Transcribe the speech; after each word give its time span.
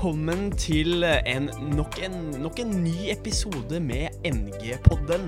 Velkommen 0.00 0.46
til 0.56 1.04
en, 1.04 1.50
nok, 1.76 1.98
en, 2.00 2.14
nok 2.40 2.56
en 2.62 2.70
ny 2.80 3.10
episode 3.12 3.76
med 3.84 4.14
NG-podden. 4.24 5.26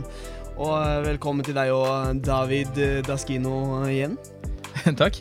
Og 0.56 1.04
velkommen 1.04 1.44
til 1.44 1.58
deg 1.58 1.74
og 1.76 2.22
David 2.24 2.80
Daskino 3.04 3.82
igjen. 3.84 4.14
Takk. 5.02 5.18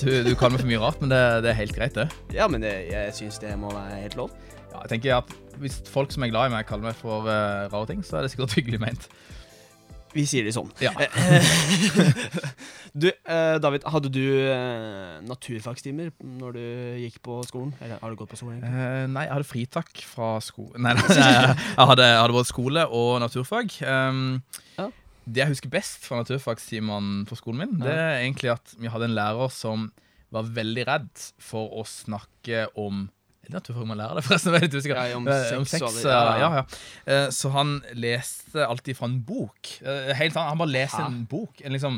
Du, 0.00 0.10
du 0.26 0.32
kaller 0.34 0.56
meg 0.56 0.64
for 0.64 0.70
mye 0.72 0.82
rart, 0.82 0.98
men 0.98 1.14
det, 1.14 1.20
det 1.46 1.52
er 1.52 1.58
helt 1.60 1.76
greit, 1.78 1.94
det. 1.94 2.08
Ja, 2.34 2.50
men 2.50 2.66
det, 2.66 2.72
jeg 2.90 3.14
syns 3.14 3.38
det 3.38 3.54
må 3.62 3.70
være 3.70 4.02
helt 4.02 4.18
lov. 4.18 4.34
Ja, 4.72 4.80
jeg 4.80 4.96
tenker 4.96 5.20
at 5.20 5.30
Hvis 5.62 5.78
folk 5.86 6.10
som 6.10 6.26
er 6.26 6.34
glad 6.34 6.50
i 6.50 6.56
meg, 6.56 6.66
kaller 6.66 6.90
meg 6.90 6.98
for 6.98 7.30
uh, 7.30 7.70
rare 7.70 7.86
ting, 7.92 8.02
så 8.02 8.18
er 8.18 8.26
det 8.26 8.34
sikkert 8.34 8.56
hyggelig 8.58 8.82
ment. 8.82 9.06
Vi 10.14 10.24
sier 10.28 10.46
det 10.46 10.54
sånn. 10.56 10.70
Ja. 10.80 10.92
du, 13.02 13.08
eh, 13.10 13.56
David, 13.60 13.84
hadde 13.92 14.10
du 14.12 14.24
eh, 14.48 15.18
naturfagstimer 15.28 16.12
når 16.24 16.56
du 16.56 16.62
gikk 17.04 17.18
på 17.24 17.40
skolen? 17.48 17.74
Eller 17.84 18.00
har 18.00 18.14
du 18.14 18.18
gått 18.20 18.32
på 18.32 18.38
skolen? 18.40 18.62
Eh, 18.64 19.04
nei, 19.10 19.26
jeg 19.26 19.34
hadde 19.36 19.48
fritak 19.48 19.92
fra 20.08 20.30
skolen. 20.44 20.80
Nei, 20.86 20.94
nei, 20.96 21.04
nei 21.18 21.28
jeg 21.34 21.90
hadde, 21.92 22.08
jeg 22.08 22.22
hadde 22.22 22.38
både 22.38 22.50
skole 22.52 22.88
og 23.00 23.12
naturfag. 23.24 23.78
Um, 23.84 24.24
Ja. 24.78 24.88
Det 25.28 25.42
jeg 25.42 25.50
husker 25.50 25.68
best 25.68 26.06
fra 26.08 26.22
naturfagstimene 26.22 27.26
på 27.28 27.36
skolen 27.36 27.60
min, 27.60 27.80
det 27.82 27.92
er 27.92 28.22
egentlig 28.22 28.48
at 28.54 28.70
vi 28.80 28.88
hadde 28.88 29.10
en 29.10 29.16
lærer 29.18 29.50
som 29.52 29.90
var 30.32 30.48
veldig 30.56 30.84
redd 30.88 31.24
for 31.42 31.68
å 31.76 31.84
snakke 31.84 32.62
om 32.80 33.10
er 33.48 33.54
det 33.54 33.56
naturfag 33.62 33.86
man 33.88 33.98
lærer 34.02 34.18
det, 34.20 34.24
forresten? 34.28 34.54
Er 34.54 34.64
litt 34.66 34.74
usikker. 34.76 34.98
Ja, 35.00 35.16
om 35.16 35.26
om 35.28 35.64
sex 35.68 35.82
eh, 36.04 36.10
ja. 36.12 36.36
ja, 36.42 36.50
ja. 36.60 36.64
Eh, 37.08 37.30
Så 37.32 37.50
han 37.54 37.78
leste 37.96 38.66
alltid 38.66 38.98
fra 38.98 39.08
en 39.08 39.18
bok. 39.24 39.72
Eh, 39.82 40.12
Helt 40.18 40.36
sant, 40.36 40.50
Han 40.52 40.60
bare 40.60 40.74
leste 40.74 41.00
en 41.00 41.22
bok. 41.30 41.62
En 41.64 41.72
liksom, 41.72 41.96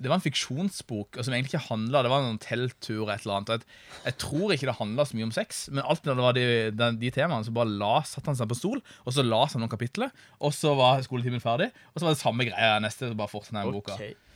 det 0.00 0.08
var 0.08 0.16
en 0.16 0.24
fiksjonsbok 0.24 1.18
som 1.20 1.34
egentlig 1.34 1.50
ikke 1.52 1.66
handla 1.66 2.00
Det 2.04 2.10
var 2.12 2.24
en 2.24 2.38
telttur 2.40 3.02
og 3.06 3.10
et 3.12 3.24
eller 3.26 3.36
annet. 3.40 3.50
Jeg, 3.66 4.04
jeg 4.06 4.16
tror 4.22 4.54
ikke 4.54 4.68
det 4.70 4.76
handla 4.78 5.04
så 5.08 5.16
mye 5.18 5.28
om 5.28 5.34
sex, 5.36 5.66
men 5.72 5.84
alltid 5.84 6.08
når 6.12 6.16
det 6.20 6.24
var 6.28 6.38
de, 6.38 6.46
de, 6.80 6.90
de 7.02 7.10
temaene, 7.16 7.44
så 7.44 7.52
bare 7.56 7.68
la, 7.82 7.94
satte 8.08 8.32
han 8.32 8.38
seg 8.38 8.48
på 8.52 8.56
stol, 8.60 8.80
og 9.04 9.12
så 9.16 9.24
las 9.26 9.56
han 9.56 9.64
noen 9.64 9.72
kapitler, 9.72 10.12
og 10.40 10.54
så 10.56 10.72
var 10.78 11.02
skoletimen 11.04 11.42
ferdig, 11.44 11.68
og 11.92 12.00
så 12.00 12.08
var 12.08 12.16
det 12.16 12.22
samme 12.22 12.48
greia 12.48 12.78
neste. 12.80 13.08
så 13.12 13.18
bare 13.18 13.32
fortsatte 13.32 13.60
den 13.60 13.76
boka. 13.76 13.96
Ok. 14.00 14.29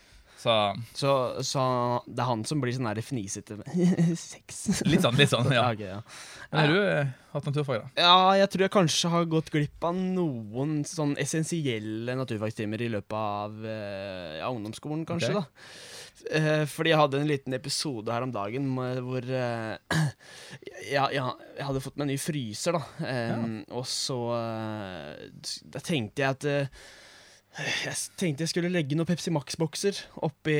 Så 0.44 0.54
Så, 0.92 1.10
så 1.40 1.62
det 2.04 2.20
er 2.20 2.28
han 2.28 2.44
som 2.44 2.60
blir 2.60 2.74
sånn 2.76 2.90
der 2.90 3.00
fnisete 3.04 3.56
sex? 4.20 4.82
litt 4.84 5.04
sånn, 5.04 5.16
litt 5.16 5.32
sånn, 5.32 5.48
ja. 5.56 5.70
Okay, 5.72 5.88
ja. 5.94 6.00
Men 6.50 6.60
har 6.60 6.72
du 6.72 6.80
eh, 6.82 7.12
hatt 7.32 7.48
naturfag, 7.48 7.80
da? 7.80 8.04
Ja, 8.04 8.18
jeg 8.42 8.50
tror 8.52 8.64
jeg 8.66 8.74
kanskje 8.74 9.12
har 9.14 9.28
gått 9.30 9.48
glipp 9.54 9.86
av 9.88 9.96
noen 9.96 10.82
sånn 10.88 11.16
essensielle 11.20 12.16
naturfagstimer 12.18 12.84
i 12.84 12.90
løpet 12.92 13.16
av 13.18 13.64
eh, 13.64 14.40
ja, 14.42 14.50
ungdomsskolen, 14.52 15.06
kanskje. 15.08 15.32
Okay. 15.32 15.40
da. 15.40 16.36
Eh, 16.38 16.64
fordi 16.70 16.92
jeg 16.92 17.00
hadde 17.00 17.20
en 17.20 17.30
liten 17.30 17.56
episode 17.56 18.12
her 18.12 18.26
om 18.26 18.34
dagen 18.34 18.68
hvor 19.06 19.24
ja, 20.94 21.06
ja, 21.14 21.30
jeg 21.56 21.68
hadde 21.70 21.82
fått 21.84 21.96
meg 21.96 22.06
en 22.06 22.12
ny 22.12 22.18
fryser, 22.20 22.76
da. 22.76 23.08
Ja. 23.08 23.40
Og 23.80 23.88
så 23.88 24.20
da 25.72 25.82
tenkte 25.82 26.22
jeg 26.22 26.36
at 26.36 26.46
jeg 27.54 27.94
tenkte 28.18 28.44
jeg 28.44 28.50
skulle 28.50 28.70
legge 28.72 28.96
noen 28.98 29.06
Pepsi 29.08 29.30
Max-bokser 29.34 29.98
oppi, 30.26 30.56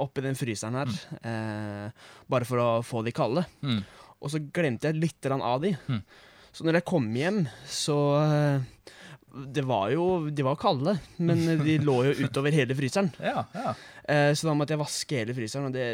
oppi 0.00 0.24
den 0.24 0.38
fryseren 0.38 0.78
her. 0.80 0.92
Eh, 1.20 2.06
bare 2.32 2.48
for 2.48 2.62
å 2.62 2.68
få 2.86 3.02
de 3.04 3.12
kalde. 3.16 3.44
Mm. 3.60 3.82
Og 4.22 4.32
så 4.32 4.40
glemte 4.54 4.88
jeg 4.88 5.00
litt 5.02 5.28
av 5.34 5.60
de. 5.64 5.74
Mm. 5.90 6.00
Så 6.52 6.64
når 6.64 6.80
jeg 6.80 6.88
kom 6.88 7.08
hjem, 7.16 7.42
så 7.68 7.96
eh, 8.20 8.88
Det 9.32 9.62
var 9.64 9.88
jo 9.94 10.28
De 10.28 10.44
var 10.44 10.58
kalde, 10.60 10.98
men 11.16 11.40
de 11.66 11.78
lå 11.80 11.98
jo 12.10 12.16
utover 12.26 12.52
hele 12.52 12.76
fryseren. 12.76 13.12
Ja, 13.20 13.46
ja. 13.56 13.74
Eh, 14.04 14.32
så 14.36 14.48
da 14.48 14.56
måtte 14.56 14.76
jeg 14.76 14.82
vaske 14.82 15.22
hele 15.22 15.36
fryseren, 15.36 15.68
og 15.68 15.76
det 15.76 15.86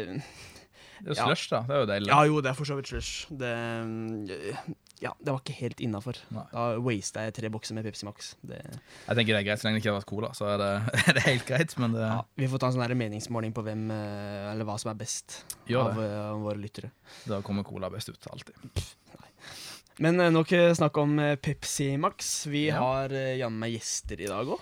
Det 0.99 1.15
er 1.15 1.15
jo 1.15 1.15
Ja. 1.15 1.31
da. 1.31 1.61
Det 1.63 1.75
er 1.75 1.79
jo 1.79 1.89
deilig. 1.93 2.11
Ja, 2.11 2.23
jo, 2.27 2.41
det 2.43 2.51
er 2.51 2.59
for 2.59 2.67
så 2.67 2.75
vidt 2.79 2.91
slush. 2.91 3.27
Det 3.31 3.55
Ja, 4.99 5.13
det 5.23 5.31
var 5.31 5.39
ikke 5.39 5.55
helt 5.61 5.79
innafor. 5.79 6.17
Da 6.29 6.63
wasta 6.83 7.21
jeg 7.23 7.35
tre 7.37 7.49
bokser 7.53 7.77
med 7.77 7.85
Pepsi 7.87 8.03
Max. 8.07 8.33
Det, 8.43 8.57
Jeg 8.59 9.15
tenker 9.15 9.31
det 9.31 9.39
er 9.39 9.45
greit, 9.47 9.61
Så 9.61 9.67
lenge 9.67 9.79
det 9.79 9.83
ikke 9.85 9.93
har 9.93 9.99
vært 10.01 10.09
cola, 10.11 10.31
så 10.35 10.49
er 10.51 10.57
det, 10.59 10.71
er 11.07 11.17
det 11.17 11.23
helt 11.23 11.45
greit. 11.47 11.75
Men 11.79 11.95
det 11.95 12.03
ja, 12.03 12.17
vi 12.41 12.49
får 12.51 12.59
ta 12.63 12.71
en 12.71 12.75
sånn 12.75 12.95
meningsmåling 12.99 13.55
på 13.55 13.63
hvem 13.63 13.85
eh, 13.95 14.49
Eller 14.51 14.67
hva 14.67 14.75
som 14.81 14.91
er 14.91 14.99
best 14.99 15.37
av, 15.71 16.01
eh, 16.03 16.31
våre 16.43 16.59
lyttere. 16.59 16.91
Da 17.31 17.39
kommer 17.45 17.63
cola 17.67 17.91
best 17.93 18.11
ut, 18.11 18.27
alltid. 18.33 18.59
Men 20.03 20.19
eh, 20.19 20.33
nok 20.35 20.51
snakk 20.75 20.99
om 20.99 21.15
Pepsi 21.43 21.93
Max. 21.99 22.45
Vi 22.51 22.67
Ja. 22.67 22.83
har 22.83 23.15
uh, 23.15 23.37
jammen 23.39 23.59
meg 23.63 23.77
gjester 23.77 24.19
i 24.19 24.27
dag 24.27 24.51
òg. 24.51 24.59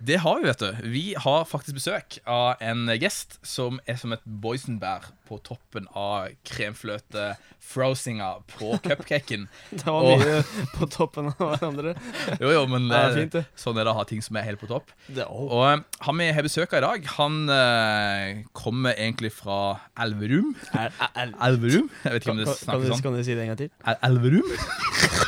Det 0.00 0.20
har 0.22 0.38
vi, 0.38 0.46
vet 0.46 0.58
du. 0.62 0.76
Vi 0.92 1.04
har 1.18 1.44
faktisk 1.48 1.74
besøk 1.74 2.18
av 2.30 2.60
en 2.62 2.86
gjest 3.00 3.38
som 3.46 3.80
er 3.88 3.96
som 3.98 4.12
et 4.14 4.22
boysenbær 4.24 5.08
på 5.28 5.38
toppen 5.44 5.88
av 5.98 6.28
kremfløte-frosinga 6.46 8.28
på 8.52 8.78
cupcaken. 8.86 9.48
Det 9.72 9.84
var 9.86 10.06
Og- 10.06 10.22
mye 10.22 10.42
på 10.76 10.88
toppen 10.94 11.32
av 11.32 11.42
hverandre. 11.42 11.96
Jo, 12.42 12.52
jo, 12.54 12.62
men 12.70 12.86
det 12.88 12.98
er 13.00 13.16
fint, 13.16 13.34
det. 13.40 13.44
sånn 13.58 13.78
er 13.80 13.88
det 13.88 13.92
å 13.92 13.98
ha 13.98 14.04
ting 14.08 14.22
som 14.24 14.38
er 14.38 14.46
helt 14.46 14.60
på 14.62 14.68
topp. 14.70 14.92
det 15.10 15.26
oh. 15.26 15.48
Og 15.58 15.64
eh, 15.72 15.82
han 16.06 16.18
vi 16.22 16.30
har 16.34 16.46
besøk 16.46 16.72
av 16.72 16.78
i 16.78 16.86
dag, 16.86 17.10
han 17.18 17.40
uh, 17.50 18.44
kommer 18.56 18.94
egentlig 18.94 19.32
fra 19.34 19.58
Elverum. 19.98 20.54
El, 20.74 20.92
el, 20.94 21.34
er, 21.34 21.34
Elverum? 21.50 21.90
Jeg 22.04 22.14
vet 22.14 22.22
ikke 22.22 22.36
om 22.36 22.42
det 22.44 22.48
snakkes 22.54 22.92
sånn. 22.94 23.02
kan 23.08 23.18
du 23.18 23.24
si 23.26 23.34
det 23.34 23.44
en 23.48 23.52
gang 23.54 23.60
til? 23.66 23.74
El 23.82 24.00
Elverum? 24.12 24.48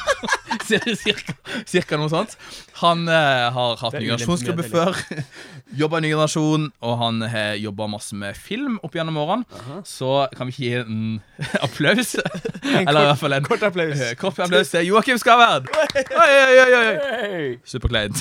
cirka, 1.04 1.34
cirka 1.66 1.98
noe 2.00 2.08
sånt. 2.12 2.36
Han 2.80 3.06
eh, 3.10 3.46
har 3.54 3.76
hatt 3.80 3.96
Ny 3.98 4.06
generasjonsklubbe 4.06 4.64
før. 4.70 4.96
Jobba 5.80 6.00
i 6.00 6.04
Ny 6.04 6.10
generasjon, 6.12 6.68
og 6.82 6.94
han 6.98 7.20
har 7.30 7.54
jobba 7.62 7.86
masse 7.92 8.16
med 8.18 8.34
film 8.34 8.78
opp 8.86 8.94
gjennom 8.98 9.18
årene. 9.22 9.60
Så 9.86 10.26
kan 10.34 10.50
vi 10.50 10.54
ikke 10.56 10.64
gi 10.64 10.72
en 10.80 11.04
applaus? 11.66 12.16
Eller 12.18 13.02
i 13.04 13.08
hvert 13.10 13.20
fall 13.22 13.36
en 13.38 13.46
Kort 13.46 13.62
applaus. 13.68 14.00
eh, 14.02 14.14
kort 14.18 14.38
applaus 14.42 14.72
til 14.74 14.88
Joakim 14.88 15.18
Skavern! 15.22 15.68
Oi, 15.70 16.30
oi, 16.42 16.56
oi, 16.64 16.70
oi. 16.80 17.44
Superkleint. 17.70 18.18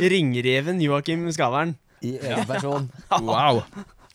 Ringreven 0.00 0.80
Joakim 0.84 1.24
Skavern. 1.32 1.76
I 2.04 2.14
egen 2.20 2.44
person. 2.46 2.90
wow. 3.10 3.62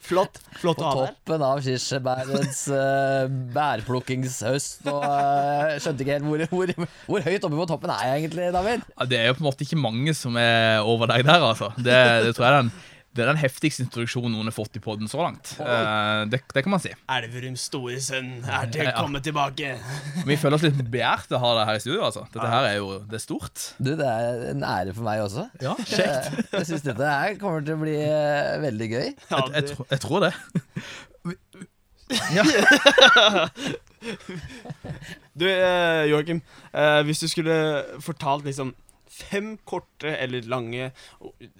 Flott. 0.03 0.39
Flott 0.59 0.79
På 0.81 0.91
toppen 0.97 1.43
av 1.47 1.61
kirsebærets 1.63 2.63
uh, 2.75 3.27
bærplukkingshøst. 3.55 4.87
Og 4.91 5.03
uh, 5.03 5.75
skjønte 5.79 6.03
ikke 6.03 6.17
helt 6.17 6.27
hvor, 6.27 6.43
hvor, 6.51 6.73
hvor 7.07 7.27
høyt 7.27 7.47
oppe 7.47 7.59
på 7.61 7.67
toppen 7.71 7.93
er 7.95 8.09
jeg 8.09 8.23
egentlig, 8.23 8.49
David? 8.55 8.87
Ja, 8.97 9.07
Det 9.09 9.19
er 9.19 9.29
jo 9.29 9.37
på 9.37 9.45
en 9.45 9.49
måte 9.49 9.67
ikke 9.67 9.79
mange 9.79 10.15
som 10.17 10.35
er 10.39 10.83
over 10.83 11.07
deg 11.13 11.23
der, 11.27 11.47
altså. 11.53 11.71
Det, 11.77 11.99
det 12.27 12.35
tror 12.35 12.49
jeg 12.49 12.57
den, 12.59 12.73
det 13.13 13.21
er 13.21 13.27
den 13.29 13.37
heftigste 13.37 13.83
introduksjonen 13.85 14.33
noen 14.33 14.47
har 14.49 14.55
fått 14.55 14.77
i 14.79 14.81
podden 14.81 15.05
så 15.11 15.19
langt. 15.21 15.51
Uh, 15.59 16.23
det, 16.31 16.39
det 16.53 16.63
kan 16.65 16.73
man 16.73 16.81
si. 16.81 16.89
Elverums 17.13 17.61
store 17.69 17.99
sønn 18.01 18.31
er 18.43 18.71
til 18.73 18.87
Ja. 18.87 18.95
komme 18.97 19.21
tilbake. 19.21 19.75
Vi 20.29 20.37
føler 20.41 20.57
oss 20.57 20.65
litt 20.65 20.79
begjært 20.93 21.29
å 21.37 21.41
ha 21.43 21.51
deg 21.59 21.67
her 21.69 21.77
i 21.77 21.83
studio. 21.83 22.01
altså 22.07 22.23
Dette 22.33 22.49
her 22.49 22.67
er 22.71 22.79
jo 22.79 22.87
det 23.05 23.19
er 23.19 23.23
stort. 23.23 23.67
Du, 23.77 23.91
Det 23.99 24.07
er 24.09 24.47
en 24.55 24.65
ære 24.65 24.95
for 24.97 25.05
meg 25.05 25.21
også. 25.27 25.45
Ja, 25.61 25.75
Jeg, 25.93 26.45
jeg 26.55 26.65
syns 26.71 26.87
dette 26.89 27.11
her 27.13 27.37
kommer 27.41 27.61
til 27.67 27.77
å 27.77 27.83
bli 27.85 27.95
uh, 28.01 28.57
veldig 28.65 28.89
gøy. 28.95 29.07
Ja, 29.33 29.43
Jeg, 29.53 29.69
jeg, 29.69 29.87
jeg 29.93 30.03
tror 30.07 30.25
det. 30.25 30.33
Ja. 32.33 32.43
du, 35.33 35.45
uh, 35.47 36.03
Joakim. 36.09 36.41
eh, 36.73 36.99
hvis 37.07 37.21
du 37.23 37.27
skulle 37.31 37.55
fortalt 38.03 38.45
liksom 38.45 38.73
fem 39.09 39.53
korte 39.69 40.09
eller 40.17 40.41
lange 40.49 40.91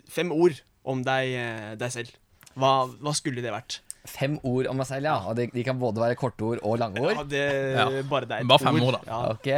Fem 0.10 0.32
ord 0.34 0.60
om 0.86 1.04
deg, 1.06 1.34
eh, 1.40 1.76
deg 1.80 1.92
selv, 1.94 2.10
hva, 2.60 2.88
hva 3.02 3.14
skulle 3.18 3.42
det 3.44 3.52
vært? 3.54 3.80
Fem 4.10 4.40
ord 4.44 4.68
om 4.68 4.78
meg 4.82 4.88
selv, 4.90 5.06
ja. 5.08 5.18
Og 5.32 5.36
de, 5.40 5.48
de 5.54 5.64
kan 5.64 5.80
både 5.80 6.02
være 6.04 6.16
korte 6.20 6.44
ord 6.44 6.60
og 6.68 6.78
lange 6.82 7.00
ord. 7.02 7.16
Ja, 7.16 7.24
det, 7.24 7.44
Ja. 7.78 7.86
Bare 8.10 8.26
det 8.28 8.36
er 8.36 8.40
et 8.44 8.48
Bare 8.52 8.60
fem 8.66 8.82
ord, 8.84 8.94
da. 8.98 9.02
Ja. 9.08 9.20
Ok. 9.32 9.48
Ja. 9.48 9.58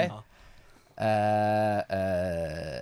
Uh, 0.95 1.79
uh, 1.91 2.79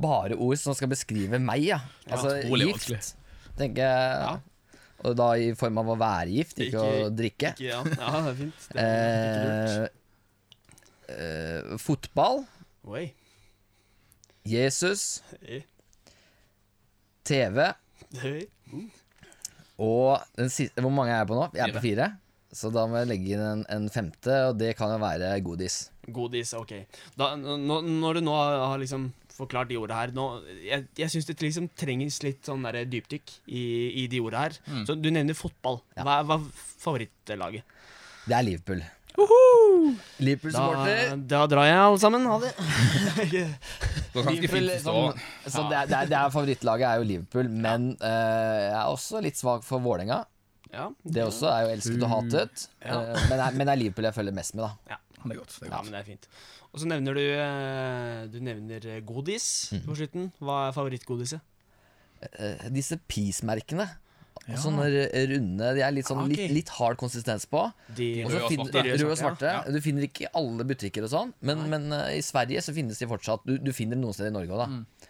bare 0.00 0.34
ord 0.38 0.56
som 0.60 0.74
skal 0.76 0.88
beskrive 0.92 1.38
meg, 1.42 1.64
ja. 1.72 1.78
Altså 2.08 2.28
gift, 2.42 2.50
vanskelig. 2.90 3.00
tenker 3.58 3.82
jeg. 3.82 3.90
Ja. 4.26 4.34
Og 5.06 5.12
da 5.18 5.26
i 5.40 5.54
form 5.58 5.78
av 5.82 5.86
å 5.92 5.96
være 6.00 6.30
gift, 6.36 6.56
ikke, 6.60 6.68
Ikke- 6.68 6.82
å 7.06 7.08
drikke. 7.16 7.48
Ikke, 7.56 7.68
ja. 7.68 7.80
ja, 7.84 7.88
det 8.24 8.30
er 8.30 8.34
fint. 8.42 8.58
Det 8.72 8.80
er 8.82 8.86
ikke 9.30 9.46
lurt. 9.46 9.62
Eh, 11.06 11.16
eh, 11.16 11.62
fotball, 11.82 12.38
Oi. 12.86 13.04
Jesus, 14.46 15.22
Hei. 15.42 15.64
TV 17.26 17.58
og 19.82 20.22
den 20.38 20.48
siste 20.52 20.80
Hvor 20.80 20.92
mange 20.94 21.12
er 21.12 21.20
jeg 21.20 21.28
på 21.28 21.36
nå? 21.36 21.50
Jeg 21.56 21.68
er 21.68 21.76
på 21.76 21.84
fire. 21.84 22.08
Så 22.56 22.70
da 22.72 22.86
må 22.88 22.96
jeg 23.02 23.10
legge 23.10 23.34
inn 23.34 23.42
en, 23.44 23.62
en 23.68 23.86
femte, 23.92 24.32
og 24.48 24.56
det 24.56 24.70
kan 24.78 24.94
jo 24.94 24.96
være 25.02 25.34
godis. 25.44 25.90
Godis, 26.08 26.54
ok. 26.56 26.72
Da, 27.18 27.34
nå, 27.36 27.80
når 27.84 28.16
du 28.16 28.24
nå 28.24 28.36
har 28.38 28.80
liksom 28.80 29.10
forklart 29.36 29.68
de 29.68 29.76
ordene 29.76 29.98
her 29.98 30.12
nå, 30.16 30.22
Jeg, 30.64 30.86
jeg 30.96 31.12
syns 31.12 31.26
det 31.28 31.36
liksom 31.42 31.66
trenges 31.76 32.22
litt 32.24 32.46
sånn 32.48 32.64
der 32.64 32.86
dypdykk 32.88 33.34
i, 33.52 33.64
i 34.04 34.06
de 34.08 34.22
ordene 34.24 34.46
her. 34.46 34.56
Mm. 34.70 34.84
Så 34.88 34.96
du 34.96 35.10
nevner 35.12 35.36
fotball. 35.36 35.82
Hva, 35.98 36.22
hva 36.24 36.38
er 36.38 36.46
favorittlaget? 36.86 37.76
Det 38.26 38.38
er 38.38 38.46
Liverpool. 38.46 38.80
Liverpool-supporter. 39.16 41.00
Da, 41.10 41.16
da 41.32 41.42
drar 41.50 41.66
jeg, 41.68 41.78
alle 41.80 42.00
sammen. 42.02 42.26
Ha 42.30 42.38
det. 42.42 42.52
Det 44.16 44.22
var 44.22 44.30
ganske 44.30 44.48
Liverpool, 44.48 44.68
sånn, 44.80 45.18
så 45.52 45.62
det, 45.68 45.76
er- 45.76 45.88
det, 45.90 45.96
er- 45.98 46.08
det 46.08 46.16
er 46.16 46.30
favorittlaget 46.32 46.86
er 46.88 47.00
jo 47.02 47.06
Liverpool, 47.10 47.48
men 47.52 47.90
uh, 48.00 48.06
jeg 48.08 48.76
er 48.78 48.86
også 48.94 49.20
litt 49.24 49.36
svak 49.36 49.64
for 49.66 49.82
Vålerenga. 49.84 50.22
Ja, 50.72 50.86
Det 51.04 51.22
også 51.26 51.50
er 51.52 51.66
jo 51.66 51.72
elsket 51.74 52.04
og 52.06 52.12
hatet. 52.14 52.64
Ja. 52.80 52.96
uh, 52.96 53.26
Men, 53.28 53.34
det 53.34 53.42
er, 53.44 53.58
men 53.60 53.68
det 53.68 53.74
er 53.74 53.80
Liverpool 53.82 54.08
jeg 54.08 54.16
følger 54.16 54.36
mest 54.38 54.56
med, 54.56 54.64
da. 54.64 54.96
Det 55.26 55.34
er 55.34 55.40
godt. 55.42 55.58
det 55.60 55.68
er 55.68 55.74
ja, 55.74 55.82
men 55.84 55.92
det 55.92 56.00
er 56.00 56.08
fint. 56.08 56.28
Og 56.72 56.80
så 56.82 56.88
nevner 56.90 57.16
du 57.16 57.22
eh, 57.24 58.24
Du 58.32 58.40
nevner 58.44 58.88
godis 59.08 59.46
Mm. 59.72 59.84
på 59.86 59.94
slutten. 60.00 60.26
Hva 60.44 60.56
er 60.68 60.74
favorittgodiset? 60.76 61.40
Uh, 62.24 62.66
Disse 62.72 62.96
Peace-merkene. 63.08 63.86
Ja. 64.48 64.56
Sånne 64.62 64.84
r- 64.86 65.26
runde 65.32 65.70
De 65.74 65.80
er 65.82 65.90
litt, 65.90 66.06
sånn, 66.06 66.20
Ah, 66.22 66.26
litt, 66.30 66.50
litt 66.54 66.68
hard 66.76 66.96
konsistens 67.00 67.46
på. 67.50 67.64
De 67.96 68.22
røde 68.24 68.42
og 68.44 68.50
finner-. 68.52 68.70
De 68.72 68.92
røde 68.92 69.10
og 69.10 69.18
svarte, 69.18 69.42
ja. 69.50 69.62
Du 69.74 69.80
finner 69.82 70.02
ikke 70.06 70.26
i 70.26 70.30
alle 70.38 70.64
butikker 70.64 71.02
og 71.02 71.10
sånn, 71.10 71.32
men, 71.40 71.64
men 71.70 71.88
uh, 71.92 72.04
i 72.14 72.20
Sverige 72.22 72.62
så 72.62 72.72
finnes 72.76 72.98
de 73.02 73.06
fortsatt. 73.10 73.42
Du, 73.44 73.56
du 73.58 73.72
finner 73.72 73.96
noen 73.98 74.14
steder 74.14 74.30
i 74.30 74.36
Norge 74.38 74.54
òg, 74.54 74.62
da. 74.62 74.68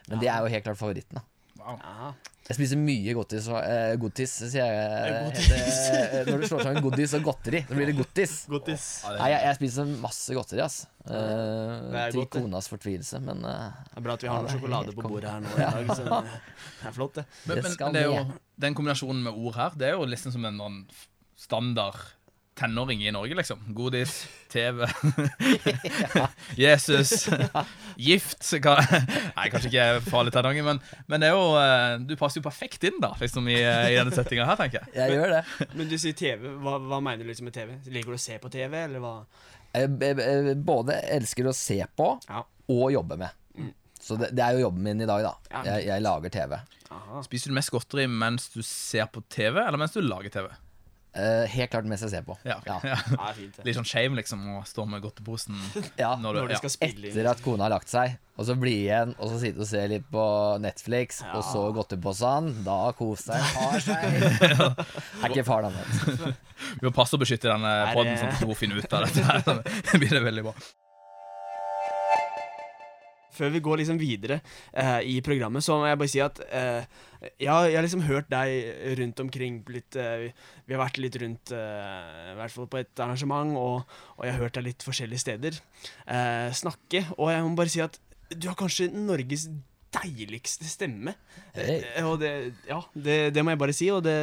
Men 0.09 0.19
de 0.25 0.27
er 0.33 0.41
jo 0.41 0.49
helt 0.55 0.65
klart 0.65 0.81
favoritten. 0.81 1.21
da 1.21 1.25
Wow. 1.67 2.15
Jeg 2.47 2.55
spiser 2.61 2.79
mye 2.79 3.13
godtis, 3.17 3.49
og- 3.51 3.65
eh, 3.67 3.97
godtis 3.99 4.31
sier 4.53 4.63
jeg. 4.63 4.75
Eh, 5.11 5.25
godtis. 5.27 5.79
heter- 5.91 6.29
når 6.31 6.41
du 6.43 6.47
slår 6.47 6.61
sammen 6.63 6.83
godis 6.85 7.15
og 7.19 7.23
godteri, 7.27 7.61
så 7.67 7.75
blir 7.75 7.87
det 7.91 7.97
godtis. 7.99 8.35
Er- 8.47 9.19
Nei, 9.19 9.31
jeg, 9.33 9.41
jeg 9.49 9.57
spiser 9.59 9.85
masse 10.01 10.35
godteri, 10.37 10.61
ass. 10.63 10.87
Eh, 11.07 11.13
er 11.13 12.11
til 12.13 12.21
godt, 12.21 12.31
det. 12.33 12.43
konas 12.43 12.69
fortvilelse, 12.71 13.21
men 13.23 13.45
uh, 13.45 13.71
Det 13.91 13.99
er 13.99 14.01
bra 14.07 14.13
at 14.15 14.23
vi 14.23 14.29
har 14.29 14.37
Ja, 14.37 14.43
noe 14.43 14.55
sjokolade 14.55 14.95
på 14.95 15.03
bordet 15.07 15.31
her 15.31 15.41
nå 15.41 15.49
ja. 15.59 15.71
dag. 15.71 15.87
Det 15.87 16.87
er 16.87 16.93
flott, 16.95 17.15
det. 17.15 17.25
Men, 17.47 17.57
Det 17.57 17.65
men, 17.65 17.77
men 17.81 17.93
det 17.93 18.03
er 18.03 18.07
jo, 18.11 18.33
den 18.67 18.75
kombinasjonen 18.75 19.23
med 19.27 19.33
ord 19.35 19.55
her, 19.55 19.71
det 19.77 19.89
er 19.89 19.93
jo 19.99 20.07
liksom 20.07 20.33
som 20.33 20.45
en 20.45 20.59
sånn 20.59 20.79
standard 21.37 21.99
tenåring 22.57 23.03
i 23.05 23.11
Norge, 23.13 23.37
liksom. 23.37 23.61
Godis, 23.77 24.15
TV, 24.53 24.87
Jesus, 26.57 27.29
gift 27.97 28.43
så 28.45 28.59
Nei, 29.37 29.49
kanskje 29.53 29.69
ikke 29.71 29.87
farlig 30.11 30.33
tenåring, 30.35 30.63
men, 30.67 30.81
men 31.11 31.23
det 31.23 31.29
er 31.31 31.37
jo 31.37 31.51
eh, 31.61 31.97
Du 32.09 32.15
passer 32.21 32.41
jo 32.41 32.47
perfekt 32.49 32.85
inn, 32.89 32.97
da, 33.03 33.13
liksom 33.21 33.49
i, 33.53 33.59
eh, 33.61 33.91
i 33.93 33.99
denne 33.99 34.15
settinga 34.15 34.47
her, 34.49 34.59
tenker 34.61 34.83
jeg. 34.83 34.95
jeg 34.97 35.19
gjør 35.19 35.35
det. 35.37 35.69
Men 35.77 35.91
du 35.91 35.97
sier 36.01 36.17
TV. 36.17 36.49
Hva, 36.65 36.79
hva 36.81 37.01
mener 37.05 37.25
du 37.25 37.31
liksom 37.31 37.49
med 37.51 37.57
TV? 37.57 37.77
Liker 37.93 38.15
du 38.15 38.19
å 38.19 38.25
se 38.27 38.39
på 38.43 38.53
TV, 38.53 38.79
eller 38.87 39.05
hva? 39.05 39.15
Både 40.65 41.01
elsker 41.19 41.51
å 41.51 41.53
se 41.57 41.83
på 41.97 42.13
Ja. 42.31 42.45
og 42.73 42.87
jobbe 42.95 43.19
med. 43.21 43.43
Så 44.01 44.15
det, 44.21 44.31
det 44.39 44.45
er 44.45 44.55
jo 44.57 44.69
jobben 44.69 44.85
min 44.87 45.01
i 45.03 45.09
dag, 45.09 45.25
da. 45.27 45.63
Jeg, 45.67 45.87
jeg 45.89 46.03
lager 46.05 46.31
TV. 46.33 46.53
Aha. 46.95 47.23
Spiser 47.27 47.51
du 47.51 47.57
mest 47.57 47.73
godteri 47.75 48.05
mens 48.07 48.47
du 48.53 48.61
ser 48.63 49.09
på 49.11 49.21
TV, 49.33 49.59
eller 49.65 49.81
mens 49.81 49.97
du 49.97 50.01
lager 50.05 50.31
TV? 50.31 50.47
Eh, 51.17 51.47
helt 51.49 51.71
klart 51.73 51.87
mest 51.89 52.05
jeg 52.05 52.11
ser 52.13 52.25
på. 52.27 52.35
Ja, 52.45 52.59
Ja. 52.67 52.77
ja. 52.91 52.97
Ja, 53.17 53.31
fint. 53.33 53.57
Litt 53.65 53.77
sånn 53.79 53.87
shame, 53.89 54.19
liksom, 54.19 54.43
å 54.59 54.63
stå 54.69 54.85
med 54.91 55.01
godteposen 55.05 55.57
Ja. 56.03 56.11
når 56.21 56.37
du, 56.37 56.41
Når 56.43 56.49
du 56.51 56.55
ja. 56.57 56.61
skal 56.61 56.73
spille 56.75 57.07
inn. 57.09 57.13
Etter 57.15 57.31
at 57.31 57.41
kona 57.45 57.65
har 57.67 57.73
lagt 57.73 57.89
seg, 57.89 58.19
og 58.37 58.45
så 58.45 58.57
bli 58.61 58.75
igjen, 58.85 59.15
og 59.17 59.31
så 59.33 59.39
sitte 59.41 59.65
og 59.65 59.71
se 59.71 59.81
litt 59.89 60.05
på 60.13 60.25
Netflix, 60.61 61.23
Ja. 61.25 61.33
og 61.39 61.47
så 61.49 61.65
godteriposen, 61.77 62.51
da 62.67 62.79
koser 62.99 63.33
deg, 63.33 63.43
har 63.57 63.81
seg. 63.81 64.09
er 65.25 65.33
ikke 65.33 65.47
far, 65.49 65.65
da. 65.65 66.33
Vi 66.77 66.85
må 66.85 66.93
passe 66.97 67.17
å 67.17 67.21
beskytte 67.23 67.49
denne 67.49 67.73
poden, 67.97 68.17
sånn 68.21 68.35
at 68.35 68.43
hun 68.45 68.55
finner 68.59 68.83
ut 68.85 68.93
av 68.93 69.07
dette. 69.09 69.25
her. 69.25 69.63
Det 69.93 70.01
blir 70.03 70.13
det 70.19 70.25
veldig 70.29 70.45
bra. 70.51 70.55
Før 73.37 73.53
vi 73.55 73.63
går 73.65 73.83
liksom 73.83 74.01
videre 74.01 74.41
eh, 74.73 75.01
i 75.13 75.19
programmet, 75.25 75.65
så 75.65 75.77
må 75.79 75.91
jeg 75.91 76.01
bare 76.01 76.13
si 76.13 76.23
at 76.25 76.41
eh, 76.49 76.89
ja, 77.43 77.59
jeg 77.67 77.77
har 77.77 77.85
liksom 77.87 78.05
hørt 78.07 78.31
deg 78.33 78.97
rundt 79.01 79.23
omkring 79.25 79.61
litt 79.73 79.97
eh, 80.01 80.29
vi, 80.67 80.75
har 80.75 80.83
vært 80.83 81.01
litt 81.03 81.19
rundt 81.23 81.53
eh, 81.55 82.33
I 82.33 82.37
hvert 82.41 82.57
fall 82.57 82.69
på 82.73 82.81
et 82.81 83.05
arrangement, 83.05 83.57
og, 83.61 83.97
og 84.17 84.27
jeg 84.27 84.37
har 84.37 84.45
hørt 84.47 84.59
deg 84.59 84.69
litt 84.71 84.87
forskjellige 84.87 85.25
steder 85.25 85.61
eh, 85.61 86.51
snakke. 86.57 87.07
Og 87.17 87.33
jeg 87.33 87.47
må 87.47 87.55
bare 87.59 87.73
si 87.73 87.85
at 87.85 88.01
du 88.33 88.49
har 88.51 88.59
kanskje 88.59 88.91
Norges 88.91 89.47
deiligste 89.95 90.67
stemme. 90.69 91.15
Hey. 91.55 91.79
Eh, 91.97 92.05
og 92.07 92.19
det, 92.21 92.31
ja, 92.69 92.81
det, 92.93 93.17
det 93.33 93.45
må 93.45 93.53
jeg 93.55 93.61
bare 93.63 93.75
si, 93.77 93.87
og 93.95 94.03
det, 94.05 94.17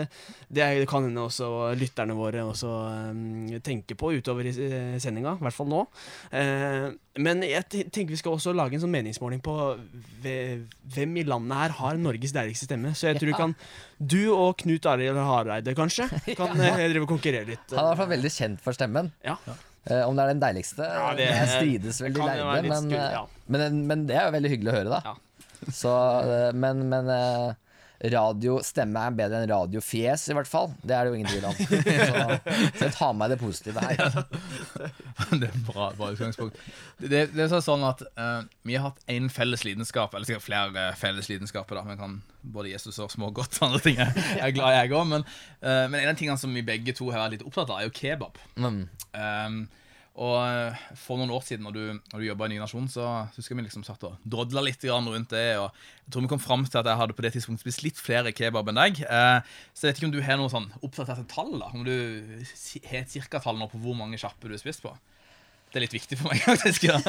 det 0.54 0.68
kan 0.90 1.08
hende 1.08 1.24
også 1.24 1.48
lytterne 1.80 2.16
våre 2.18 2.44
også 2.46 2.70
um, 3.10 3.48
tenker 3.66 3.98
på 3.98 4.12
utover 4.20 4.50
i 4.50 4.54
uh, 4.54 5.00
sendinga, 5.02 5.36
i 5.40 5.46
hvert 5.48 5.56
fall 5.58 5.72
nå. 5.72 5.82
Uh, 6.34 6.92
men 7.24 7.44
jeg 7.48 7.66
tenker 7.94 8.14
vi 8.14 8.20
skal 8.22 8.36
også 8.38 8.54
lage 8.58 8.78
en 8.78 8.84
sånn 8.84 8.94
meningsmåling 8.94 9.42
på 9.46 9.56
hvem 10.24 11.18
i 11.22 11.26
landet 11.28 11.60
her 11.60 11.76
har 11.80 12.00
Norges 12.02 12.34
deiligste 12.36 12.70
stemme. 12.70 12.94
Så 12.98 13.10
jeg 13.12 13.22
tror 13.22 13.34
Ja. 13.34 13.42
kan 13.44 13.56
du 14.00 14.34
og 14.36 14.58
Knut 14.62 14.86
Arild 14.90 15.18
Hareide 15.18 15.76
kanskje 15.78 16.10
kan 16.40 16.58
ja. 16.60 16.76
drive 16.78 17.06
og 17.06 17.14
konkurrere 17.16 17.48
litt. 17.54 17.70
Han 17.74 17.80
er 17.80 17.86
i 17.86 17.92
hvert 17.94 18.04
fall 18.04 18.14
veldig 18.18 18.34
kjent 18.38 18.62
for 18.66 18.78
stemmen. 18.78 19.14
Ja. 19.26 19.38
Uh, 19.84 20.06
om 20.08 20.16
det 20.16 20.24
er 20.24 20.30
den 20.32 20.40
deiligste, 20.40 20.86
Ja, 20.88 21.10
det, 21.18 21.26
det- 21.28 21.48
strides 21.52 21.98
veldig 22.06 22.24
lærde, 22.24 22.62
men, 22.72 22.86
eh, 22.96 23.18
men, 23.52 23.82
men 23.90 24.06
det 24.08 24.16
er 24.16 24.30
jo 24.30 24.36
veldig 24.38 24.52
hyggelig 24.54 24.72
å 24.72 24.76
høre, 24.78 25.00
da. 25.02 25.16
Ja. 25.64 25.76
Så, 25.76 25.94
eh, 26.28 26.50
men 26.54 26.86
men 26.92 27.10
eh, 27.10 27.54
radiostemme 28.12 29.00
er 29.00 29.16
bedre 29.16 29.40
enn 29.40 29.50
radiofjes, 29.52 30.26
i 30.28 30.36
hvert 30.36 30.50
fall. 30.50 30.74
Det 30.84 30.96
er 30.96 31.06
det 31.06 31.14
jo 31.14 31.20
ingen 31.20 31.30
tvil 31.32 31.46
om. 31.48 31.56
Så, 31.56 31.80
så 32.76 32.88
jeg 32.88 32.96
tar 32.98 33.14
med 33.14 33.22
meg 33.22 33.32
det 33.32 33.38
positive 33.40 33.84
her. 33.84 34.18
Det 35.40 35.48
er 35.48 35.60
bra, 35.68 35.88
bra 35.96 36.10
utgangspunkt. 36.12 36.58
Det, 37.00 37.22
det, 37.32 37.46
er 37.46 37.62
sånn 37.64 37.84
at 37.88 38.02
uh, 38.20 38.44
Vi 38.68 38.76
har 38.76 38.90
hatt 38.90 39.00
én 39.12 39.30
felles 39.32 39.64
lidenskap, 39.66 40.14
eller 40.14 40.28
sikkert 40.28 40.46
flere 40.46 40.88
felles 41.00 41.30
lidenskaper. 41.32 41.80
da, 41.80 41.86
men 41.88 42.00
kan 42.00 42.18
Både 42.42 42.74
Jesus 42.74 43.00
og 43.00 43.12
smågodt 43.14 43.62
og 43.62 43.70
andre 43.70 43.80
ting 43.86 44.02
jeg 44.02 44.42
er 44.42 44.52
glad 44.56 44.76
jeg 44.76 44.92
òg. 44.92 45.08
Men, 45.14 45.24
uh, 45.64 45.86
men 45.88 46.02
en 46.02 46.12
av 46.12 46.20
tingene 46.20 46.42
som 46.42 46.52
vi 46.54 46.66
begge 46.66 46.96
to 46.98 47.08
har 47.14 47.24
vært 47.24 47.38
litt 47.38 47.48
opptatt 47.48 47.72
av, 47.72 47.80
er 47.80 47.88
jo 47.88 47.96
kebab. 48.02 48.42
Mm. 48.60 48.84
Um, 49.16 49.64
og 50.14 50.36
eh, 50.46 50.82
for 51.00 51.18
noen 51.18 51.32
år 51.34 51.42
siden, 51.42 51.66
når 51.66 51.74
du, 51.74 52.02
når 52.12 52.22
du 52.22 52.26
jobba 52.28 52.46
i 52.46 52.54
Ny 52.54 52.60
Nasjon, 52.62 52.86
så 52.92 53.06
husker 53.34 53.58
vi 53.58 53.66
liksom 53.66 53.86
satt 53.86 54.04
og 54.06 54.20
drodla 54.30 54.62
litt 54.62 54.84
rundt 54.86 55.34
det. 55.34 55.48
Og 55.58 55.72
jeg 55.74 56.14
tror 56.14 56.26
vi 56.26 56.30
kom 56.30 56.44
fram 56.44 56.66
til 56.68 56.82
at 56.84 56.90
jeg 56.92 57.00
hadde 57.00 57.16
på 57.18 57.26
det 57.26 57.34
tidspunktet 57.34 57.66
spist 57.66 57.86
litt 57.86 57.98
flere 57.98 58.34
kebab 58.36 58.70
enn 58.70 58.78
deg. 58.78 59.02
Eh, 59.08 59.58
så 59.74 59.88
jeg 59.88 59.94
vet 59.94 60.02
ikke 60.02 60.12
om 60.12 60.14
du 60.14 60.22
har 60.22 60.38
noe 60.38 60.54
sånn 60.54 60.70
oppdaterte 60.86 61.26
tall? 61.34 61.58
da 61.58 61.72
Om 61.74 61.88
du 61.88 61.96
har 62.86 63.02
et 63.02 63.10
cirka-tall 63.16 63.58
nå 63.58 63.72
på 63.72 63.82
hvor 63.82 63.98
mange 63.98 64.22
sjapper 64.22 64.54
du 64.54 64.58
har 64.58 64.62
spist 64.62 64.86
på? 64.86 64.94
Det 65.74 65.80
er 65.80 65.88
litt 65.88 65.96
viktig 65.96 66.20
for 66.20 66.30
meg, 66.30 66.44
faktisk. 66.52 66.84
Ja. 66.86 67.00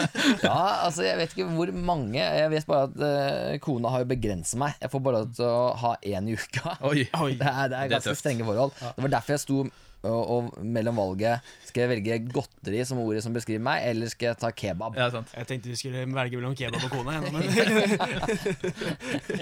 Ja, 0.41 0.61
altså 0.87 1.05
jeg 1.05 1.19
vet 1.21 1.37
ikke 1.37 1.51
hvor 1.53 1.69
mange. 1.77 2.23
Jeg 2.25 2.49
vet 2.55 2.65
bare 2.71 2.87
at 2.89 2.95
uh, 2.97 3.56
kona 3.61 3.93
har 3.93 4.06
jo 4.06 4.12
begrenset 4.15 4.56
meg. 4.62 4.79
Jeg 4.81 4.89
får 4.95 5.03
bare 5.05 5.21
lov 5.21 5.35
til 5.37 5.45
å 5.45 5.67
ha 5.83 5.91
én 6.01 6.31
i 6.33 6.39
uka. 6.41 6.79
Oi. 6.89 7.03
Oi. 7.21 7.35
Det 7.43 7.45
er, 7.45 7.53
det 7.53 7.53
er 7.53 7.69
Det 7.69 7.83
er 7.83 7.97
ganske 7.99 8.17
strenge 8.17 8.49
forhold. 8.49 8.73
Det 8.81 9.05
var 9.05 9.19
derfor 9.19 9.37
jeg 9.37 9.45
sto 9.45 9.67
og, 10.05 10.23
og 10.35 10.65
mellom 10.65 10.99
valget 11.01 11.55
Skal 11.69 11.84
jeg 11.84 11.91
velge 11.94 12.19
godteri 12.32 12.84
som 12.87 13.01
ordet 13.03 13.23
som 13.25 13.34
beskriver 13.37 13.65
meg, 13.65 13.84
eller 13.91 14.11
skal 14.13 14.32
jeg 14.32 14.41
ta 14.43 14.51
kebab? 14.55 14.99
Ja, 15.01 15.08
sant. 15.13 15.32
Jeg 15.37 15.49
tenkte 15.51 15.73
du 15.73 15.79
skulle 15.81 16.05
velge 16.05 16.37
mellom 16.39 16.55
kebab 16.58 16.84
og 16.84 16.91
kone. 16.93 17.20
Men 17.25 17.32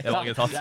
Det 0.02 0.07
var 0.07 0.23
ikke 0.23 0.38
tatt. 0.38 0.54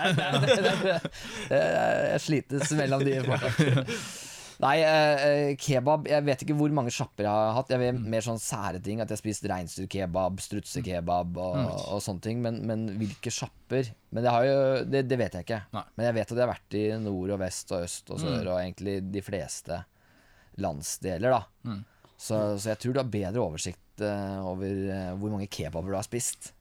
Jeg 1.52 2.20
slites 2.26 2.74
mellom 2.78 3.00
de 3.06 3.16
fortsatt. 3.28 4.30
Nei, 4.62 4.76
eh, 4.86 5.22
eh, 5.26 5.52
kebab 5.58 6.06
Jeg 6.06 6.22
vet 6.26 6.42
ikke 6.44 6.54
hvor 6.54 6.70
mange 6.74 6.92
sjapper 6.94 7.26
jeg 7.26 7.32
har 7.32 7.56
hatt. 7.56 7.70
Jeg 7.72 7.82
vet 7.82 7.98
mer 8.14 8.24
sånn 8.24 8.40
sære 8.42 8.82
ting. 8.84 9.00
At 9.02 9.10
jeg 9.10 9.18
har 9.18 9.22
spist 9.22 9.46
reinsdyrkebab, 9.50 10.42
strutsekebab 10.44 11.40
og, 11.42 11.56
og 11.96 12.02
sånne 12.04 12.22
ting. 12.22 12.42
Men, 12.44 12.60
men 12.68 12.86
hvilke 13.00 13.32
sjapper 13.34 13.90
Men 14.10 14.22
det, 14.22 14.30
har 14.30 14.46
jo, 14.46 14.58
det, 14.86 15.06
det 15.10 15.18
vet 15.18 15.38
jeg 15.38 15.48
ikke. 15.48 15.62
Nei. 15.74 15.86
Men 15.96 16.08
jeg 16.08 16.18
vet 16.20 16.28
at 16.28 16.36
jeg 16.36 16.44
har 16.44 16.52
vært 16.52 16.78
i 16.78 16.84
nord 17.02 17.34
og 17.34 17.42
vest 17.42 17.74
og 17.74 17.88
øst 17.88 18.12
og 18.14 18.22
sør, 18.22 18.52
og 18.52 18.60
egentlig 18.60 19.00
de 19.10 19.24
fleste 19.24 19.82
landsdeler, 20.60 21.38
da. 21.38 21.76
Så, 22.22 22.36
så 22.60 22.72
jeg 22.72 22.78
tror 22.78 22.94
du 22.94 23.00
har 23.00 23.10
bedre 23.10 23.42
oversikt 23.42 24.02
uh, 24.04 24.42
over 24.46 24.70
uh, 24.70 25.14
hvor 25.18 25.32
mange 25.34 25.48
kebaber 25.50 25.90
du 25.90 25.98
har 25.98 26.06
spist. 26.06 26.52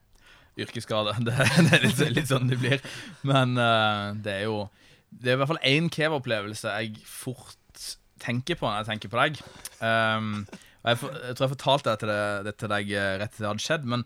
Yrkesskade. 0.59 1.13
Det, 1.27 1.35
det 1.35 1.77
er 1.77 1.85
litt, 1.85 2.01
litt 2.15 2.31
sånn 2.31 2.49
det 2.49 2.57
blir. 2.61 2.81
Men 3.27 3.53
uh, 3.59 4.17
det 4.17 4.39
er 4.39 4.47
jo 4.49 4.65
Det 5.11 5.31
er 5.31 5.37
i 5.37 5.41
hvert 5.41 5.51
fall 5.51 5.67
én 5.67 5.91
kebabopplevelse 5.91 6.73
jeg 6.81 7.05
fort 7.07 7.85
tenker 8.21 8.57
på 8.57 8.67
når 8.67 8.81
jeg 8.81 8.89
tenker 8.89 9.11
på 9.11 9.21
deg. 9.21 9.39
Um, 9.81 10.43
jeg, 10.81 10.97
for, 11.01 11.13
jeg 11.13 11.37
tror 11.37 11.45
jeg 11.45 11.55
fortalte 11.55 11.89
det 11.89 12.01
til, 12.01 12.11
det, 12.11 12.25
det 12.47 12.53
til 12.57 12.71
deg 12.71 12.91
rett 13.21 13.33
til 13.33 13.43
det 13.43 13.49
hadde 13.49 13.63
skjedd, 13.63 13.87
men 13.89 14.03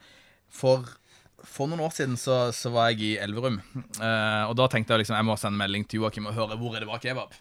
for, 0.52 0.88
for 1.44 1.72
noen 1.72 1.84
år 1.84 1.92
siden 1.96 2.16
så, 2.20 2.38
så 2.56 2.72
var 2.72 2.94
jeg 2.94 3.04
i 3.04 3.12
Elverum. 3.24 3.60
Uh, 4.00 4.48
og 4.48 4.56
da 4.60 4.70
tenkte 4.72 4.96
jeg 4.96 5.04
liksom 5.04 5.18
jeg 5.20 5.28
må 5.28 5.36
sende 5.40 5.60
melding 5.60 5.88
til 5.88 6.04
Joakim 6.04 6.32
og 6.32 6.36
høre 6.38 6.58
hvor 6.60 6.76
er 6.76 6.84
det 6.84 6.90
var 6.92 7.04
kebab. 7.04 7.36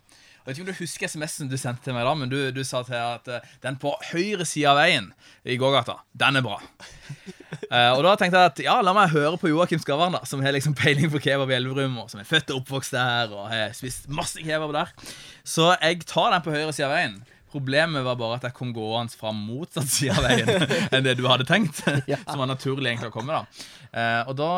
Jeg 0.45 0.51
vet 0.51 0.59
ikke 0.59 0.65
om 0.67 0.75
du 0.75 0.81
husker 0.83 1.09
SMS-en 1.09 1.49
du 1.49 1.55
sendte 1.57 1.87
til 1.87 1.95
meg 1.97 2.05
da, 2.05 2.11
men 2.21 2.29
du, 2.29 2.37
du 2.53 2.59
sa 2.69 2.83
til 2.85 2.99
at 2.99 3.29
uh, 3.33 3.47
den 3.63 3.79
på 3.81 3.95
høyre 4.11 4.45
side 4.45 4.69
av 4.69 4.77
veien 4.77 5.07
i 5.41 5.57
gågata, 5.57 5.95
den 6.21 6.37
er 6.37 6.45
bra. 6.45 6.59
Uh, 7.71 7.93
og 7.97 8.03
da 8.05 8.13
tenkte 8.21 8.43
jeg 8.43 8.51
at 8.51 8.61
ja, 8.67 8.75
la 8.85 8.93
meg 8.93 9.15
høre 9.15 9.39
på 9.41 9.49
Joakim 9.49 9.81
Skavern, 9.81 10.19
da, 10.19 10.21
som 10.29 10.45
har 10.45 10.53
liksom 10.53 10.77
peiling 10.77 11.09
på 11.09 11.23
kebab 11.25 11.49
i 11.49 11.57
Elverum, 11.57 11.97
og 12.03 12.13
som 12.13 12.21
er 12.21 12.29
født 12.29 12.53
og 12.53 12.61
oppvokst 12.61 12.93
der, 12.93 13.33
og 13.33 13.49
har 13.55 13.73
spist 13.73 14.05
masse 14.13 14.45
kebab 14.45 14.77
der. 14.77 14.93
Så 15.49 15.73
jeg 15.79 16.05
tar 16.05 16.37
den 16.37 16.45
på 16.45 16.53
høyre 16.53 16.77
side 16.77 16.91
av 16.91 16.93
veien. 16.93 17.17
Problemet 17.55 18.05
var 18.05 18.21
bare 18.21 18.37
at 18.37 18.45
jeg 18.51 18.59
kom 18.59 18.77
gående 18.77 19.17
fra 19.17 19.33
motsatt 19.33 19.89
side 19.89 20.13
av 20.13 20.29
veien 20.29 20.69
enn 20.93 21.09
det 21.09 21.17
du 21.17 21.25
hadde 21.25 21.49
tenkt. 21.49 21.81
Som 21.87 22.45
var 22.45 22.53
naturlig 22.53 22.93
egentlig 22.93 23.15
å 23.15 23.17
komme, 23.17 23.41
da. 23.41 23.71
Uh, 23.97 24.21
og 24.29 24.37
da 24.45 24.53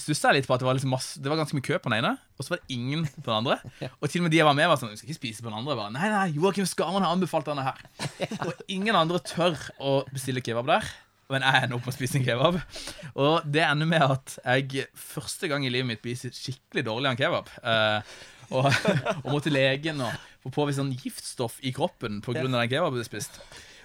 stussa 0.00 0.32
litt 0.34 0.48
på 0.48 0.54
at 0.56 0.62
det 0.62 0.66
var, 0.68 0.76
liksom 0.76 0.92
masse, 0.94 1.20
det 1.22 1.30
var 1.30 1.38
ganske 1.40 1.56
mye 1.56 1.64
kø 1.64 1.78
på 1.78 1.90
den 1.90 1.98
ene, 2.00 2.14
og 2.36 2.46
så 2.46 2.54
var 2.54 2.60
det 2.62 2.76
ingen 2.76 3.06
på 3.14 3.26
den 3.28 3.36
andre. 3.36 3.56
Og 4.00 4.08
til 4.10 4.22
og 4.22 4.26
med 4.26 4.34
de 4.34 4.40
jeg 4.40 4.48
var 4.48 4.58
med, 4.58 4.68
var 4.70 4.80
sånn 4.80 4.92
Du 4.92 4.98
skal 4.98 5.12
ikke 5.12 5.20
spise 5.20 5.44
på 5.44 5.50
den 5.50 5.58
andre. 5.58 5.76
Bare, 5.78 5.94
nei, 5.94 6.10
nei, 6.12 6.26
Joakim 6.36 6.68
Skarman 6.68 7.04
har 7.04 7.14
anbefalt 7.14 7.48
denne 7.48 7.64
her. 7.66 7.80
Og 8.44 8.52
ingen 8.66 8.98
andre 8.98 9.22
tør 9.24 9.58
å 9.78 9.96
bestille 10.12 10.44
kebab 10.44 10.70
der. 10.70 10.92
Men 11.32 11.44
jeg 11.46 11.64
ender 11.64 11.78
opp 11.78 11.86
med 11.86 11.94
å 11.94 11.96
spise 11.96 12.20
en 12.20 12.26
kebab. 12.26 12.60
Og 13.14 13.48
det 13.48 13.64
ender 13.64 13.88
med 13.88 14.04
at 14.04 14.36
jeg 14.42 14.88
første 14.98 15.48
gang 15.50 15.64
i 15.64 15.72
livet 15.72 15.88
mitt 15.88 16.02
spiser 16.02 16.34
skikkelig 16.36 16.84
dårlig 16.86 17.10
av 17.10 17.14
en 17.14 17.22
kebab. 17.22 17.52
Uh, 17.64 18.16
og, 18.52 18.68
og 19.24 19.30
må 19.32 19.40
til 19.44 19.56
legen 19.56 20.02
og 20.04 20.12
få 20.44 20.52
påvist 20.58 20.80
sånn 20.82 20.92
giftstoff 20.92 21.56
i 21.64 21.72
kroppen 21.74 22.20
pga. 22.24 22.44
den 22.44 22.58
kebaben 22.68 23.00
du 23.00 23.06
spiste. 23.06 23.40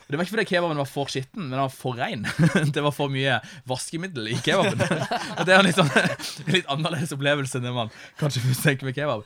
Det 0.09 0.17
var 0.17 0.25
ikke 0.25 0.33
fordi 0.33 0.45
kebaben 0.49 0.79
var 0.81 0.87
for 0.89 1.09
skitten, 1.13 1.43
men 1.43 1.53
den 1.53 1.61
var 1.61 1.69
for 1.69 1.97
rein. 1.99 2.23
Det 2.75 2.81
var 2.81 2.93
for 2.97 3.11
mye 3.13 3.35
vaskemiddel 3.69 4.31
i 4.31 4.37
kebaben. 4.41 4.81
Og 5.37 5.43
Det 5.45 5.53
er 5.53 5.59
en 5.59 5.67
litt, 5.67 5.77
sånn, 5.77 5.91
litt 6.55 6.71
annerledes 6.73 7.13
opplevelse 7.13 7.59
enn 7.59 7.67
det 7.67 7.73
man 7.75 7.91
kanskje 8.17 8.41
først 8.47 8.65
tenker 8.65 8.89
med 8.89 8.97
kebab. 8.97 9.21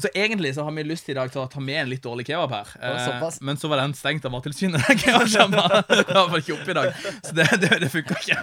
Så 0.00 0.08
egentlig 0.16 0.54
så 0.56 0.64
har 0.64 0.72
vi 0.72 0.86
lyst 0.88 1.12
i 1.12 1.16
dag 1.18 1.28
til 1.34 1.42
å 1.42 1.46
ta 1.52 1.60
med 1.60 1.82
en 1.82 1.92
litt 1.92 2.04
dårlig 2.04 2.24
kebab 2.30 2.56
her. 2.56 2.72
Ja. 2.80 2.96
Eh, 2.96 3.38
men 3.44 3.60
så 3.60 3.68
var 3.68 3.82
den 3.82 3.92
stengt 3.98 4.24
av 4.24 4.32
Mattilsynet. 4.32 4.88
den. 4.88 5.52
Var 5.52 6.40
ikke 6.40 6.56
oppe 6.56 6.72
i 6.72 6.78
dag. 6.80 6.92
Så 7.20 7.36
det, 7.36 7.50
det, 7.60 7.74
det 7.84 7.92
funka 7.92 8.16
ikke. 8.22 8.40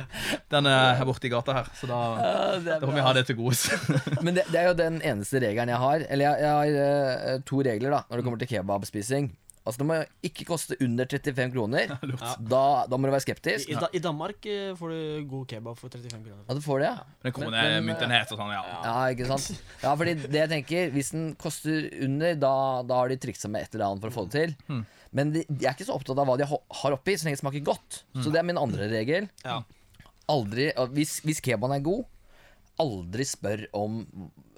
Den 0.54 0.70
er 0.70 1.00
her 1.02 1.10
borte 1.10 1.26
i 1.26 1.34
gata 1.34 1.58
her. 1.58 1.74
Så 1.82 1.90
da, 1.90 2.04
da 2.70 2.82
får 2.86 2.98
vi 3.00 3.08
ha 3.10 3.18
det 3.18 3.26
til 3.32 3.42
gode. 3.42 3.82
Men 4.22 4.38
det, 4.38 4.46
det 4.54 4.62
er 4.62 4.70
jo 4.70 4.78
den 4.78 5.02
eneste 5.02 5.42
regelen 5.42 5.74
jeg 5.74 5.82
har. 5.88 6.06
Eller 6.06 6.30
jeg, 6.30 6.46
jeg 6.46 6.54
har 6.54 7.32
eh, 7.34 7.40
to 7.50 7.66
regler 7.66 7.98
da 7.98 8.06
når 8.06 8.22
det 8.22 8.30
kommer 8.30 8.46
til 8.46 8.54
kebabspising. 8.54 9.34
Altså 9.64 9.80
Det 9.80 9.86
må 9.88 9.96
ikke 10.28 10.44
koste 10.50 10.76
under 10.84 11.08
35 11.08 11.54
kroner. 11.54 11.94
Da, 12.54 12.64
da 12.92 12.98
må 13.00 13.08
du 13.08 13.14
være 13.14 13.24
skeptisk. 13.24 13.70
i, 13.72 13.78
Da- 13.80 13.90
I 13.96 14.02
Danmark 14.04 14.46
eh, 14.52 14.74
får 14.76 14.92
du 14.92 15.28
god 15.32 15.46
kebab 15.54 15.78
for 15.80 15.88
35 15.94 16.20
kroner. 16.26 16.42
Ja, 16.50 16.58
du 16.58 16.64
får 16.66 16.82
det, 16.84 16.90
ja. 16.90 17.06
Den 17.24 17.36
kommer 17.38 17.54
med 17.56 17.62
myntenhet 17.64 17.86
mynten 17.88 18.12
het 18.18 18.34
og 18.36 18.42
sånn, 18.42 18.52
ja. 18.52 18.64
Ja, 18.84 18.96
ikke 19.16 19.30
sant? 19.30 19.62
Ja, 19.86 19.94
fordi 19.96 20.16
det 20.26 20.42
jeg 20.42 20.52
tenker 20.52 20.92
Hvis 20.98 21.14
den 21.16 21.30
koster 21.40 21.88
under, 22.04 22.36
da, 22.44 22.54
da 22.90 23.00
har 23.00 23.14
de 23.14 23.20
triksa 23.24 23.48
med 23.52 23.64
et 23.70 23.78
eller 23.78 23.88
annet 23.94 24.04
for 24.04 24.12
å 24.12 24.18
få 24.18 24.26
det 24.28 24.36
til. 24.42 24.56
Hmm. 24.68 24.84
Men 25.14 25.32
de, 25.36 25.46
de 25.48 25.68
er 25.70 25.78
ikke 25.78 25.88
så 25.88 25.96
opptatt 25.96 26.20
av 26.20 26.28
hva 26.28 26.36
de 26.42 26.48
har 26.50 26.98
oppi, 26.98 27.16
så 27.16 27.28
lenge 27.30 27.38
det 27.40 27.44
smaker 27.46 27.64
godt. 27.72 28.02
Hmm. 28.18 28.24
Så 28.26 28.34
det 28.34 28.42
er 28.44 28.48
min 28.52 28.60
andre 28.60 28.90
regel. 28.92 29.30
Ja. 29.46 29.62
Aldri, 30.34 30.72
hvis, 30.96 31.20
hvis 31.24 31.40
kebaben 31.44 31.76
er 31.76 31.84
god, 31.86 32.04
aldri 32.84 33.26
spør 33.28 33.68
om 33.78 34.02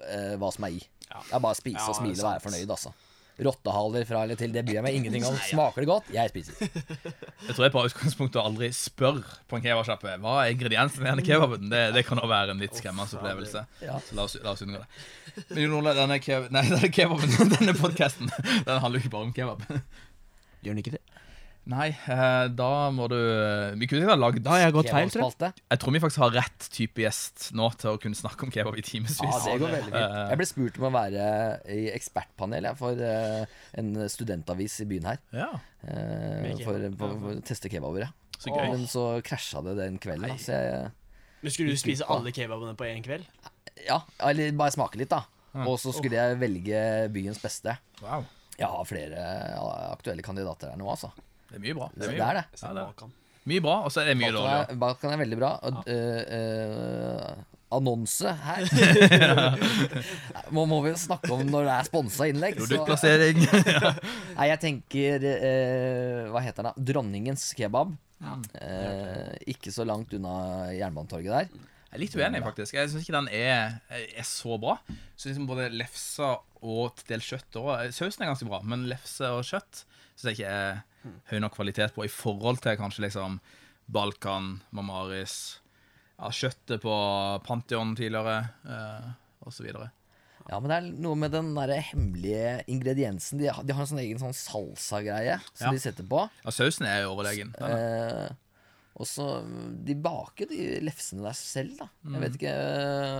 eh, 0.02 0.34
hva 0.40 0.50
som 0.54 0.66
er 0.66 0.78
i. 0.78 0.84
Ja. 1.10 1.20
Det 1.28 1.34
er 1.36 1.42
bare 1.44 1.54
å 1.54 1.58
spise 1.58 1.84
og 1.90 1.98
smile 2.00 2.18
og 2.18 2.26
være 2.32 2.42
fornøyd, 2.46 2.72
altså. 2.74 2.90
Rottehaler 3.36 4.06
fra 4.08 4.22
eller 4.24 4.38
til, 4.40 4.52
det 4.54 4.62
bryr 4.64 4.78
jeg 4.78 4.84
meg 4.86 4.94
ingenting 4.96 5.26
om. 5.28 5.34
Smaker 5.44 5.84
det 5.84 5.88
godt? 5.90 6.06
Jeg 6.14 6.32
spiser. 6.32 6.56
Jeg 6.56 7.52
tror 7.52 7.66
jeg 7.66 7.74
på 7.74 7.82
utgangspunktet 7.90 8.40
aldri 8.40 8.70
spør 8.72 9.20
på 9.50 9.58
en 9.58 9.64
kebabsjappe 9.66 10.14
hva 10.22 10.36
er 10.44 10.54
ingrediensene 10.54 11.04
i 11.04 11.10
denne 11.10 11.26
kebaben. 11.26 11.68
Det, 11.72 11.82
det 11.96 12.06
kan 12.08 12.22
også 12.22 12.32
være 12.32 12.54
en 12.56 12.64
litt 12.64 12.78
skremmende 12.80 13.20
opplevelse. 13.20 13.66
Ja. 13.84 13.98
Så 14.06 14.16
la 14.16 14.24
oss, 14.24 14.38
la 14.40 14.54
oss 14.56 14.64
unngå 14.64 14.80
det. 14.80 14.88
Men 15.50 15.62
Jon 15.66 15.76
Ole, 15.82 15.92
denne, 15.98 16.18
kev 16.24 16.48
nei, 16.56 16.64
denne 16.70 16.92
kebaben, 16.96 17.36
denne 17.58 17.76
podkasten, 17.76 18.32
den 18.40 18.80
handler 18.80 18.98
jo 18.98 19.04
ikke 19.04 19.14
bare 19.18 19.28
om 19.28 19.36
kebab. 19.36 19.68
Gjør 20.64 20.72
den 20.72 20.82
ikke 20.84 20.96
det? 20.96 21.04
Nei, 21.66 21.88
eh, 21.90 22.46
da 22.54 22.68
må 22.94 23.08
du 23.10 23.16
Vi 23.80 23.88
kunne 23.90 24.04
ikke 24.04 24.12
ha 24.12 24.18
lagd 24.18 24.44
Da 24.44 24.52
har 24.54 24.60
jeg 24.68 24.74
gått 24.76 24.90
feil, 24.92 25.08
tror 25.10 25.32
jeg. 25.34 25.54
Jeg 25.72 25.80
tror 25.82 25.94
vi 25.96 26.00
faktisk 26.04 26.22
har 26.22 26.34
rett 26.36 26.66
type 26.76 27.02
gjest 27.02 27.48
nå 27.58 27.66
til 27.80 27.90
å 27.90 27.98
kunne 28.02 28.18
snakke 28.18 28.46
om 28.46 28.52
kebab 28.54 28.78
i 28.78 28.84
timevis. 28.86 29.16
Ja, 29.24 29.32
det 29.42 29.56
går 29.64 29.74
veldig 29.74 29.90
fint. 29.90 29.98
Eh, 29.98 30.20
Jeg 30.30 30.40
ble 30.42 30.46
spurt 30.52 30.78
om 30.78 30.86
å 30.86 30.92
være 30.94 31.24
i 31.74 31.80
ekspertpanel 31.90 32.68
jeg, 32.70 32.78
for 32.78 33.02
eh, 33.08 33.56
en 33.82 33.90
studentavis 34.12 34.78
i 34.84 34.88
byen 34.92 35.10
her. 35.10 35.18
Ja, 35.34 35.50
eh, 35.90 36.54
for, 36.62 36.86
for, 37.02 37.18
for 37.24 37.34
å 37.34 37.42
teste 37.50 37.72
kebaber, 37.72 38.06
ja. 38.06 38.12
så 38.38 38.54
gøy. 38.54 38.62
Men 38.76 38.86
så 38.94 39.08
krasja 39.26 39.64
det 39.66 39.76
den 39.82 39.98
kvelden. 40.02 40.36
Da, 40.36 40.38
så 40.46 40.62
jeg, 40.62 40.94
Men 41.42 41.58
skulle 41.58 41.74
du 41.74 41.82
spise 41.82 42.06
alle 42.14 42.34
kebabene 42.36 42.78
på 42.78 42.86
én 42.92 43.02
kveld? 43.06 43.26
ja, 43.86 44.00
eller 44.24 44.54
bare 44.56 44.72
smake 44.72 45.02
litt, 45.02 45.10
da. 45.10 45.24
Og 45.66 45.78
så 45.80 45.90
skulle 45.94 46.16
jeg 46.18 46.38
velge 46.40 46.80
byens 47.12 47.38
beste. 47.42 47.74
Wow. 48.04 48.24
Jeg 48.56 48.68
har 48.72 48.86
flere 48.88 49.22
aktuelle 49.90 50.24
kandidater 50.24 50.70
her 50.72 50.78
nå, 50.80 50.86
altså. 50.94 51.10
Det 51.56 51.62
er 51.62 51.64
mye 51.70 51.76
bra. 51.80 51.88
Det 51.94 52.02
Det 52.02 52.06
er 52.06 52.12
er 52.12 52.16
mye, 52.20 52.34
det. 52.36 52.62
Ja, 52.62 52.72
det 52.76 52.84
er- 52.84 53.12
mye 53.46 53.62
bra, 53.62 53.74
og 53.86 53.92
så 53.94 54.00
er 54.02 54.08
det 54.10 54.16
mye 54.20 54.32
dårlig. 54.34 54.54
er, 54.68 54.78
Balkan 54.82 55.12
er 55.14 55.20
veldig 55.22 55.36
bra. 55.40 55.50
Og, 55.62 55.84
øh, 55.88 56.22
øh, 56.36 57.44
annonse 57.76 58.30
her. 58.30 58.66
Nå 60.54 60.64
må 60.70 60.80
vi 60.84 60.90
jo 60.92 60.98
snakke 61.00 61.30
om 61.34 61.44
når 61.50 61.66
det 61.68 61.74
er 61.76 61.88
sponsa 61.88 62.26
innlegg. 62.30 62.58
Produktplassering. 62.60 63.40
Nei, 64.38 64.48
jeg 64.52 64.60
tenker 64.62 65.26
øh, 65.30 66.26
Hva 66.34 66.42
heter 66.44 66.68
den? 66.68 66.84
Dronningens 66.90 67.48
kebab. 67.58 67.94
Eh, 68.60 69.32
ikke 69.52 69.72
så 69.74 69.84
langt 69.88 70.14
unna 70.16 70.36
Jernbanetorget 70.76 71.32
der. 71.32 71.48
Jeg 71.86 72.00
er 72.00 72.02
litt 72.02 72.16
uenig, 72.18 72.42
faktisk. 72.44 72.74
Jeg 72.76 72.90
syns 72.92 73.04
ikke 73.06 73.16
den 73.16 73.28
er, 73.32 73.78
er 73.94 74.26
så 74.26 74.58
bra. 74.60 74.76
Så 75.16 75.30
liksom 75.30 75.46
Både 75.48 75.68
lefse 75.72 76.26
og 76.66 76.96
til 76.98 77.14
dels 77.14 77.28
kjøtt 77.30 77.58
og 77.60 77.68
Sausen 77.94 78.24
er 78.24 78.30
ganske 78.32 78.48
bra, 78.48 78.58
men 78.66 78.86
lefse 78.90 79.28
og 79.30 79.44
kjøtt 79.46 79.84
syns 80.16 80.30
jeg 80.32 80.38
ikke 80.40 80.50
er 80.50 80.82
høy 81.30 81.38
nok 81.42 81.54
kvalitet 81.56 81.94
på 81.96 82.04
i 82.06 82.12
forhold 82.12 82.60
til 82.64 82.76
kanskje 82.80 83.06
liksom 83.06 83.38
Balkan, 83.88 84.60
Mamaris 84.74 85.58
ja, 86.18 86.30
Kjøttet 86.32 86.80
på 86.82 86.94
Pantheon 87.46 87.94
tidligere, 87.98 88.48
eh, 88.66 89.10
osv. 89.46 89.66
Ja, 90.46 90.58
men 90.62 90.70
det 90.70 90.76
er 90.78 90.88
noe 91.02 91.18
med 91.18 91.32
den 91.34 91.52
der 91.56 91.74
hemmelige 91.90 92.62
ingrediensen. 92.70 93.38
De 93.42 93.48
har, 93.50 93.62
de 93.66 93.74
har 93.74 93.82
en 93.84 93.90
sånn 93.90 94.00
egen 94.04 94.18
sånn 94.22 94.34
salsa-greie 94.36 95.40
som 95.52 95.66
Ja. 95.68 95.72
de 95.74 95.78
setter 95.82 96.06
på. 96.06 96.28
Ja, 96.44 96.50
sausen 96.54 96.86
er 96.86 97.02
jo 97.02 97.14
overlegen. 97.16 97.54
Er- 97.58 98.26
Eh, 98.26 98.30
og 98.96 99.04
så 99.04 99.44
De 99.84 99.94
baker 99.94 100.46
de 100.48 100.80
lefsene 100.80 101.22
der 101.22 101.32
selv, 101.36 101.76
da. 101.76 101.88
Mm. 102.02 102.12
Jeg 102.14 102.20
vet 102.22 102.36
ikke 102.38 102.54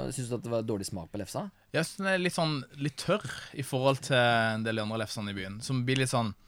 uh, 0.07 0.11
Syns 0.11 0.28
du 0.31 0.35
at 0.37 0.43
det 0.43 0.50
var 0.50 0.62
dårlig 0.62 0.87
smak 0.87 1.11
på 1.12 1.19
lefsa? 1.21 1.50
Jeg 1.75 1.85
synes 1.85 1.97
den 1.99 2.07
er 2.07 2.19
litt 2.19 2.33
sånn 2.33 2.64
litt 2.81 2.97
tørr 2.97 3.26
i 3.55 3.62
forhold 3.62 4.00
til 4.00 4.16
en 4.16 4.62
del 4.64 4.78
andre 4.78 5.02
lefsene 5.05 5.31
i 5.31 5.35
byen. 5.37 5.61
Som 5.61 5.85
blir 5.85 5.99
litt 5.99 6.09
sånn 6.09 6.31
eh, 6.33 6.46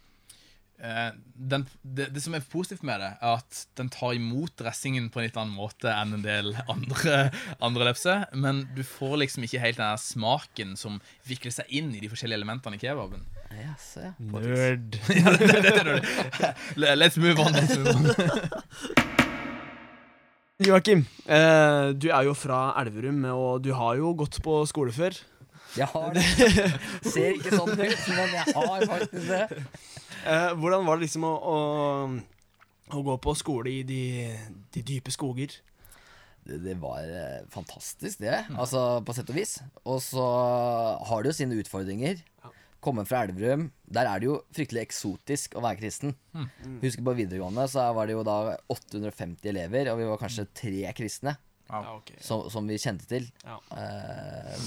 den, 0.78 1.64
det, 1.82 2.08
det 2.14 2.22
som 2.22 2.36
er 2.36 2.44
positivt 2.52 2.84
med 2.86 3.00
det, 3.02 3.10
er 3.18 3.40
at 3.40 3.62
den 3.78 3.90
tar 3.90 4.14
imot 4.14 4.54
dressingen 4.60 5.08
på 5.10 5.20
en 5.20 5.26
litt 5.26 5.38
annen 5.38 5.56
måte 5.56 5.90
enn 5.90 6.14
en 6.18 6.22
del 6.22 6.52
andre, 6.70 7.30
andre 7.58 7.88
lefser. 7.90 8.28
Men 8.34 8.66
du 8.76 8.84
får 8.86 9.16
liksom 9.24 9.46
ikke 9.48 9.62
helt 9.62 9.80
den 9.82 9.98
smaken 10.02 10.76
som 10.78 11.00
vikler 11.26 11.54
seg 11.54 11.70
inn 11.74 11.90
i 11.94 12.02
de 12.02 12.10
forskjellige 12.12 12.38
elementene 12.38 12.78
i 12.78 12.82
kebaben. 12.82 13.26
Yes, 13.58 13.90
ja. 13.98 14.12
Nerd. 14.18 14.98
Ja, 15.18 15.34
det, 15.34 15.46
det, 15.48 15.72
det, 15.82 16.00
det. 16.76 16.94
Let's 16.98 17.18
move 17.18 17.42
on. 17.42 17.52
Let's 17.56 17.78
move 17.78 17.94
on. 17.96 19.08
Joakim, 20.58 21.04
eh, 21.30 21.88
du 21.94 22.08
er 22.10 22.26
jo 22.26 22.32
fra 22.34 22.72
Elverum, 22.80 23.22
og 23.30 23.62
du 23.62 23.70
har 23.78 23.94
jo 23.98 24.10
gått 24.18 24.40
på 24.42 24.60
skole 24.66 24.90
før. 24.94 25.14
Jeg 25.76 25.88
har 25.92 26.12
det. 26.16 26.24
Ser 27.12 27.36
ikke 27.36 27.52
sånn 27.52 27.74
ut, 27.74 28.04
men 28.14 28.34
jeg 28.34 28.56
har 28.56 28.84
faktisk 28.88 29.28
det. 29.28 29.62
Eh, 30.24 30.52
hvordan 30.58 30.86
var 30.86 30.98
det 30.98 31.06
liksom 31.06 31.26
å, 31.28 31.32
å, 31.52 31.56
å 32.96 33.02
gå 33.06 33.16
på 33.22 33.34
skole 33.38 33.72
i 33.80 33.82
de, 33.86 34.02
de 34.74 34.82
dype 34.94 35.12
skoger? 35.14 35.58
Det, 36.48 36.60
det 36.64 36.78
var 36.80 37.04
eh, 37.04 37.42
fantastisk, 37.52 38.22
det. 38.24 38.40
Altså, 38.56 39.02
på 39.04 39.14
sett 39.16 39.30
og 39.30 39.36
vis. 39.38 39.58
Og 39.84 40.00
så 40.04 40.24
har 41.10 41.22
det 41.22 41.32
jo 41.34 41.38
sine 41.42 41.58
utfordringer. 41.60 42.22
Komme 42.84 43.02
fra 43.08 43.24
Elverum. 43.26 43.68
Der 43.90 44.06
er 44.06 44.20
det 44.22 44.28
jo 44.28 44.36
fryktelig 44.54 44.84
eksotisk 44.86 45.56
å 45.58 45.62
være 45.64 45.80
kristen. 45.80 46.14
Husker 46.82 47.02
på 47.04 47.16
videregående 47.18 47.64
så 47.70 47.88
var 47.96 48.06
det 48.06 48.14
jo 48.14 48.22
da 48.26 48.54
850 48.70 49.50
elever, 49.50 49.90
og 49.92 49.98
vi 49.98 50.06
var 50.06 50.20
kanskje 50.22 50.46
tre 50.56 50.92
kristne. 50.96 51.34
Ja, 51.68 52.00
som, 52.24 52.46
som 52.50 52.66
vi 52.70 52.78
kjente 52.80 53.04
til. 53.10 53.26
Ja. 53.44 53.58
Eh, 53.76 54.62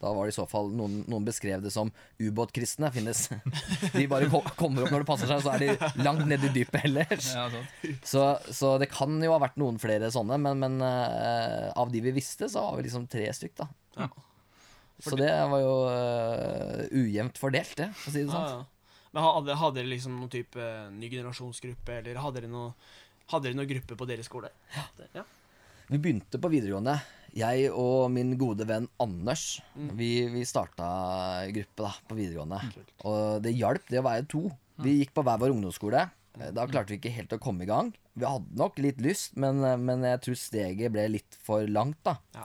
da 0.00 0.12
var 0.16 0.24
det 0.26 0.32
i 0.32 0.36
så 0.38 0.46
fall 0.48 0.70
noen, 0.72 1.02
noen 1.12 1.26
beskrev 1.26 1.60
det 1.62 1.70
som 1.74 1.90
ubåtkristne 2.18 2.88
finnes. 2.94 3.26
De 3.96 4.06
bare 4.10 4.30
ko- 4.32 4.40
kommer 4.56 4.86
opp 4.86 4.94
når 4.94 5.04
det 5.04 5.08
passer 5.10 5.28
seg, 5.30 5.42
så 5.44 5.52
er 5.52 5.62
de 5.66 6.02
langt 6.02 6.24
nede 6.30 6.48
i 6.48 6.54
dypet 6.56 6.86
ellers. 6.88 7.28
Ja. 7.36 7.46
Så, 8.08 8.24
så 8.48 8.72
det 8.80 8.88
kan 8.94 9.18
jo 9.22 9.34
ha 9.34 9.38
vært 9.44 9.60
noen 9.60 9.76
flere 9.82 10.08
sånne, 10.14 10.40
men, 10.40 10.58
men 10.64 10.80
eh, 10.86 11.68
av 11.78 11.92
de 11.92 12.00
vi 12.08 12.14
visste, 12.16 12.48
så 12.50 12.64
var 12.70 12.80
vi 12.80 12.86
liksom 12.88 13.04
tre 13.12 13.28
stykk, 13.36 13.54
da. 13.60 13.68
Ja. 14.00 14.08
Så 15.02 15.16
det 15.18 15.28
var 15.50 15.58
jo 15.58 15.70
uh, 15.90 16.82
ujevnt 16.94 17.38
fordelt, 17.42 17.72
det, 17.80 17.88
for 17.98 18.08
å 18.08 18.14
si 18.14 18.20
det 18.22 18.28
Ja, 18.28 18.34
sånn. 18.38 18.60
ja. 18.62 19.08
Men 19.12 19.24
hadde, 19.26 19.56
hadde 19.60 19.76
dere 19.80 19.90
liksom 19.90 20.14
noen 20.16 20.30
type 20.32 20.66
ny 20.94 21.08
generasjonsgruppe, 21.12 21.96
eller 22.00 22.20
hadde 22.22 22.40
dere 22.40 22.52
noe 22.52 22.70
noen 23.32 23.68
gruppe 23.68 23.96
på 23.98 24.06
deres 24.08 24.28
skole? 24.30 24.48
Det- 24.96 25.08
ja. 25.18 25.24
Vi 25.92 25.98
begynte 26.00 26.40
på 26.40 26.48
videregående. 26.52 26.94
Jeg 27.36 27.68
og 27.72 28.10
min 28.12 28.34
gode 28.40 28.64
venn 28.68 28.88
Anders 29.00 29.60
Mm. 29.76 29.90
Vi, 29.96 30.08
vi 30.32 30.42
starta 30.48 30.86
gruppe 31.52 31.84
da, 31.86 31.92
på 32.08 32.16
videregående. 32.16 32.58
Og 33.08 33.42
det 33.44 33.54
hjalp, 33.56 33.86
det 33.88 34.00
å 34.00 34.04
være 34.06 34.26
to. 34.28 34.42
Vi 34.84 34.98
gikk 34.98 35.12
på 35.16 35.24
hver 35.24 35.40
vår 35.40 35.52
ungdomsskole. 35.54 36.02
Eh, 36.38 36.50
Da 36.52 36.64
klarte 36.68 36.92
vi 36.94 36.98
ikke 37.00 37.12
helt 37.12 37.32
å 37.36 37.40
komme 37.40 37.64
i 37.64 37.68
gang. 37.68 37.92
Vi 38.16 38.24
hadde 38.28 38.56
nok 38.56 38.78
litt 38.84 39.00
lyst, 39.04 39.36
men, 39.36 39.62
eh, 39.64 39.76
men 39.80 40.04
jeg 40.04 40.20
tror 40.26 40.36
steget 40.40 40.92
ble 40.92 41.06
litt 41.12 41.36
for 41.44 41.64
langt. 41.68 42.00
da 42.04 42.16
Ja. 42.34 42.44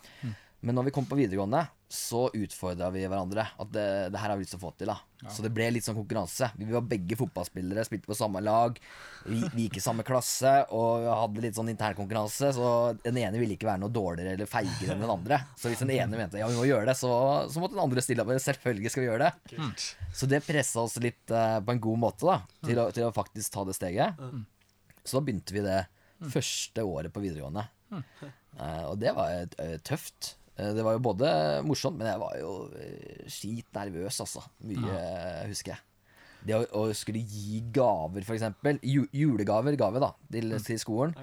Men 0.66 0.74
når 0.74 0.88
vi 0.88 0.92
kom 0.96 1.06
på 1.06 1.16
videregående, 1.20 1.60
så 1.88 2.26
utfordra 2.34 2.90
vi 2.92 3.04
hverandre. 3.06 3.44
At 3.62 3.70
det, 3.72 3.84
det 4.12 4.20
her 4.20 4.32
har 4.32 4.40
vi 4.40 4.44
lyst 4.44 4.56
til 4.56 4.60
å 4.60 4.64
få 4.64 4.72
til. 4.76 4.90
da 4.90 5.30
Så 5.32 5.44
det 5.46 5.52
ble 5.54 5.68
litt 5.72 5.86
sånn 5.86 5.96
konkurranse. 5.96 6.50
Vi 6.58 6.66
var 6.72 6.86
begge 6.90 7.16
fotballspillere, 7.20 7.84
spilte 7.86 8.10
på 8.10 8.18
samme 8.18 8.42
lag. 8.44 8.80
Vi, 9.28 9.38
vi 9.54 9.68
gikk 9.68 9.78
i 9.78 9.84
samme 9.86 10.04
klasse 10.08 10.56
og 10.76 11.06
hadde 11.06 11.44
litt 11.46 11.60
sånn 11.60 11.70
internkonkurranse. 11.72 12.50
Så 12.58 12.72
den 13.04 13.20
ene 13.22 13.40
ville 13.40 13.54
ikke 13.54 13.70
være 13.70 13.84
noe 13.84 13.94
dårligere 13.94 14.34
eller 14.34 14.50
feigere 14.50 14.96
enn 14.96 15.06
den 15.06 15.14
andre. 15.14 15.40
Så 15.60 15.70
hvis 15.70 15.84
den 15.86 15.94
ene 15.96 16.18
mente 16.24 16.42
ja, 16.42 16.50
vi 16.50 16.58
må 16.58 16.66
gjøre 16.68 16.90
det, 16.90 16.98
så, 17.00 17.12
så 17.54 17.64
måtte 17.64 17.78
den 17.78 17.86
andre 17.86 18.04
stille 18.04 18.26
opp. 18.26 18.34
Selvfølgelig 18.48 18.94
skal 18.96 19.06
vi 19.06 19.10
gjøre 19.12 19.30
det. 19.30 19.54
Kult. 19.54 19.88
Så 20.18 20.32
det 20.32 20.42
pressa 20.48 20.88
oss 20.88 20.98
litt 21.04 21.36
uh, 21.36 21.60
på 21.62 21.76
en 21.76 21.84
god 21.86 22.02
måte 22.08 22.28
da 22.28 22.40
til 22.66 22.82
å, 22.82 22.90
til 22.96 23.06
å 23.08 23.14
faktisk 23.16 23.54
ta 23.54 23.68
det 23.70 23.78
steget. 23.78 24.26
Så 25.06 25.20
da 25.20 25.24
begynte 25.30 25.56
vi 25.56 25.64
det 25.64 25.84
første 26.34 26.84
året 26.84 27.14
på 27.14 27.22
videregående. 27.24 27.68
Eh, 28.58 28.84
og 28.90 28.98
det 29.02 29.14
var 29.16 29.46
eh, 29.62 29.78
tøft. 29.86 30.34
Eh, 30.58 30.72
det 30.74 30.84
var 30.86 30.98
jo 30.98 31.04
både 31.06 31.30
morsomt, 31.68 31.98
men 32.02 32.10
jeg 32.10 32.22
var 32.22 32.38
jo 32.42 32.52
skitnervøs, 32.74 33.34
skit 33.38 33.78
nervøs, 33.78 34.22
altså. 34.26 34.44
Mye, 34.66 34.88
ja. 34.90 35.46
husker 35.50 35.76
jeg. 35.76 35.84
Det 36.48 36.56
å, 36.56 36.62
å 36.80 36.84
skulle 36.96 37.20
gi 37.28 37.60
gaver, 37.76 38.24
f.eks. 38.24 38.46
Ju, 38.86 39.02
julegaver 39.12 39.76
gave 39.80 40.00
da, 40.00 40.12
til, 40.32 40.54
til 40.64 40.80
skolen. 40.80 41.16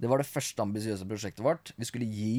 Det 0.00 0.08
var 0.10 0.18
det 0.22 0.26
første 0.26 0.64
ambisiøse 0.64 1.06
prosjektet 1.06 1.44
vårt. 1.44 1.74
Vi 1.78 1.86
skulle 1.86 2.08
gi 2.08 2.32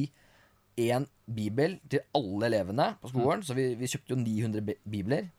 én 0.84 1.06
bibel 1.30 1.76
til 1.88 2.02
alle 2.18 2.48
elevene 2.50 2.90
på 3.00 3.12
skolen. 3.14 3.44
Så 3.46 3.54
vi, 3.56 3.70
vi 3.78 3.88
kjøpte 3.88 4.12
jo 4.12 4.18
900 4.20 4.64
bi- 4.66 4.76
bibler. 4.96 5.30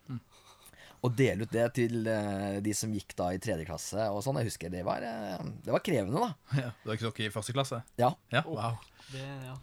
Og 1.06 1.14
dele 1.20 1.46
ut 1.46 1.52
det 1.54 1.68
til 1.78 2.08
eh, 2.10 2.56
de 2.66 2.74
som 2.74 2.90
gikk 2.96 3.12
da 3.20 3.28
i 3.36 3.42
tredje 3.44 3.68
klasse 3.68 4.08
og 4.10 4.24
sånn. 4.26 4.40
Jeg 4.42 4.48
husker 4.50 4.72
det 4.74 4.82
var, 4.88 5.04
eh, 5.06 5.44
det 5.68 5.76
var 5.76 5.84
krevende, 5.86 6.24
da. 6.24 6.32
Ja, 6.64 6.72
det 6.82 6.90
var 6.90 6.98
ikke 6.98 7.12
dere 7.12 7.30
i 7.30 7.34
første 7.36 7.54
klasse? 7.54 7.84
Ja. 8.02 8.10
Ja, 8.34 8.42
wow. 8.48 8.80
Det, 9.12 9.22
ja. 9.52 9.60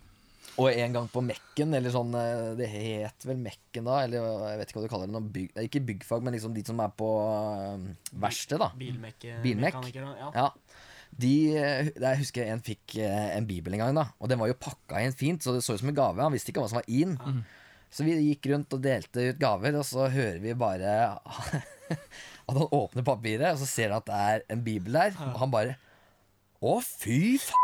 Og 0.61 0.69
en 0.69 0.97
gang 0.97 1.09
på 1.09 1.23
Mekken, 1.25 1.73
eller 1.79 1.93
sånn 1.95 2.13
eh, 2.19 2.51
Det 2.59 2.69
het 2.69 3.25
vel 3.25 3.39
Mekken 3.41 3.87
da, 3.89 4.03
eller 4.05 4.27
jeg 4.51 4.61
vet 4.61 4.73
ikke 4.73 4.81
hva 4.81 4.85
du 4.85 4.93
kaller 4.93 5.13
det. 5.13 5.23
Bygg, 5.37 5.53
ikke 5.69 5.85
byggfag, 5.89 6.25
men 6.25 6.37
liksom 6.37 6.57
de 6.57 6.65
som 6.67 6.83
er 6.85 6.93
på 6.99 7.09
uh, 7.25 7.87
verksted, 8.21 8.61
da. 8.61 8.73
Bilmekk? 8.77 9.29
mekaniker, 9.81 10.11
Ja. 10.21 10.33
Ja. 10.37 10.49
De, 11.13 11.33
eh, 11.61 11.89
jeg 11.93 12.21
husker 12.23 12.47
en 12.49 12.63
fikk 12.65 12.95
eh, 13.05 13.35
en 13.37 13.45
bibel 13.49 13.75
en 13.77 13.83
gang, 13.85 13.97
da. 13.97 14.07
Og 14.17 14.31
den 14.33 14.41
var 14.41 14.49
jo 14.49 14.57
pakka 14.61 15.03
inn 15.05 15.17
fint, 15.17 15.45
så 15.45 15.53
det 15.53 15.61
så 15.65 15.77
ut 15.77 15.83
som 15.83 15.91
en 15.93 15.99
gave. 15.99 16.25
Han 16.25 16.33
visste 16.33 16.53
ikke 16.53 16.65
hva 16.65 16.71
som 16.73 16.81
var 16.81 16.89
in. 16.89 17.19
Så 17.93 18.07
vi 18.07 18.17
gikk 18.17 18.49
rundt 18.49 18.73
og 18.73 18.81
delte 18.81 19.27
ut 19.29 19.41
gaver, 19.41 19.77
og 19.77 19.85
så 19.85 20.09
hører 20.09 20.41
vi 20.41 20.57
bare 20.57 20.95
at 21.93 22.55
han 22.57 22.65
åpner 22.65 23.05
papiret, 23.05 23.53
og 23.53 23.61
så 23.61 23.69
ser 23.69 23.93
han 23.93 24.01
at 24.01 24.09
det 24.09 24.23
er 24.31 24.47
en 24.57 24.65
bibel 24.65 24.97
der, 24.97 25.13
og 25.29 25.43
han 25.45 25.53
bare 25.53 25.77
Å, 26.63 26.79
fy 26.81 27.37
faen! 27.43 27.62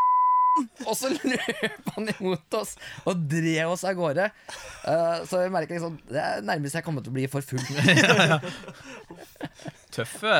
Og 0.85 0.95
så 0.97 1.11
løp 1.13 1.91
han 1.95 2.11
imot 2.15 2.57
oss 2.59 2.75
og 3.07 3.25
drev 3.31 3.73
oss 3.73 3.85
av 3.87 3.97
gårde. 3.97 4.29
Uh, 4.83 5.25
så 5.29 5.43
jeg 5.43 5.53
merker 5.53 5.77
liksom 5.77 5.97
Det 6.09 6.21
er 6.21 6.45
nærmest 6.45 6.77
jeg 6.79 6.85
kommer 6.85 7.03
til 7.05 7.13
å 7.13 7.17
bli 7.17 7.27
for 7.31 7.45
full. 7.45 7.61
Tøffe, 9.89 10.33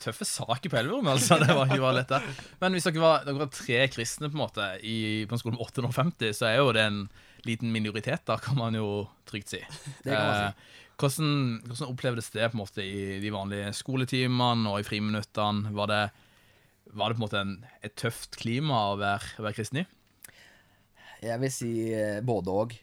tøffe 0.00 0.24
saker 0.28 0.70
på 0.70 0.78
Elverum, 0.78 1.08
altså. 1.10 1.40
Det 1.42 1.50
var 1.50 1.66
ikke 1.66 1.82
bare 1.82 1.98
lett 1.98 2.12
det. 2.12 2.20
Men 2.62 2.76
hvis 2.76 2.86
dere 2.86 3.02
var, 3.02 3.24
dere 3.26 3.40
var 3.42 3.50
tre 3.52 3.80
kristne 3.92 4.30
på 4.30 4.38
en 4.38 4.44
måte 4.44 4.68
i, 4.86 4.98
på 5.26 5.34
en 5.34 5.42
skole 5.42 5.56
med 5.56 5.64
850, 5.66 6.36
så 6.38 6.48
er 6.48 6.60
jo 6.60 6.70
det 6.76 6.84
en 6.86 7.00
liten 7.46 7.72
minoritet, 7.74 8.22
da, 8.26 8.38
kan 8.42 8.58
man 8.58 8.78
jo 8.78 9.06
trygt 9.28 9.52
si. 9.52 9.62
Det 10.04 10.12
kan 10.14 10.22
man 10.22 10.36
si. 10.38 10.46
Eh, 10.46 10.84
hvordan, 10.96 11.32
hvordan 11.66 11.90
opplevdes 11.92 12.30
det 12.32 12.46
på 12.50 12.56
en 12.56 12.62
måte 12.62 12.84
i 12.84 13.18
de 13.20 13.32
vanlige 13.34 13.72
skoletimene 13.76 14.70
og 14.70 14.80
i 14.80 14.86
friminuttene? 14.86 15.74
Var 15.76 15.90
det, 15.92 16.02
var 16.94 17.10
det 17.10 17.16
på 17.18 17.22
en 17.22 17.26
måte 17.26 17.40
en, 17.42 17.54
et 17.84 17.94
tøft 17.98 18.36
klima 18.40 18.82
å 18.92 18.98
være, 19.00 19.34
å 19.40 19.46
være 19.46 19.56
kristen 19.58 19.82
i? 19.82 19.86
Jeg 21.24 21.40
vil 21.42 21.52
si 21.52 21.70
eh, 21.96 22.20
både 22.24 22.52
og. 22.52 22.74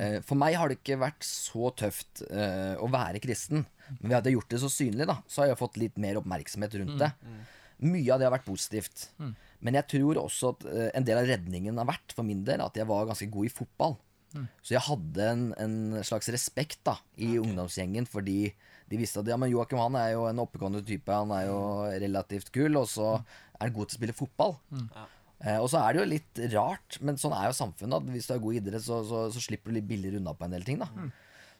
Eh, 0.00 0.18
For 0.24 0.38
meg 0.40 0.56
har 0.58 0.70
det 0.72 0.78
ikke 0.80 1.00
vært 1.02 1.24
så 1.26 1.70
tøft 1.76 2.24
eh, 2.30 2.74
å 2.80 2.88
være 2.92 3.20
kristen. 3.22 3.66
Men 4.00 4.08
ved 4.08 4.18
at 4.18 4.24
jeg 4.26 4.32
har 4.32 4.38
gjort 4.40 4.54
det 4.54 4.62
så 4.62 4.70
synlig, 4.72 5.08
da, 5.10 5.18
så 5.28 5.42
har 5.42 5.52
jeg 5.52 5.60
fått 5.60 5.76
litt 5.80 5.98
mer 6.00 6.20
oppmerksomhet 6.22 6.78
rundt 6.80 6.96
det. 7.02 7.10
Mye 7.82 8.14
av 8.14 8.20
det 8.22 8.28
har 8.28 8.34
vært 8.36 8.46
positivt. 8.48 9.08
Men 9.62 9.76
jeg 9.78 9.88
tror 9.90 10.20
også 10.22 10.54
at 10.54 10.64
en 10.94 11.04
del 11.06 11.18
av 11.20 11.28
redningen 11.28 11.78
har 11.82 11.88
vært 11.90 12.14
for 12.16 12.26
min 12.26 12.44
del 12.46 12.62
at 12.64 12.78
jeg 12.78 12.86
var 12.88 13.08
ganske 13.10 13.26
god 13.34 13.48
i 13.48 13.52
fotball. 13.52 13.96
Så 14.64 14.72
jeg 14.72 14.80
hadde 14.86 15.24
en, 15.28 15.42
en 15.60 15.74
slags 16.06 16.30
respekt 16.32 16.78
da 16.88 16.94
i 17.20 17.34
ungdomsgjengen 17.42 18.06
fordi 18.08 18.54
de 18.88 18.96
visste 19.00 19.20
at 19.20 19.28
ja, 19.28 19.36
men 19.40 19.50
Joakim 19.52 19.80
han 19.80 19.96
er 20.00 20.14
jo 20.14 20.22
en 20.28 20.40
oppegående 20.40 20.80
type, 20.88 21.12
han 21.12 21.30
er 21.36 21.46
jo 21.50 21.58
relativt 22.06 22.48
kul, 22.54 22.76
og 22.80 22.88
så 22.88 23.10
er 23.62 23.74
god 23.74 23.90
til 23.90 23.96
å 23.96 24.00
spille 24.00 24.16
fotball. 24.16 24.56
Eh, 25.42 25.58
og 25.58 25.66
så 25.72 25.80
er 25.82 25.92
det 25.96 26.02
jo 26.02 26.08
litt 26.12 26.40
rart, 26.54 26.98
men 27.02 27.16
sånn 27.18 27.34
er 27.34 27.48
jo 27.48 27.56
samfunnet. 27.58 27.98
At 27.98 28.12
hvis 28.14 28.28
du 28.30 28.34
er 28.36 28.42
god 28.44 28.54
i 28.54 28.60
idrett, 28.62 28.84
så, 28.84 29.00
så, 29.08 29.24
så 29.34 29.42
slipper 29.42 29.72
du 29.72 29.78
litt 29.80 29.88
billigere 29.90 30.20
unna 30.22 30.34
på 30.38 30.46
en 30.46 30.54
del 30.54 30.66
ting. 30.66 30.78
da 30.82 30.90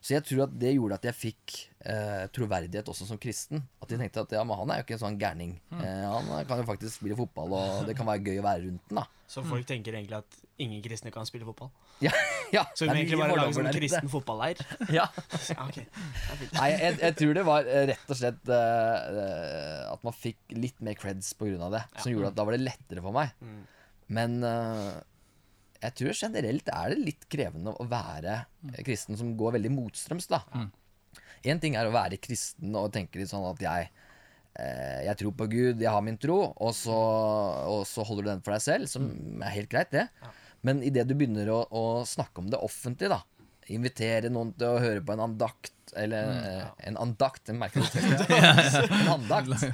Så 0.03 0.17
jeg 0.17 0.25
tror 0.27 0.49
at 0.49 0.55
det 0.59 0.73
gjorde 0.75 0.97
at 0.99 1.05
jeg 1.07 1.15
fikk 1.15 1.53
eh, 1.87 2.25
troverdighet 2.35 2.89
også 2.91 3.07
som 3.07 3.21
kristen. 3.23 3.63
At 3.79 3.93
de 3.93 3.99
tenkte 4.01 4.25
at 4.25 4.33
ja, 4.35 4.41
men 4.43 4.59
han 4.59 4.73
er 4.75 4.81
jo 4.81 4.87
ikke 4.87 4.97
en 4.97 5.03
sånn 5.05 5.19
gærning. 5.21 5.53
Eh, 5.79 6.07
han 6.11 6.31
kan 6.49 6.59
jo 6.59 6.67
faktisk 6.67 6.97
spille 6.97 7.19
fotball, 7.19 7.55
og 7.55 7.85
det 7.87 7.95
kan 7.99 8.09
være 8.09 8.25
gøy 8.27 8.41
å 8.41 8.47
være 8.49 8.65
rundt 8.65 8.89
den. 8.91 8.99
da 8.99 9.05
Så 9.31 9.45
folk 9.47 9.69
tenker 9.69 9.95
egentlig 9.95 10.19
at 10.19 10.41
ingen 10.63 10.83
kristne 10.83 11.13
kan 11.15 11.29
spille 11.29 11.47
fotball. 11.47 11.71
Ja, 12.03 12.11
ja 12.57 12.65
Så 12.75 12.89
vi 12.89 12.89
det 12.89 12.95
må 12.95 12.99
egentlig 12.99 13.21
bare 13.21 13.39
lage 13.39 13.57
sånn 13.61 13.71
kristen 13.79 14.11
fotballeir. 14.11 14.65
Ja. 14.99 15.07
Ja, 15.15 15.69
ok. 15.69 15.79
Det 15.79 16.41
fint. 16.41 16.59
Nei, 16.59 16.69
jeg, 16.75 16.99
jeg 17.05 17.19
tror 17.23 17.39
det 17.39 17.47
var 17.47 17.71
eh, 17.71 17.87
rett 17.93 18.11
og 18.11 18.19
slett 18.19 18.53
eh, 18.59 19.79
at 19.87 20.03
man 20.09 20.19
fikk 20.19 20.59
litt 20.59 20.83
mer 20.83 20.99
creds 20.99 21.31
av 21.39 21.79
det. 21.79 21.87
Som 22.03 22.11
gjorde 22.11 22.35
at 22.35 22.43
da 22.43 22.49
var 22.49 22.59
det 22.59 22.67
lettere 22.67 23.07
for 23.07 23.15
meg. 23.15 23.31
Mm. 23.39 23.63
Men 24.19 24.39
eh, 24.51 24.93
jeg 25.83 25.95
tror 25.99 26.15
generelt 26.15 26.71
er 26.71 26.93
det 26.93 27.01
litt 27.03 27.27
krevende 27.33 27.75
å 27.75 27.87
være 27.91 28.43
kristen 28.87 29.19
som 29.19 29.35
går 29.39 29.59
veldig 29.59 29.73
motstrøms, 29.75 30.29
da. 30.31 30.45
Én 31.43 31.59
ting 31.63 31.75
er 31.75 31.89
å 31.89 31.95
være 31.95 32.21
kristen 32.23 32.75
og 32.79 32.93
tenke 32.95 33.19
litt 33.19 33.33
sånn 33.33 33.49
at 33.49 33.63
jeg 33.65 33.89
eh, 34.61 35.01
jeg 35.09 35.19
tror 35.19 35.35
på 35.41 35.49
Gud, 35.51 35.83
jeg 35.83 35.91
har 35.91 36.05
min 36.07 36.21
tro, 36.23 36.39
og 36.55 36.73
så, 36.79 36.99
og 37.67 37.83
så 37.91 38.07
holder 38.07 38.29
du 38.29 38.31
den 38.31 38.45
for 38.47 38.55
deg 38.55 38.63
selv, 38.63 38.91
som 38.93 39.11
er 39.43 39.57
helt 39.57 39.73
greit, 39.73 39.91
det. 39.91 40.07
Men 40.63 40.85
idet 40.87 41.09
du 41.11 41.17
begynner 41.19 41.51
å, 41.51 41.65
å 41.67 41.85
snakke 42.07 42.45
om 42.45 42.53
det 42.53 42.63
offentlig, 42.63 43.11
da 43.11 43.25
Invitere 43.73 44.31
noen 44.33 44.53
til 44.59 44.69
å 44.69 44.83
høre 44.83 45.03
på 45.05 45.15
en 45.15 45.25
andakt, 45.25 45.75
eller 45.99 46.31
eh, 46.33 46.69
en 46.89 46.97
andakt 47.01 47.49
En. 47.53 47.59
En 47.59 49.13
andakt. 49.19 49.67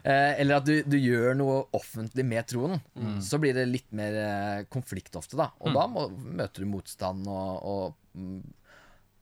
Eh, 0.00 0.40
eller 0.40 0.56
at 0.56 0.64
du, 0.64 0.78
du 0.88 0.94
gjør 0.96 1.34
noe 1.36 1.56
offentlig 1.76 2.24
med 2.24 2.46
troen. 2.48 2.78
Så 3.20 3.36
blir 3.36 3.52
det 3.52 3.66
litt 3.68 3.90
mer 3.92 4.14
eh, 4.16 4.62
konflikt 4.72 5.18
ofte, 5.20 5.36
da. 5.36 5.50
Og 5.60 5.76
da 5.76 5.82
må, 5.92 6.06
møter 6.08 6.64
du 6.64 6.70
motstand 6.70 7.28
og, 7.28 7.66
og 7.68 8.16
mm, 8.16 8.38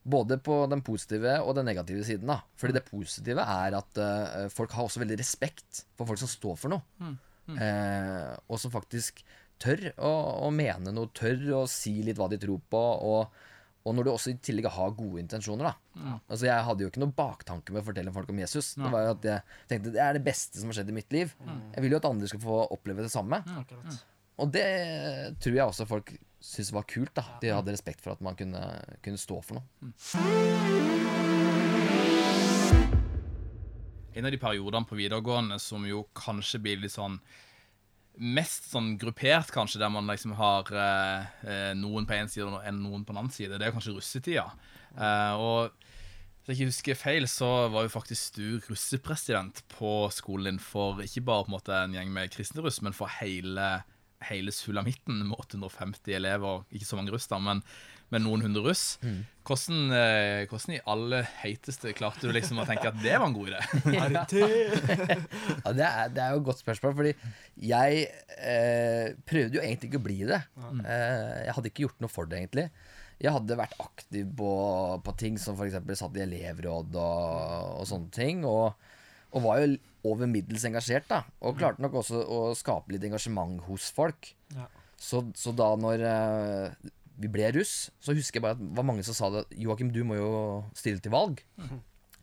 både 0.09 0.37
på 0.39 0.61
den 0.71 0.83
positive 0.87 1.35
og 1.43 1.57
den 1.57 1.67
negative 1.67 2.05
siden. 2.07 2.31
da 2.31 2.39
Fordi 2.55 2.77
det 2.77 2.85
positive 2.87 3.43
er 3.43 3.75
at 3.77 3.99
uh, 3.99 4.47
folk 4.53 4.71
har 4.77 4.87
også 4.87 5.03
veldig 5.03 5.19
respekt 5.19 5.83
for 5.99 6.07
folk 6.09 6.21
som 6.23 6.31
står 6.31 6.55
for 6.63 6.77
noe. 6.77 7.11
Eh, 7.57 8.33
og 8.47 8.59
som 8.61 8.73
faktisk 8.73 9.23
tør 9.59 9.89
å, 9.97 10.11
å 10.47 10.49
mene 10.53 10.93
noe, 10.95 11.11
tør 11.15 11.63
å 11.63 11.63
si 11.69 11.97
litt 12.05 12.19
hva 12.19 12.29
de 12.31 12.39
tror 12.41 12.61
på. 12.71 12.83
Og, 13.09 13.39
og 13.89 13.95
når 13.97 14.05
du 14.05 14.11
også 14.13 14.31
i 14.31 14.37
tillegg 14.45 14.69
har 14.75 14.91
gode 14.97 15.19
intensjoner. 15.23 15.71
da 15.73 16.19
Altså 16.29 16.45
Jeg 16.45 16.65
hadde 16.67 16.85
jo 16.85 16.89
ikke 16.91 17.01
noe 17.01 17.15
baktanke 17.17 17.73
med 17.73 17.81
å 17.81 17.87
fortelle 17.89 18.13
folk 18.13 18.29
om 18.29 18.39
Jesus. 18.43 18.75
Det 18.77 18.91
var 18.93 19.07
jo 19.07 19.15
at 19.17 19.25
jeg 19.25 19.41
tenkte 19.71 19.93
det 19.95 20.03
er 20.05 20.13
det 20.19 20.23
beste 20.27 20.61
som 20.61 20.69
har 20.69 20.77
skjedd 20.79 20.93
i 20.93 20.97
mitt 20.99 21.11
liv. 21.15 21.33
Jeg 21.73 21.83
vil 21.83 21.95
jo 21.97 21.99
at 22.01 22.07
andre 22.11 22.29
skal 22.29 22.43
få 22.45 22.59
oppleve 22.77 23.03
det 23.05 23.11
samme. 23.13 23.41
Akkurat. 23.57 23.99
Og 24.39 24.51
det 24.55 24.67
tror 25.43 25.57
jeg 25.57 25.65
også 25.65 25.87
folk 25.89 26.13
syntes 26.39 26.71
var 26.71 26.85
kult. 26.87 27.11
da 27.17 27.25
De 27.41 27.51
hadde 27.51 27.73
respekt 27.75 27.99
for 28.05 28.13
at 28.13 28.21
man 28.23 28.37
kunne, 28.39 28.61
kunne 29.03 29.19
stå 29.19 29.41
for 29.43 29.59
noe. 29.59 29.67
En 34.13 34.25
av 34.25 34.31
de 34.33 34.39
periodene 34.41 34.87
på 34.89 34.97
videregående 34.99 35.59
som 35.61 35.85
jo 35.87 36.05
kanskje 36.17 36.59
blir 36.63 36.81
litt 36.81 36.95
sånn 36.95 37.19
Mest 38.17 38.71
sånn 38.71 38.95
gruppert, 38.99 39.51
kanskje, 39.53 39.79
der 39.79 39.91
man 39.93 40.09
liksom 40.09 40.33
har 40.39 40.71
eh, 40.73 41.29
eh, 41.45 41.69
noen 41.77 42.07
på 42.07 42.17
én 42.17 42.31
side 42.31 42.47
og 42.47 42.57
noen 42.75 43.05
på 43.05 43.13
en 43.13 43.21
annen 43.21 43.31
side, 43.33 43.59
det 43.59 43.69
er 43.69 43.75
kanskje 43.75 43.95
russetida. 43.95 44.49
Eh, 44.97 45.33
og 45.39 45.69
hvis 46.49 46.57
jeg 46.57 46.65
ikke 46.65 46.73
husker 46.73 46.97
feil, 46.97 47.27
så 47.29 47.49
var 47.69 47.85
jo 47.85 47.93
faktisk 47.93 48.39
du 48.39 48.57
russepresident 48.65 49.61
på 49.71 49.93
skolen 50.15 50.55
din 50.55 50.63
for 50.63 50.99
ikke 51.03 51.21
bare 51.27 51.45
på 51.45 51.51
en 51.51 51.55
måte 51.59 51.75
en 51.77 51.93
gjeng 51.93 52.11
med 52.15 52.33
kristne 52.33 52.65
russ, 52.65 52.81
men 52.81 52.95
for 52.97 53.11
hele, 53.19 53.69
hele 54.25 54.51
sulamitten 54.55 55.21
med 55.29 55.37
850 55.37 56.17
elever. 56.17 56.65
Ikke 56.73 56.89
så 56.89 56.97
mange 56.97 57.13
russ, 57.13 57.29
da, 57.29 57.37
men, 57.43 57.61
men 58.13 58.25
noen 58.25 58.43
hundre 58.45 58.63
russ. 58.65 58.83
Hvordan, 59.49 59.93
eh, 59.97 60.43
hvordan 60.49 60.75
i 60.75 60.81
alle 60.93 61.23
heiteste 61.39 61.93
klarte 61.97 62.27
du 62.29 62.33
liksom 62.35 62.61
å 62.61 62.67
tenke 62.69 62.91
at 62.91 62.99
det 63.01 63.15
var 63.15 63.29
en 63.29 63.35
god 63.37 63.49
idé? 63.49 63.61
Ja, 65.65 65.73
det, 65.73 65.87
er, 65.87 66.13
det 66.13 66.23
er 66.23 66.35
jo 66.35 66.41
et 66.41 66.47
godt 66.51 66.61
spørsmål, 66.61 66.95
fordi 66.99 67.13
jeg 67.69 68.05
eh, 68.37 69.17
prøvde 69.29 69.59
jo 69.59 69.63
egentlig 69.65 69.91
ikke 69.91 70.01
å 70.01 70.05
bli 70.05 70.19
det. 70.29 70.41
Eh, 70.83 71.35
jeg 71.47 71.57
hadde 71.57 71.71
ikke 71.71 71.85
gjort 71.87 72.03
noe 72.05 72.13
for 72.13 72.29
det, 72.29 72.43
egentlig. 72.43 72.69
Jeg 73.19 73.35
hadde 73.35 73.57
vært 73.59 73.75
aktiv 73.83 74.29
på, 74.39 74.51
på 75.03 75.15
ting 75.19 75.39
som 75.41 75.57
f.eks. 75.59 75.81
satt 75.99 76.17
i 76.17 76.23
elevråd 76.23 76.95
og, 76.95 77.79
og 77.81 77.87
sånne 77.89 78.13
ting. 78.15 78.45
Og, 78.47 78.77
og 79.35 79.43
var 79.43 79.63
jo 79.63 79.73
over 80.07 80.29
middels 80.31 80.63
engasjert, 80.69 81.09
da. 81.09 81.23
Og 81.43 81.57
klarte 81.59 81.83
nok 81.83 81.99
også 81.99 82.21
å 82.23 82.43
skape 82.57 82.93
litt 82.93 83.03
engasjement 83.09 83.59
hos 83.67 83.89
folk. 83.95 84.31
Ja. 84.55 84.69
Så, 84.99 85.23
så 85.35 85.51
da 85.55 85.73
når 85.79 86.01
eh, 86.03 86.89
vi 87.19 87.29
ble 87.31 87.51
russ, 87.55 87.89
så 87.99 88.15
husker 88.15 88.39
jeg 88.39 88.45
bare 88.45 88.55
at 88.57 88.61
det 88.61 88.75
var 88.77 88.87
mange 88.87 89.03
som 89.07 89.15
sa 89.17 89.29
det 89.33 89.45
Joakim, 89.59 89.91
du 89.91 90.01
må 90.07 90.17
jo 90.19 90.29
stille 90.77 91.03
til 91.03 91.13
valg. 91.13 91.41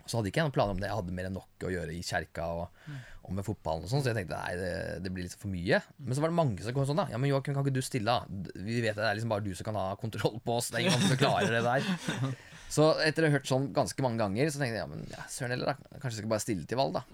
Så 0.06 0.18
hadde 0.18 0.30
ikke 0.30 0.38
jeg 0.38 0.46
noen 0.46 0.54
planer 0.54 0.76
om 0.76 0.80
det. 0.80 0.88
Jeg 0.88 0.96
hadde 1.00 1.14
mer 1.16 1.28
enn 1.28 1.34
nok 1.34 1.64
å 1.66 1.70
gjøre 1.72 1.92
i 1.92 2.02
kjerka 2.06 2.44
og, 2.54 2.90
og 3.26 3.32
med 3.34 3.46
fotballen 3.46 3.88
og 3.88 3.90
sånn, 3.90 4.04
så 4.04 4.12
jeg 4.12 4.20
tenkte 4.20 4.38
nei, 4.38 4.52
det, 4.60 4.70
det 5.02 5.10
blir 5.12 5.26
litt 5.26 5.34
for 5.34 5.50
mye. 5.50 5.80
Men 5.98 6.14
så 6.14 6.22
var 6.22 6.30
det 6.30 6.38
mange 6.38 6.62
som 6.62 6.76
kom 6.76 6.86
sånn, 6.86 7.00
da. 7.02 7.08
Ja, 7.10 7.18
men 7.18 7.32
Joakim, 7.32 7.56
kan 7.56 7.66
ikke 7.66 7.74
du 7.74 7.82
stille, 7.84 8.14
da? 8.14 8.52
Vi 8.54 8.78
vet 8.84 8.94
at 8.94 9.02
det 9.02 9.08
er 9.10 9.18
liksom 9.18 9.34
bare 9.34 9.44
du 9.44 9.50
som 9.58 9.66
kan 9.66 9.80
ha 9.80 9.88
kontroll 9.98 10.38
på 10.46 10.60
oss. 10.60 10.70
Det 10.70 10.78
er 10.78 10.86
ingen 10.86 10.96
andre 10.96 11.10
som 11.10 11.20
klarer 11.24 11.58
det 11.58 11.64
der. 11.66 11.90
Så 12.76 12.88
etter 13.02 13.22
å 13.22 13.28
ha 13.28 13.36
hørt 13.36 13.46
sånn 13.46 13.68
ganske 13.74 14.02
mange 14.02 14.18
ganger, 14.18 14.48
så 14.50 14.58
tenkte 14.58 14.74
jeg 14.74 14.82
ja, 14.82 14.88
men 14.90 15.04
ja, 15.12 15.22
søren 15.30 15.52
heller, 15.54 15.74
da. 15.76 15.98
Kanskje 16.02 16.16
jeg 16.16 16.22
skal 16.24 16.32
bare 16.32 16.42
stille 16.42 16.64
til 16.66 16.80
valg, 16.80 16.96
da. 16.96 17.04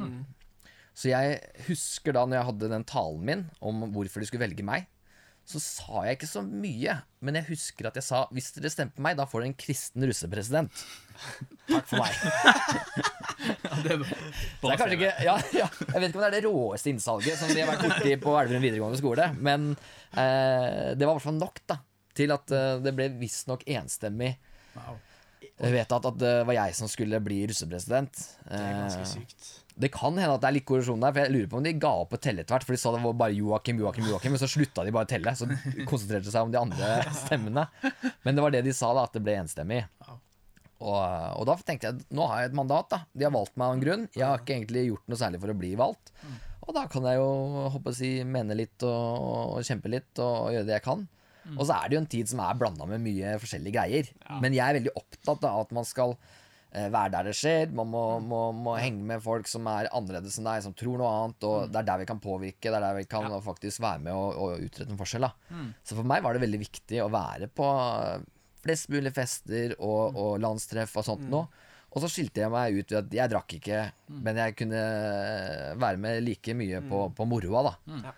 Så 0.96 1.10
jeg 1.10 1.40
husker 1.66 2.16
da 2.16 2.22
når 2.24 2.38
jeg 2.38 2.48
hadde 2.50 2.70
den 2.72 2.86
talen 2.88 3.26
min 3.28 3.42
om 3.60 3.84
hvorfor 3.92 4.20
de 4.24 4.28
skulle 4.30 4.46
velge 4.46 4.64
meg, 4.64 4.88
så 5.52 5.60
sa 5.62 6.02
jeg 6.06 6.16
ikke 6.18 6.28
så 6.30 6.42
mye. 6.46 6.94
Men 7.22 7.38
jeg 7.38 7.46
husker 7.52 7.88
at 7.90 7.98
jeg 8.00 8.06
sa 8.06 8.24
hvis 8.34 8.50
dere 8.56 8.70
stemmer 8.72 8.96
på 8.96 9.04
meg, 9.04 9.16
da 9.20 9.26
får 9.28 9.42
dere 9.44 9.50
en 9.52 9.58
kristen 9.60 10.06
russepresident. 10.08 10.84
Takk 11.68 11.88
for 11.92 12.02
meg. 12.02 12.12
Ja, 13.42 13.74
det, 13.82 13.94
er 13.96 14.76
kanskje 14.78 14.94
ikke, 14.94 15.08
ja, 15.24 15.32
ja, 15.56 15.64
jeg 15.66 15.98
vet 15.98 16.04
ikke 16.12 16.18
om 16.20 16.22
det 16.22 16.26
er 16.28 16.34
det 16.36 16.42
råeste 16.44 16.92
innsalget 16.92 17.40
som 17.40 17.48
de 17.50 17.58
har 17.58 17.72
vært 17.72 17.82
borti 17.88 18.12
på 18.22 18.34
Elverum 18.38 18.62
videregående 18.62 19.00
skole, 19.00 19.24
men 19.42 19.64
eh, 19.72 20.92
det 20.94 21.02
var 21.02 21.10
i 21.10 21.16
hvert 21.16 21.24
fall 21.24 21.40
nok 21.40 21.58
da, 21.72 21.78
til 22.14 22.34
at 22.36 22.54
eh, 22.54 22.76
det 22.84 22.92
ble 22.98 23.08
visstnok 23.18 23.64
enstemmig 23.66 24.36
Wow. 24.76 24.94
vedtatt 25.58 26.06
at 26.12 26.20
det 26.22 26.34
var 26.48 26.56
jeg 26.56 26.76
som 26.78 26.88
skulle 26.88 27.18
bli 27.24 27.40
russepresident. 27.50 28.22
Det 28.46 28.60
er 28.62 28.78
ganske 28.78 29.02
Eh, 29.02 29.10
sykt. 29.10 29.50
Det 29.74 29.88
kan 29.94 30.16
hende 30.18 30.34
at 30.36 30.42
det 30.42 30.48
er 30.50 30.56
litt 30.58 30.66
korrosjon 30.68 31.00
der, 31.02 31.14
for 31.14 31.24
jeg 31.24 31.32
lurer 31.32 31.48
på 31.50 31.58
om 31.58 31.66
de 31.66 31.72
ga 31.80 31.92
opp 32.02 32.16
å 32.16 32.20
telle 32.20 32.42
etter 32.42 32.54
hvert. 32.54 32.66
For 32.68 32.76
de 32.76 32.80
sa 32.82 32.92
det 32.94 33.00
var 33.02 33.14
bare 33.22 33.36
Joakim, 33.36 33.80
Joakim, 33.80 34.08
Joakim, 34.10 34.34
men 34.34 34.42
så 34.42 34.50
slutta 34.50 34.84
de 34.84 34.92
bare 34.94 35.08
å 35.08 35.12
telle. 35.12 35.32
Så 35.38 35.48
konsentrerte 35.88 36.28
de 36.28 36.34
seg 36.34 36.44
om 36.44 36.52
de 36.52 36.60
andre 36.60 36.90
stemmene. 37.22 37.64
Men 38.26 38.36
det 38.36 38.44
var 38.44 38.54
det 38.54 38.62
de 38.66 38.74
sa, 38.76 38.92
da, 38.96 39.06
at 39.08 39.16
det 39.16 39.24
ble 39.24 39.38
enstemmig. 39.40 39.80
Og, 40.82 40.98
og 40.98 41.46
da 41.46 41.56
tenkte 41.62 41.92
jeg 41.92 42.04
nå 42.14 42.26
har 42.26 42.42
jeg 42.42 42.50
et 42.50 42.58
mandat, 42.58 42.88
da. 42.90 43.02
De 43.14 43.26
har 43.26 43.34
valgt 43.34 43.56
meg 43.56 43.68
av 43.68 43.76
en 43.76 43.84
grunn. 43.86 44.06
Jeg 44.18 44.26
har 44.26 44.42
ikke 44.42 44.56
egentlig 44.58 44.86
gjort 44.90 45.08
noe 45.08 45.20
særlig 45.20 45.42
for 45.42 45.54
å 45.54 45.58
bli 45.62 45.72
valgt. 45.78 46.12
Og 46.62 46.76
da 46.76 46.84
kan 46.90 47.08
jeg 47.08 47.18
jo 47.18 47.30
håper 47.74 47.94
å 47.94 47.96
si, 47.96 48.12
mene 48.28 48.58
litt 48.58 48.86
og, 48.86 49.56
og 49.56 49.66
kjempe 49.66 49.90
litt 49.90 50.20
og, 50.22 50.52
gjøre 50.54 50.68
det 50.68 50.76
jeg 50.76 50.86
kan. 50.86 51.08
Og 51.56 51.64
så 51.66 51.74
er 51.74 51.88
det 51.88 51.96
jo 51.96 52.02
en 52.04 52.12
tid 52.12 52.28
som 52.30 52.42
er 52.44 52.58
blanda 52.58 52.86
med 52.86 53.02
mye 53.02 53.34
forskjellige 53.42 53.74
greier. 53.74 54.12
Men 54.44 54.54
jeg 54.54 54.62
er 54.62 54.78
veldig 54.78 54.94
opptatt 55.00 55.48
av 55.48 55.64
at 55.64 55.74
man 55.74 55.88
skal 55.88 56.14
være 56.72 57.12
der 57.12 57.26
det 57.28 57.34
skjer. 57.36 57.72
Man 57.76 57.90
må, 57.92 58.04
må, 58.24 58.42
må 58.56 58.76
henge 58.80 59.04
med 59.12 59.22
folk 59.24 59.48
som 59.50 59.66
er 59.68 59.90
annerledes 59.92 60.38
enn 60.40 60.48
deg, 60.48 60.62
som 60.64 60.76
tror 60.76 61.00
noe 61.00 61.10
annet. 61.12 61.48
Og 61.48 61.72
det 61.72 61.82
er 61.82 61.88
der 61.90 62.02
vi 62.02 62.08
kan 62.08 62.22
påvirke, 62.22 62.70
det 62.70 62.78
er 62.78 62.86
der 62.86 63.00
vi 63.00 63.08
kan 63.10 63.28
faktisk 63.44 63.82
være 63.84 64.04
med 64.06 64.16
og, 64.16 64.38
og 64.40 64.64
utrette 64.68 64.94
en 64.94 65.00
forskjell. 65.00 65.26
Da. 65.28 65.66
Så 65.84 65.98
for 65.98 66.08
meg 66.08 66.24
var 66.24 66.32
det 66.36 66.44
veldig 66.46 66.62
viktig 66.62 67.02
å 67.04 67.10
være 67.12 67.50
på 67.52 67.68
flest 68.62 68.88
mulig 68.94 69.12
fester 69.14 69.76
og, 69.80 70.16
og 70.16 70.40
landstreff 70.42 70.96
og 71.00 71.06
sånt 71.06 71.28
noe. 71.30 71.68
Og 71.92 72.00
så 72.00 72.08
skilte 72.08 72.40
jeg 72.40 72.52
meg 72.52 72.78
ut 72.78 72.88
ved 72.88 72.98
at 73.02 73.14
jeg 73.18 73.28
drakk 73.34 73.54
ikke, 73.58 73.80
men 74.24 74.38
jeg 74.40 74.54
kunne 74.56 74.82
være 75.76 76.00
med 76.00 76.22
like 76.24 76.54
mye 76.56 76.80
på, 76.88 77.04
på 77.12 77.26
moroa, 77.28 77.66
da. 77.68 77.72
Ja. 78.06 78.12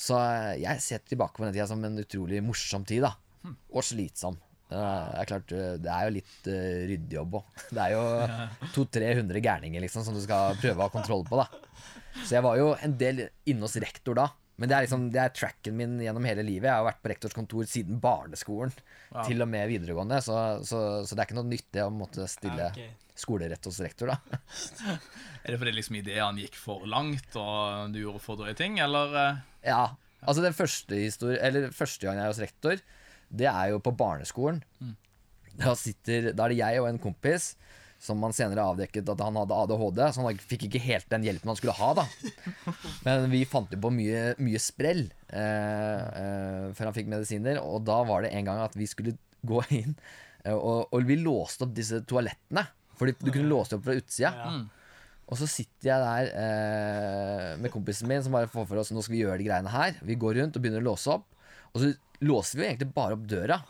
Så 0.00 0.16
eh, 0.18 0.56
jeg 0.64 0.82
ser 0.82 1.02
tilbake 1.06 1.38
på 1.38 1.46
den 1.46 1.54
tida 1.54 1.68
som 1.70 1.84
en 1.86 2.02
utrolig 2.02 2.40
morsom 2.42 2.86
tid, 2.88 3.04
da. 3.06 3.12
Og 3.70 3.86
slitsom. 3.86 4.40
Det 4.70 4.80
er 5.20 5.26
klart, 5.26 5.52
eh, 5.56 5.72
det 5.82 5.90
er 5.90 6.04
jo 6.06 6.12
litt 6.14 6.46
uh, 6.46 6.58
ryddejobb 6.92 7.38
òg. 7.40 7.48
Det 7.74 7.80
er 7.86 7.94
jo 7.96 8.02
200-300 8.76 9.40
gærninger 9.42 9.82
liksom, 9.82 10.04
som 10.06 10.14
du 10.14 10.22
skal 10.22 10.54
prøve 10.60 10.78
å 10.78 10.86
ha 10.86 10.92
kontroll 10.94 11.24
på. 11.26 11.40
da 11.40 11.48
Så 12.22 12.36
jeg 12.36 12.44
var 12.46 12.58
jo 12.60 12.68
en 12.78 12.94
del 13.00 13.24
inne 13.50 13.66
hos 13.66 13.74
rektor 13.82 14.18
da. 14.20 14.28
Men 14.60 14.68
det 14.68 14.76
er 14.76 14.84
liksom, 14.84 15.06
det 15.08 15.20
er 15.22 15.30
tracken 15.32 15.72
min 15.78 15.94
gjennom 16.04 16.26
hele 16.28 16.42
livet. 16.44 16.68
Jeg 16.68 16.76
har 16.76 16.84
vært 16.84 16.98
på 17.00 17.08
rektors 17.14 17.32
kontor 17.36 17.64
siden 17.70 18.00
barneskolen 18.02 18.74
Wow. 19.10 19.24
til 19.26 19.42
og 19.42 19.48
med 19.50 19.66
videregående. 19.66 20.20
Så, 20.22 20.34
så, 20.68 20.80
så 21.02 21.16
det 21.16 21.22
er 21.24 21.26
ikke 21.26 21.38
noe 21.40 21.48
nytt 21.50 21.66
det 21.74 21.82
å 21.82 21.90
måtte 21.90 22.28
stille 22.30 22.68
Ja, 22.68 22.70
okay. 22.70 22.92
skolerett 23.18 23.64
hos 23.66 23.80
rektor, 23.82 24.12
da. 24.12 24.38
Er 25.42 25.54
det 25.54 25.58
fordi 25.58 25.72
liksom 25.74 25.96
ideene 25.98 26.44
gikk 26.44 26.58
for 26.60 26.84
langt, 26.86 27.26
og 27.40 27.90
du 27.90 27.98
gjorde 28.04 28.20
for 28.22 28.38
drøye 28.38 28.54
ting, 28.54 28.76
eller? 28.84 29.16
eh? 29.18 29.40
Ja, 29.66 29.80
altså 30.22 30.44
den 30.44 30.54
første 30.54 30.94
Eller 31.40 31.70
første 31.74 32.06
gang 32.06 32.20
jeg 32.20 32.26
er 32.28 32.30
hos 32.30 32.42
rektor 32.44 32.84
Det 33.30 33.46
er 33.50 33.70
jo 33.72 33.78
på 33.84 33.92
barneskolen 33.96 34.62
da, 35.60 35.74
sitter, 35.76 36.30
da 36.34 36.44
er 36.46 36.52
det 36.54 36.58
jeg 36.60 36.80
og 36.80 36.88
en 36.88 36.98
kompis 37.02 37.52
Som 38.00 38.18
man 38.22 38.32
senere 38.32 38.62
avdekket 38.64 39.08
at 39.12 39.20
han 39.20 39.36
hadde 39.36 39.56
ADHD 39.64 39.98
Så 40.14 40.22
han 40.24 40.38
fikk 40.40 40.62
ikke 40.68 40.80
helt 40.84 41.08
den 41.12 41.26
hjelpen 41.26 41.50
han 41.52 41.58
skulle 41.58 41.74
ha 41.76 41.90
da 41.98 42.04
Men 43.06 43.26
vi 43.32 43.42
fant 43.50 43.70
jo 43.74 43.80
på 43.82 43.90
mye, 43.92 44.22
mye 44.40 44.60
sprell 44.62 45.02
eh, 45.28 46.00
eh, 46.22 46.66
Før 46.78 46.88
han 46.90 46.96
fikk 46.96 47.10
medisiner 47.12 47.60
Og 47.62 47.82
da 47.86 47.98
var 48.08 48.24
det 48.24 48.32
en 48.38 48.46
gang 48.48 48.62
at 48.64 48.76
vi 48.78 48.86
skulle 48.88 49.16
gå 49.46 49.62
inn 49.82 49.94
eh, 50.44 50.54
og, 50.54 50.88
og 50.94 51.04
vi 51.08 51.18
låste 51.20 51.66
opp 51.66 51.74
disse 51.76 52.00
toalettene 52.08 52.64
Fordi 53.00 53.14
du 53.20 53.30
kunne 53.34 53.50
låse 53.50 53.76
opp 53.76 53.84
fra 53.86 53.98
utsida 54.00 54.32
Ja. 54.36 54.52
og 55.30 55.38
så 55.38 55.46
sitter 55.46 55.86
jeg 55.92 56.02
der 56.02 56.30
eh, 56.42 57.50
med 57.62 57.70
kompisen 57.70 58.08
min 58.10 58.22
som 58.24 58.34
bare 58.34 58.48
får 58.50 58.64
for 58.66 58.80
oss 58.82 58.90
Nå 58.90 59.02
skal 59.04 59.14
vi 59.14 59.20
gjøre 59.22 59.38
de 59.38 59.46
greiene 59.46 59.70
her. 59.70 59.94
Vi 60.02 60.16
går 60.18 60.40
rundt 60.40 60.56
og 60.58 60.64
begynner 60.64 60.82
å 60.82 60.88
låse 60.88 61.12
opp. 61.12 61.28
Og 61.70 61.84
så 61.84 61.90
låser 62.20 62.58
vi 62.58 62.64
jo 62.64 62.68
egentlig 62.70 62.92
bare 62.94 63.16
opp 63.16 63.26
døra. 63.28 63.60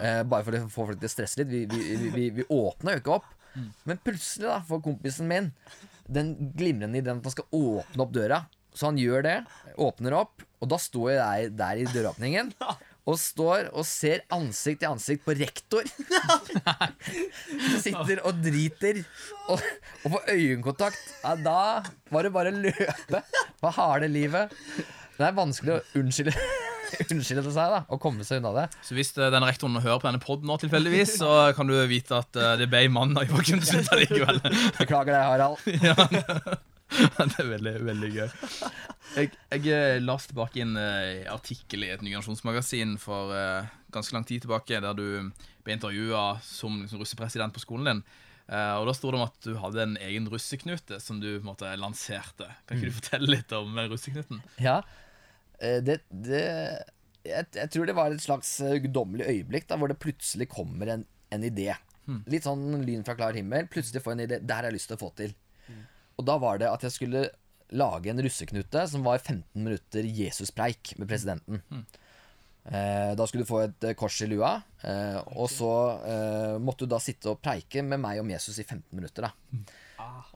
Eh, 0.00 0.22
bare 0.26 0.46
for 0.46 0.56
å 0.56 0.62
få 0.66 0.86
folk 0.90 1.00
til 1.00 1.10
å 1.10 1.12
stresse 1.12 1.42
litt. 1.42 1.50
Vi, 1.52 1.64
vi, 1.70 2.10
vi, 2.14 2.28
vi, 2.40 2.46
åpna 2.52 2.96
jo 2.96 3.02
ikke 3.02 3.16
opp. 3.18 3.32
Men 3.88 4.00
plutselig 4.04 4.50
da 4.50 4.60
får 4.68 4.82
kompisen 4.84 5.30
min 5.30 5.50
den 6.06 6.34
glimrende 6.54 7.00
ideen 7.00 7.18
at 7.18 7.26
han 7.26 7.34
skal 7.34 7.48
åpne 7.56 8.04
opp 8.04 8.12
døra. 8.14 8.42
Så 8.76 8.90
han 8.90 9.00
gjør 9.00 9.24
det. 9.24 9.38
Åpner 9.80 10.18
opp. 10.18 10.44
Og 10.60 10.70
da 10.70 10.78
står 10.80 11.16
jeg 11.16 11.56
der 11.56 11.80
i 11.80 11.88
døråpningen. 11.90 12.52
Og 13.06 13.14
står 13.22 13.68
og 13.70 13.84
ser 13.86 14.24
ansikt 14.34 14.80
til 14.82 14.90
ansikt 14.90 15.22
på 15.22 15.36
rektor. 15.38 15.86
Som 17.68 17.76
sitter 17.84 18.18
og 18.26 18.40
driter 18.42 18.98
og, 19.46 19.62
og 20.02 20.16
får 20.16 20.32
øyekontakt. 20.32 21.04
Ja, 21.22 21.36
da 21.38 21.60
var 22.10 22.26
det 22.26 22.32
bare 22.34 22.50
å 22.50 22.64
løpe 22.64 23.20
på 23.62 23.72
harde 23.78 24.10
livet. 24.10 24.56
Det 25.16 25.22
er 25.22 25.38
vanskelig 25.38 25.76
å 25.76 26.00
unnskylde, 26.02 26.34
unnskylde 27.12 27.52
seg 27.54 27.74
da 27.74 27.82
og 27.92 28.00
komme 28.02 28.26
seg 28.26 28.40
unna 28.42 28.52
det. 28.56 28.66
Så 28.86 28.96
hvis 28.96 29.12
den 29.16 29.32
denne 29.34 29.48
rektoren 29.48 29.78
hører 29.80 30.02
på 30.02 30.08
denne 30.08 30.22
podden 30.22 30.50
nå 30.50 30.58
tilfeldigvis, 30.62 31.16
så 31.20 31.32
kan 31.56 31.70
du 31.70 31.76
vite 31.90 32.20
at 32.22 32.40
eh, 32.40 32.54
det 32.62 32.70
ble 32.72 32.86
mandag 32.92 33.30
i 33.30 33.60
slutt 33.62 33.90
allikevel. 33.96 34.40
Beklager 34.78 35.12
det, 35.12 35.22
Harald. 35.22 35.62
ja, 35.88 35.96
det 37.26 37.40
er 37.42 37.50
veldig, 37.50 37.74
veldig 37.88 38.12
gøy. 38.14 38.28
Jeg, 39.16 39.32
jeg 39.52 39.72
eh, 39.72 39.96
las 40.02 40.28
tilbake 40.30 40.62
en 40.62 40.76
eh, 40.80 41.24
artikkel 41.32 41.86
i 41.86 41.90
et 41.94 42.04
nygenerasjonsmagasin 42.04 42.96
for 43.02 43.34
eh, 43.36 43.74
ganske 43.94 44.14
lang 44.14 44.26
tid 44.28 44.44
tilbake, 44.44 44.82
der 44.82 44.96
du 44.96 45.32
ble 45.66 45.74
intervjua 45.76 46.36
som 46.44 46.82
liksom, 46.82 47.02
russepresident 47.02 47.54
på 47.54 47.64
skolen 47.64 47.90
din. 47.90 48.06
Uh, 48.46 48.78
og 48.78 48.86
Da 48.86 48.92
sto 48.94 49.10
det 49.10 49.18
om 49.18 49.24
at 49.24 49.38
du 49.42 49.56
hadde 49.58 49.82
en 49.82 49.96
egen 50.06 50.28
russeknute 50.30 51.00
som 51.02 51.18
du 51.18 51.32
på 51.32 51.42
en 51.42 51.48
måte 51.48 51.72
lanserte. 51.80 52.46
Kan 52.66 52.78
ikke 52.78 52.92
du 52.92 52.98
fortelle 53.00 53.32
litt 53.32 53.54
om 53.56 53.74
eh, 53.74 53.88
russeknuten? 53.90 54.38
Ja, 54.62 54.76
eh, 54.78 55.05
det, 55.60 56.00
det 56.10 56.44
jeg, 57.26 57.48
jeg 57.56 57.72
tror 57.72 57.88
det 57.88 57.96
var 57.96 58.14
et 58.14 58.22
slags 58.22 58.52
eh, 58.64 58.78
guddommelig 58.84 59.26
øyeblikk 59.30 59.68
da, 59.70 59.78
hvor 59.80 59.90
det 59.90 59.98
plutselig 60.02 60.48
kommer 60.52 60.92
en, 60.94 61.04
en 61.34 61.46
idé. 61.46 61.72
Litt 62.30 62.46
sånn 62.46 62.84
lyn 62.86 63.02
fra 63.06 63.16
klar 63.18 63.34
himmel. 63.34 63.66
Plutselig 63.72 64.02
får 64.04 64.12
jeg 64.14 64.18
en 64.18 64.24
idé. 64.28 64.38
Det 64.42 64.54
her 64.54 64.62
har 64.62 64.70
jeg 64.70 64.78
lyst 64.78 64.90
til 64.92 64.98
å 64.98 65.02
få 65.02 65.10
til. 65.18 65.34
Og 66.16 66.26
da 66.28 66.36
var 66.40 66.60
det 66.62 66.68
at 66.70 66.86
jeg 66.86 66.94
skulle 66.94 67.26
lage 67.76 68.12
en 68.12 68.22
russeknute 68.22 68.84
som 68.92 69.02
var 69.04 69.18
15 69.18 69.42
minutter 69.58 70.06
Jesuspreik 70.06 70.94
med 71.00 71.10
presidenten. 71.10 71.58
Eh, 72.66 73.10
da 73.18 73.26
skulle 73.26 73.42
du 73.46 73.50
få 73.50 73.64
et 73.64 73.88
eh, 73.90 73.96
kors 73.98 74.20
i 74.22 74.28
lua, 74.30 74.52
eh, 74.86 75.18
og 75.38 75.50
så 75.50 75.72
eh, 76.06 76.54
måtte 76.62 76.86
du 76.86 76.94
da 76.94 77.02
sitte 77.02 77.34
og 77.34 77.42
preike 77.42 77.82
med 77.86 78.00
meg 78.02 78.22
om 78.22 78.30
Jesus 78.32 78.58
i 78.62 78.64
15 78.66 78.86
minutter. 78.94 79.26
da 79.28 79.66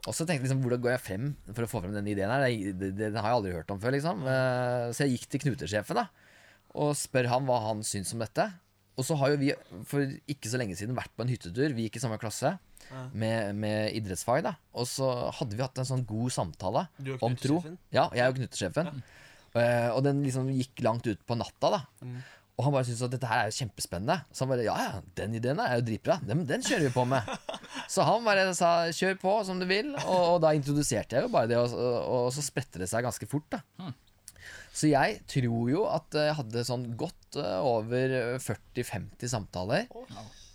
og 0.07 0.15
så 0.17 0.25
tenkte 0.25 0.41
jeg 0.41 0.47
liksom, 0.49 0.63
hvordan 0.65 0.81
går 0.85 0.93
jeg 0.95 1.03
frem 1.05 1.29
for 1.55 1.67
å 1.67 1.69
få 1.71 1.81
frem 1.85 1.93
denne 1.95 2.11
ideen 2.13 2.31
her? 2.33 2.47
Det, 2.49 2.73
det, 2.97 3.11
det 3.13 3.21
har 3.21 3.29
jeg 3.33 3.39
aldri 3.41 3.53
hørt 3.59 3.71
om 3.75 3.81
før, 3.83 3.93
liksom. 3.97 4.23
Eh, 4.25 4.87
Så 4.97 5.05
jeg 5.07 5.19
gikk 5.19 5.29
til 5.35 5.43
knutesjefen 5.47 6.01
da 6.03 6.09
og 6.79 6.93
spør 6.95 7.27
han 7.27 7.47
hva 7.49 7.57
han 7.65 7.81
syns 7.83 8.13
om 8.15 8.21
dette. 8.23 8.45
Og 8.95 9.03
så 9.03 9.17
har 9.19 9.33
jo 9.33 9.39
vi 9.41 9.49
for 9.91 10.05
ikke 10.31 10.51
så 10.53 10.59
lenge 10.61 10.77
siden 10.79 10.95
vært 10.95 11.11
på 11.17 11.25
en 11.25 11.31
hyttetur, 11.33 11.73
vi 11.75 11.89
gikk 11.89 11.97
i 11.99 12.03
samme 12.05 12.19
klasse, 12.23 12.53
med, 13.13 13.55
med 13.59 13.95
idrettsfag. 13.99 14.45
da 14.47 14.53
Og 14.79 14.87
så 14.87 15.09
hadde 15.39 15.57
vi 15.59 15.65
hatt 15.65 15.79
en 15.83 15.89
sånn 15.89 16.05
god 16.07 16.31
samtale 16.35 16.85
om 17.27 17.35
tro. 17.43 17.59
Ja, 17.95 18.07
jeg 18.15 18.31
og 18.31 18.39
knutesjefen. 18.39 18.93
Ja. 19.55 19.91
og 19.97 20.05
den 20.07 20.23
liksom 20.23 20.47
gikk 20.55 20.79
langt 20.87 21.07
ut 21.11 21.27
på 21.27 21.35
natta, 21.39 21.73
da. 21.75 21.81
Og 22.61 22.67
han 22.67 22.75
bare 22.75 22.85
syntes 22.85 23.07
at 23.07 23.15
dette 23.15 23.29
her 23.31 23.47
er 23.47 23.49
jo 23.49 23.57
kjempespennende. 23.57 24.19
Så 24.29 24.45
han 24.45 24.51
bare 24.53 24.67
ja 24.67 24.75
ja, 24.77 24.99
den 25.17 25.37
ideen 25.39 25.63
er 25.65 25.79
jo 25.79 25.87
dritbra. 25.87 26.19
Den, 26.29 26.45
den 26.49 26.65
kjører 26.67 26.85
vi 26.91 26.93
på 26.93 27.07
med. 27.09 27.31
Så 27.95 28.05
han 28.05 28.27
bare 28.27 28.51
sa 28.55 28.91
kjør 28.93 29.17
på 29.23 29.33
som 29.49 29.63
du 29.63 29.65
vil, 29.71 29.95
og, 30.05 30.21
og 30.35 30.37
da 30.45 30.53
introduserte 30.55 31.17
jeg 31.17 31.25
jo 31.25 31.33
bare 31.33 31.49
det, 31.51 31.57
og, 31.59 31.73
og, 31.75 32.29
så 32.35 32.45
spredte 32.45 32.83
det 32.83 32.87
seg 32.91 33.03
ganske 33.07 33.27
fort, 33.31 33.49
da. 33.57 33.89
Så 34.71 34.93
jeg 34.93 35.17
tror 35.31 35.71
jo 35.73 35.87
at 35.91 36.15
jeg 36.15 36.37
hadde 36.39 36.63
sånn 36.67 36.85
godt 37.01 37.41
eh, 37.41 37.57
over 37.67 38.15
40-50 38.39 39.33
samtaler. 39.33 39.89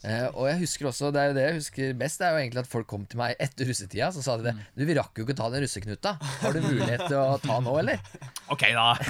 Eh, 0.05 0.25
og 0.37 0.45
jeg 0.51 0.59
husker 0.61 0.87
også, 0.89 1.09
det 1.13 1.21
er 1.21 1.29
jo 1.31 1.35
det 1.37 1.43
jeg 1.47 1.57
husker 1.57 1.93
best, 1.97 2.19
det 2.21 2.27
er 2.27 2.35
jo 2.35 2.41
egentlig 2.43 2.61
at 2.61 2.69
folk 2.69 2.85
kom 2.89 3.05
til 3.09 3.17
meg 3.21 3.39
etter 3.41 3.65
russetida. 3.69 4.11
Så 4.13 4.21
sa 4.25 4.35
de 4.37 4.45
det. 4.49 4.53
Du, 4.77 4.83
vi 4.85 4.97
rakk 4.97 5.17
jo 5.17 5.25
ikke 5.25 5.37
ta 5.37 5.47
den 5.53 5.63
russeknuta. 5.65 6.15
Har 6.43 6.53
du 6.53 6.61
mulighet 6.61 7.07
til 7.07 7.17
å 7.17 7.39
ta 7.41 7.57
nå, 7.65 7.73
eller? 7.81 8.03
OK, 8.53 8.67
da. 8.75 8.87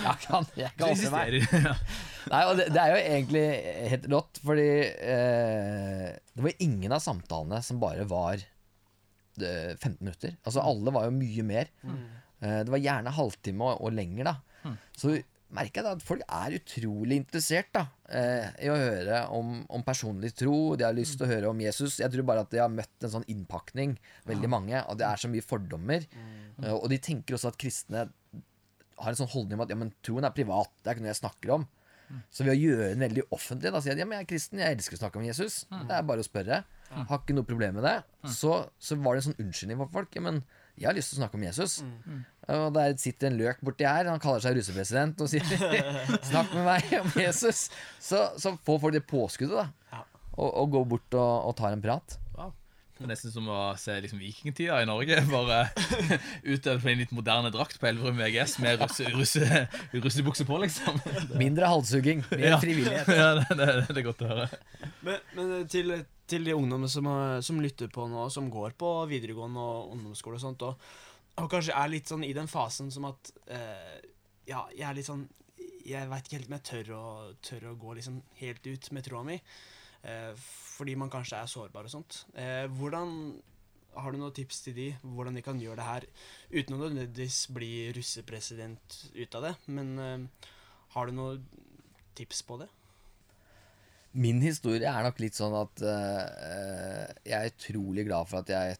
Jeg 0.00 0.16
kan, 0.24 0.46
jeg 0.56 0.70
kan 0.78 0.92
også 0.94 1.10
meg. 1.12 1.36
Nei, 2.32 2.40
og 2.48 2.54
det, 2.58 2.66
det 2.72 2.80
er 2.80 2.92
jo 2.92 3.00
egentlig 3.00 3.44
helt 3.92 4.06
rått, 4.12 4.40
fordi 4.44 4.68
eh, 4.86 6.06
det 6.36 6.44
var 6.46 6.64
ingen 6.64 6.94
av 6.96 7.02
samtalene 7.04 7.60
som 7.64 7.80
bare 7.82 8.06
var 8.08 8.40
eh, 8.40 9.72
15 9.76 9.98
minutter. 10.00 10.36
Altså 10.44 10.64
alle 10.64 10.94
var 10.94 11.08
jo 11.08 11.16
mye 11.16 11.44
mer. 11.46 11.72
Eh, 11.84 12.60
det 12.64 12.72
var 12.72 12.82
gjerne 12.84 13.14
halvtime 13.16 13.68
og, 13.72 13.84
og 13.84 13.96
lenger, 13.96 14.32
da. 14.32 14.74
Så 15.00 15.18
merker 15.56 15.80
jeg 15.80 15.86
da 15.86 15.92
at 15.96 16.04
folk 16.06 16.22
er 16.26 16.54
utrolig 16.58 17.16
interessert 17.20 17.70
da 17.74 17.82
eh, 18.06 18.46
i 18.66 18.70
å 18.70 18.76
høre 18.78 19.22
om, 19.36 19.60
om 19.72 19.82
personlig 19.86 20.32
tro. 20.38 20.76
De 20.78 20.86
har 20.86 20.94
lyst 20.96 21.18
til 21.18 21.26
å 21.26 21.30
høre 21.30 21.50
om 21.50 21.62
Jesus. 21.62 21.98
Jeg 22.02 22.12
tror 22.14 22.26
bare 22.28 22.44
at 22.46 22.52
de 22.54 22.62
har 22.62 22.70
møtt 22.72 23.06
en 23.06 23.14
sånn 23.16 23.26
innpakning, 23.30 23.96
veldig 24.30 24.50
mange. 24.52 24.78
Og 24.86 25.00
det 25.00 25.08
er 25.08 25.20
så 25.22 25.30
mye 25.32 25.44
fordommer. 25.46 26.06
Eh, 26.62 26.72
og 26.74 26.86
de 26.92 27.00
tenker 27.02 27.36
også 27.38 27.50
at 27.52 27.60
kristne 27.60 28.06
har 29.00 29.14
en 29.14 29.16
sånn 29.22 29.30
holdning 29.32 29.56
om 29.58 29.64
at 29.64 29.70
ja, 29.72 29.78
men 29.80 29.92
troen 30.04 30.26
er 30.28 30.34
privat. 30.36 30.72
Det 30.82 30.90
er 30.90 30.98
ikke 30.98 31.06
noe 31.06 31.14
jeg 31.14 31.22
snakker 31.24 31.54
om. 31.58 31.68
Så 32.34 32.42
ved 32.42 32.56
å 32.56 32.58
gjøre 32.58 32.88
den 32.90 33.02
veldig 33.04 33.22
offentlig, 33.30 33.70
da 33.70 33.78
sier 33.80 33.94
de 33.94 34.02
ja, 34.02 34.06
men 34.10 34.18
jeg 34.18 34.24
er 34.26 34.30
kristen, 34.32 34.58
jeg 34.58 34.74
elsker 34.76 34.96
å 34.98 35.02
snakke 35.04 35.20
om 35.20 35.26
Jesus. 35.28 35.60
Det 35.86 35.94
er 35.94 36.02
bare 36.08 36.24
å 36.24 36.26
spørre. 36.26 36.56
Har 37.06 37.20
ikke 37.22 37.36
noe 37.36 37.46
problem 37.46 37.76
med 37.78 37.84
det. 37.86 37.92
Så, 38.34 38.56
så 38.82 38.96
var 38.98 39.14
det 39.14 39.22
en 39.22 39.28
sånn 39.30 39.44
unnskyldning 39.44 39.78
for 39.84 39.92
folk. 39.94 40.16
Ja, 40.18 40.24
men 40.26 40.40
jeg 40.74 40.88
har 40.90 40.96
lyst 40.98 41.12
til 41.14 41.20
å 41.20 41.22
snakke 41.22 41.38
om 41.38 41.44
Jesus. 41.46 41.76
Og 42.56 42.72
der 42.74 42.96
sitter 42.98 43.30
en 43.30 43.36
løk 43.40 43.60
borti 43.64 43.86
her, 43.86 44.08
han 44.10 44.22
kaller 44.22 44.42
seg 44.44 44.56
russepresident 44.58 45.20
og 45.22 45.28
sier 45.30 45.44
'snakk 46.28 46.54
med 46.56 46.64
meg 46.66 46.88
om 47.00 47.12
Jesus'. 47.14 47.68
Så, 48.00 48.24
så 48.40 48.56
får 48.66 48.80
folk 48.86 48.96
det 48.96 49.06
påskuddet, 49.10 49.68
da. 49.92 50.02
Og, 50.40 50.48
og 50.62 50.70
går 50.72 50.84
bort 50.94 51.14
og, 51.20 51.32
og 51.50 51.56
tar 51.58 51.74
en 51.76 51.82
prat. 51.84 52.16
Wow. 52.38 52.52
Det 52.96 53.04
er 53.06 53.10
nesten 53.14 53.32
som 53.32 53.46
å 53.48 53.58
se 53.80 53.94
liksom 54.00 54.20
vikingtida 54.20 54.78
i 54.82 54.86
Norge. 54.88 55.18
Bare 55.32 55.60
utøvd 56.44 56.82
på 56.82 56.90
en 56.92 57.00
litt 57.00 57.12
moderne 57.16 57.50
drakt 57.52 57.78
på 57.80 57.88
Elverum 57.90 58.18
VGS 58.20 58.58
med 58.64 58.80
russe, 58.80 59.06
russe, 59.14 60.44
på, 60.48 60.58
liksom. 60.64 61.00
Mindre 61.42 61.68
halshugging, 61.70 62.24
mer 62.30 62.46
Ja. 62.54 62.58
frivillighet. 62.62 63.08
Ja, 63.08 63.34
det, 63.40 63.46
det, 63.58 63.68
det 63.90 64.00
er 64.02 64.08
godt 64.08 64.24
å 64.24 64.32
høre. 64.32 64.48
Men, 65.06 65.20
men 65.36 65.54
til, 65.72 65.94
til 66.30 66.44
de 66.48 66.56
ungdommene 66.56 66.88
som, 66.92 67.08
som 67.44 67.60
lytter 67.60 67.88
på 67.92 68.08
nå, 68.08 68.28
som 68.32 68.50
går 68.52 68.76
på 68.80 68.94
videregående 69.10 69.60
og 69.60 69.94
ungdomsskole 69.96 70.36
og 70.40 70.44
sånt, 70.44 70.66
og, 70.68 70.90
og 71.44 71.50
kanskje 71.52 71.76
er 71.76 71.92
litt 71.92 72.10
sånn 72.10 72.24
i 72.26 72.34
den 72.36 72.50
fasen 72.50 72.90
som 72.92 73.08
at 73.10 73.32
uh, 73.50 73.98
Ja, 74.48 74.64
jeg 74.74 74.86
er 74.88 74.96
litt 74.98 75.08
sånn 75.08 75.26
Jeg 75.86 76.08
veit 76.10 76.26
ikke 76.26 76.38
helt 76.38 76.50
om 76.50 76.56
jeg 76.56 76.66
tør 76.70 76.90
å, 76.96 77.04
tør 77.44 77.68
å 77.70 77.76
gå 77.80 77.94
liksom 77.98 78.20
helt 78.40 78.66
ut 78.66 78.90
med 78.94 79.06
troa 79.06 79.22
mi. 79.26 79.38
Uh, 80.00 80.32
fordi 80.36 80.96
man 80.96 81.12
kanskje 81.12 81.40
er 81.40 81.50
sårbar 81.50 81.88
og 81.88 81.92
sånt. 81.92 82.24
Uh, 82.36 82.66
hvordan 82.78 83.14
Har 83.90 84.12
du 84.12 84.20
noen 84.20 84.34
tips 84.34 84.62
til 84.64 84.76
de 84.76 84.88
hvordan 85.02 85.34
de 85.36 85.42
kan 85.42 85.60
gjøre 85.60 85.80
det 85.80 85.88
her 85.88 86.04
uten 86.52 86.76
å 86.76 86.82
nødvendigvis 86.82 87.46
bli 87.54 87.72
russepresident 87.96 89.00
ut 89.16 89.38
av 89.38 89.48
det? 89.48 89.54
Men 89.66 89.96
uh, 89.98 90.52
har 90.94 91.08
du 91.10 91.16
noen 91.16 91.42
tips 92.18 92.44
på 92.46 92.60
det? 92.60 92.68
Min 94.12 94.40
historie 94.42 94.90
er 94.90 95.04
nok 95.06 95.20
litt 95.22 95.36
sånn 95.38 95.54
at 95.54 95.82
uh, 95.86 97.10
jeg 97.22 97.36
er 97.36 97.52
utrolig 97.52 98.06
glad 98.08 98.30
for 98.30 98.42
at 98.42 98.50
jeg 98.50 98.78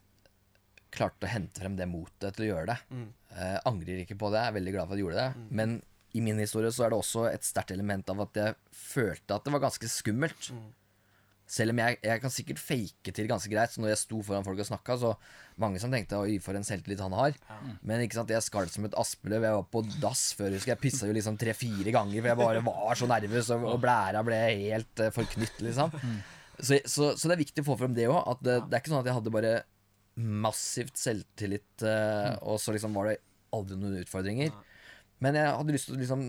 klarte 0.95 1.29
å 1.29 1.33
hente 1.33 1.63
frem 1.63 1.79
det 1.79 1.89
motet 1.91 2.37
til 2.37 2.47
å 2.47 2.51
gjøre 2.53 2.73
det. 2.73 2.79
Mm. 2.91 3.07
Eh, 3.37 3.57
angrer 3.71 4.03
ikke 4.03 4.19
på 4.21 4.33
det, 4.35 4.43
er 4.43 4.59
veldig 4.59 4.75
glad 4.77 4.89
for 4.89 4.97
at 4.97 5.01
jeg 5.01 5.07
gjorde 5.07 5.23
det. 5.23 5.47
Men 5.61 5.79
i 6.17 6.21
min 6.25 6.43
historie 6.43 6.73
så 6.75 6.87
er 6.87 6.93
det 6.93 6.99
også 6.99 7.29
et 7.31 7.47
sterkt 7.47 7.71
element 7.75 8.09
av 8.11 8.27
at 8.27 8.39
jeg 8.39 8.59
følte 8.75 9.37
at 9.37 9.47
det 9.47 9.55
var 9.55 9.63
ganske 9.63 9.91
skummelt. 9.91 10.51
Selv 11.51 11.75
om 11.75 11.81
jeg, 11.83 11.97
jeg 12.07 12.23
kan 12.23 12.31
sikkert 12.31 12.61
fake 12.63 13.13
til 13.15 13.27
ganske 13.31 13.51
greit. 13.51 13.73
Så 13.75 13.83
når 13.83 13.93
jeg 13.93 14.01
sto 14.05 14.21
foran 14.27 14.45
folk 14.47 14.61
og 14.63 14.69
snakka, 14.69 14.97
så 15.03 15.13
mange 15.59 15.81
som 15.83 15.91
tenkte 15.91 16.19
oi, 16.19 16.37
for 16.43 16.55
en 16.55 16.67
selvtillit 16.67 17.03
han 17.03 17.15
har. 17.19 17.35
Men 17.87 18.05
ikke 18.05 18.21
sant, 18.21 18.31
jeg 18.31 18.47
skalv 18.47 18.71
som 18.71 18.87
et 18.87 18.95
aspeløv. 18.99 19.47
Jeg 19.49 19.59
var 19.59 19.67
på 19.71 19.83
dass 20.03 20.29
før, 20.39 20.55
husker 20.55 20.73
jeg. 20.73 20.77
Jeg 20.77 20.83
pissa 20.85 21.11
jo 21.11 21.17
liksom 21.17 21.39
tre-fire 21.41 21.95
ganger, 21.97 22.21
for 22.21 22.31
jeg 22.31 22.41
bare 22.43 22.63
var 22.69 23.01
så 23.01 23.11
nervøs, 23.11 23.51
og, 23.57 23.67
og 23.73 23.83
blæra 23.83 24.23
ble 24.27 24.39
helt 24.63 25.03
uh, 25.03 25.11
forknytt, 25.15 25.59
liksom. 25.67 25.95
Så, 26.61 26.79
så, 26.85 27.13
så 27.17 27.31
det 27.31 27.35
er 27.35 27.43
viktig 27.43 27.65
å 27.65 27.71
få 27.73 27.79
frem 27.83 27.99
det 27.99 28.07
òg. 28.11 28.21
At 28.35 28.47
det, 28.47 28.57
det 28.69 28.77
er 28.77 28.83
ikke 28.85 28.95
sånn 28.95 29.03
at 29.03 29.11
jeg 29.11 29.19
hadde 29.19 29.35
bare 29.35 29.55
massivt 30.21 30.99
selvtillit, 31.01 31.85
eh, 31.87 32.35
og 32.43 32.61
så 32.63 32.75
liksom 32.75 32.97
var 32.97 33.11
det 33.11 33.21
aldri 33.57 33.79
noen 33.81 34.01
utfordringer. 34.03 34.53
Men 35.21 35.37
jeg 35.37 35.53
hadde 35.53 35.75
lyst 35.75 35.91
til 35.91 35.99
å 35.99 36.01
liksom 36.01 36.21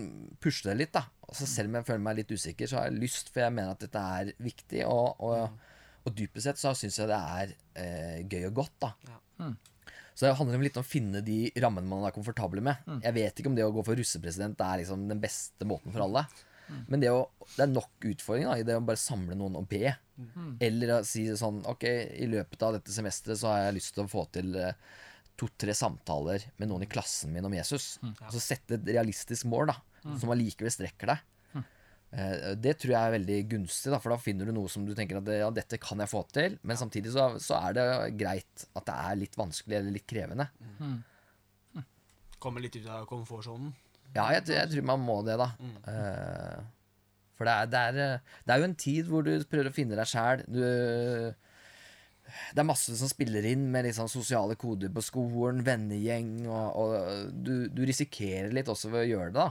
pushe 0.42 0.66
det 0.68 0.74
litt. 0.76 0.92
da 0.92 1.06
Altså 1.24 1.46
Selv 1.48 1.70
om 1.70 1.78
jeg 1.78 1.86
føler 1.88 2.04
meg 2.04 2.18
litt 2.18 2.32
usikker, 2.34 2.68
så 2.68 2.76
har 2.78 2.90
jeg 2.90 3.00
lyst, 3.00 3.30
for 3.32 3.40
jeg 3.40 3.54
mener 3.56 3.72
at 3.72 3.80
dette 3.80 4.02
er 4.18 4.32
viktig. 4.44 4.82
Og, 4.84 5.22
og, 5.24 5.72
og 6.04 6.16
dypest 6.18 6.44
sett 6.44 6.60
så 6.60 6.74
syns 6.76 6.98
jeg 7.00 7.08
det 7.08 7.20
er 7.38 7.54
eh, 7.80 8.18
gøy 8.28 8.50
og 8.50 8.58
godt. 8.60 8.74
da 8.84 8.92
Ja. 9.08 9.18
Så 10.12 10.26
det 10.26 10.34
handler 10.36 10.60
litt 10.60 10.76
om 10.76 10.84
å 10.84 10.86
finne 10.86 11.22
de 11.24 11.38
rammene 11.64 11.88
man 11.88 12.04
er 12.04 12.12
komfortable 12.12 12.60
med. 12.60 12.84
Jeg 13.00 13.16
vet 13.16 13.38
ikke 13.40 13.48
om 13.48 13.54
det 13.56 13.64
å 13.64 13.72
gå 13.72 13.80
for 13.86 13.96
russepresident 13.96 14.60
er 14.60 14.82
liksom 14.82 15.06
den 15.08 15.22
beste 15.22 15.64
måten 15.64 15.94
for 15.94 16.04
alle. 16.04 16.26
Men 16.88 17.00
det, 17.00 17.08
å, 17.16 17.22
det 17.56 17.64
er 17.64 17.72
nok 17.72 18.04
utfordringer 18.10 18.50
da, 18.52 18.58
i 18.60 18.66
det 18.68 18.76
å 18.76 18.84
bare 18.84 19.00
samle 19.00 19.34
noen 19.40 19.56
og 19.56 19.64
be. 19.72 19.88
Eller 20.60 20.92
å 20.96 21.04
si 21.06 21.24
sånn 21.36 21.62
Ok, 21.66 21.84
i 21.86 22.26
løpet 22.30 22.62
av 22.66 22.76
dette 22.78 22.92
semesteret 22.94 23.38
så 23.40 23.48
har 23.52 23.64
jeg 23.66 23.74
lyst 23.80 23.94
til 23.96 24.04
å 24.04 24.10
få 24.12 24.24
til 24.34 24.54
eh, 24.56 24.72
to-tre 25.36 25.74
samtaler 25.74 26.44
med 26.60 26.68
noen 26.70 26.82
i 26.84 26.90
klassen 26.92 27.32
min 27.32 27.44
om 27.48 27.54
Jesus. 27.56 27.98
Altså 28.26 28.40
sette 28.40 28.76
et 28.78 28.90
realistisk 28.94 29.46
mål, 29.50 29.72
da, 29.72 29.76
som 30.20 30.30
allikevel 30.34 30.70
strekker 30.74 31.12
deg. 31.14 31.28
Eh, 32.12 32.54
Det 32.60 32.74
tror 32.82 32.92
jeg 32.92 33.00
er 33.08 33.14
veldig 33.16 33.38
gunstig, 33.48 33.90
da, 33.94 33.98
for 33.98 34.12
da 34.12 34.18
finner 34.20 34.44
du 34.44 34.52
noe 34.52 34.68
som 34.68 34.84
du 34.84 34.92
tenker 34.94 35.16
at 35.22 35.30
ja, 35.32 35.48
dette 35.50 35.78
kan 35.80 35.98
jeg 36.04 36.10
få 36.12 36.20
til. 36.30 36.58
Men 36.62 36.76
samtidig 36.76 37.14
så, 37.14 37.30
så 37.40 37.56
er 37.70 37.78
det 37.78 37.86
greit 38.20 38.66
at 38.76 38.84
det 38.90 38.98
er 39.08 39.16
litt 39.22 39.38
vanskelig 39.40 39.78
eller 39.78 39.94
litt 39.96 40.06
krevende. 40.12 40.50
Komme 42.42 42.60
litt 42.60 42.76
ut 42.76 42.86
av 42.90 43.06
komfortsonen? 43.08 43.72
Ja, 44.12 44.26
jeg, 44.34 44.44
jeg 44.52 44.68
tror 44.74 44.84
man 44.92 45.00
må 45.00 45.20
det, 45.24 45.38
da. 45.40 45.46
Eh, 45.88 46.58
for 47.42 47.50
det 47.50 47.54
er, 47.58 47.70
det, 47.72 47.82
er, 47.82 48.00
eh, 48.06 48.42
det 48.46 48.54
er 48.54 48.62
jo 48.62 48.68
en 48.70 48.80
tid 48.86 49.10
hvor 49.10 49.26
du 49.26 49.32
prøver 49.50 49.70
å 49.72 49.74
finne 49.74 49.98
deg 49.98 50.08
sjæl. 50.08 50.46
Det 52.52 52.62
er 52.62 52.68
masse 52.68 52.94
som 52.96 53.10
spiller 53.10 53.44
inn 53.50 53.66
med 53.74 53.90
sånn 53.92 54.10
sosiale 54.10 54.54
koder 54.56 54.92
på 54.94 55.02
skolen, 55.04 55.64
vennegjeng, 55.66 56.46
og, 56.46 56.66
og 56.78 57.34
du, 57.34 57.66
du 57.74 57.82
risikerer 57.88 58.54
litt 58.54 58.70
også 58.72 58.92
ved 58.94 59.04
å 59.04 59.10
gjøre 59.10 59.34
det, 59.34 59.42
da. 59.42 59.50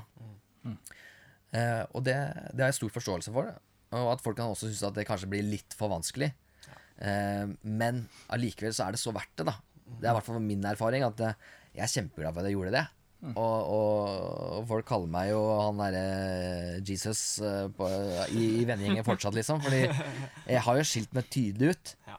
Eh, 1.51 1.83
og 1.91 2.05
det, 2.07 2.15
det 2.55 2.63
har 2.63 2.71
jeg 2.71 2.79
stor 2.79 2.93
forståelse 2.95 3.33
for. 3.35 3.51
Og 3.91 4.13
at 4.13 4.23
folk 4.23 4.37
kan 4.39 4.53
også 4.53 4.69
synes 4.69 4.85
at 4.87 4.95
det 4.95 5.07
kanskje 5.09 5.29
blir 5.33 5.43
litt 5.43 5.75
for 5.77 5.91
vanskelig. 5.91 6.31
Eh, 7.01 7.45
men 7.67 8.05
allikevel 8.31 8.75
så 8.75 8.87
er 8.87 8.95
det 8.95 9.03
så 9.03 9.13
verdt 9.15 9.35
det, 9.41 9.49
da. 9.51 9.57
Det 9.91 10.07
er 10.07 10.13
i 10.13 10.17
hvert 10.17 10.27
fall 10.29 10.43
min 10.43 10.63
erfaring 10.67 11.03
at 11.05 11.23
eh, 11.27 11.39
jeg 11.75 11.83
er 11.85 11.95
kjempeglad 11.97 12.35
for 12.35 12.43
at 12.43 12.49
jeg 12.49 12.57
gjorde 12.57 12.75
det. 12.77 12.85
Og, 13.21 13.35
og, 13.37 14.07
og 14.57 14.63
folk 14.71 14.87
kaller 14.89 15.11
meg 15.13 15.27
jo 15.29 15.41
han 15.53 15.77
derre 15.77 16.79
Jesus 16.87 17.21
eh, 17.45 17.67
på, 17.77 17.89
i, 18.33 18.47
i 18.61 18.63
vennegjengen 18.65 19.05
fortsatt, 19.05 19.35
liksom. 19.37 19.61
Fordi 19.61 19.83
jeg 19.85 20.63
har 20.65 20.79
jo 20.79 20.87
skilt 20.89 21.13
meg 21.13 21.29
tydelig 21.33 21.75
ut. 21.75 21.93
Ja. 22.09 22.17